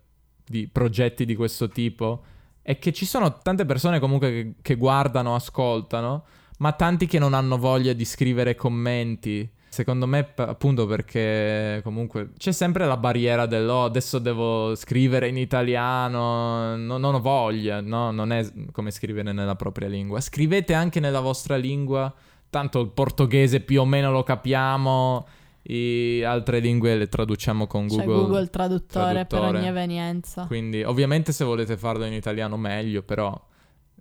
di 0.46 0.68
progetti 0.68 1.24
di 1.24 1.34
questo 1.34 1.68
tipo, 1.68 2.22
è 2.62 2.78
che 2.78 2.92
ci 2.92 3.06
sono 3.06 3.38
tante 3.38 3.64
persone 3.64 3.98
comunque 3.98 4.30
che, 4.30 4.54
che 4.62 4.76
guardano, 4.76 5.34
ascoltano, 5.34 6.24
ma 6.58 6.70
tanti 6.70 7.06
che 7.06 7.18
non 7.18 7.34
hanno 7.34 7.58
voglia 7.58 7.92
di 7.92 8.04
scrivere 8.04 8.54
commenti 8.54 9.50
Secondo 9.76 10.06
me, 10.06 10.32
appunto, 10.36 10.86
perché 10.86 11.82
comunque 11.84 12.30
c'è 12.38 12.52
sempre 12.52 12.86
la 12.86 12.96
barriera 12.96 13.44
del 13.44 13.68
oh, 13.68 13.84
adesso 13.84 14.18
devo 14.18 14.74
scrivere 14.74 15.28
in 15.28 15.36
italiano, 15.36 16.74
no, 16.76 16.96
non 16.96 17.14
ho 17.14 17.20
voglia, 17.20 17.82
no? 17.82 18.10
Non 18.10 18.32
è 18.32 18.42
come 18.72 18.90
scrivere 18.90 19.34
nella 19.34 19.54
propria 19.54 19.86
lingua. 19.86 20.18
Scrivete 20.22 20.72
anche 20.72 20.98
nella 20.98 21.20
vostra 21.20 21.56
lingua, 21.56 22.10
tanto 22.48 22.80
il 22.80 22.88
portoghese 22.88 23.60
più 23.60 23.82
o 23.82 23.84
meno 23.84 24.10
lo 24.10 24.22
capiamo, 24.22 25.26
e 25.60 26.24
altre 26.24 26.60
lingue 26.60 26.96
le 26.96 27.08
traduciamo 27.08 27.66
con 27.66 27.86
Google. 27.86 28.02
C'è 28.02 28.10
Google 28.10 28.48
traduttore, 28.48 29.12
traduttore. 29.12 29.50
per 29.50 29.58
ogni 29.58 29.68
evenienza. 29.68 30.46
Quindi, 30.46 30.82
ovviamente, 30.84 31.32
se 31.32 31.44
volete 31.44 31.76
farlo 31.76 32.06
in 32.06 32.14
italiano, 32.14 32.56
meglio, 32.56 33.02
però 33.02 33.38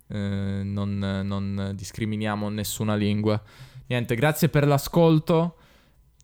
eh, 0.07 0.61
non, 0.63 1.21
non 1.26 1.73
discriminiamo 1.76 2.47
nessuna 2.47 2.95
lingua. 2.95 3.41
Niente, 3.88 4.15
grazie 4.15 4.47
per 4.47 4.65
l'ascolto. 4.65 5.57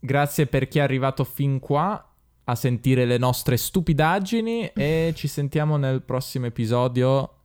Grazie 0.03 0.47
per 0.47 0.67
chi 0.67 0.79
è 0.79 0.81
arrivato 0.81 1.23
fin 1.23 1.59
qua 1.59 2.03
a 2.43 2.55
sentire 2.55 3.05
le 3.05 3.19
nostre 3.19 3.55
stupidaggini 3.55 4.71
e 4.73 5.13
ci 5.15 5.27
sentiamo 5.27 5.77
nel 5.77 6.01
prossimo 6.01 6.47
episodio. 6.47 7.35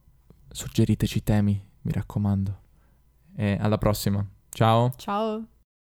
Suggeriteci 0.49 1.23
temi, 1.23 1.63
mi 1.83 1.93
raccomando. 1.93 2.61
E 3.37 3.59
alla 3.61 3.77
prossima. 3.77 4.27
Ciao. 4.49 4.91
Ciao. 4.97 5.47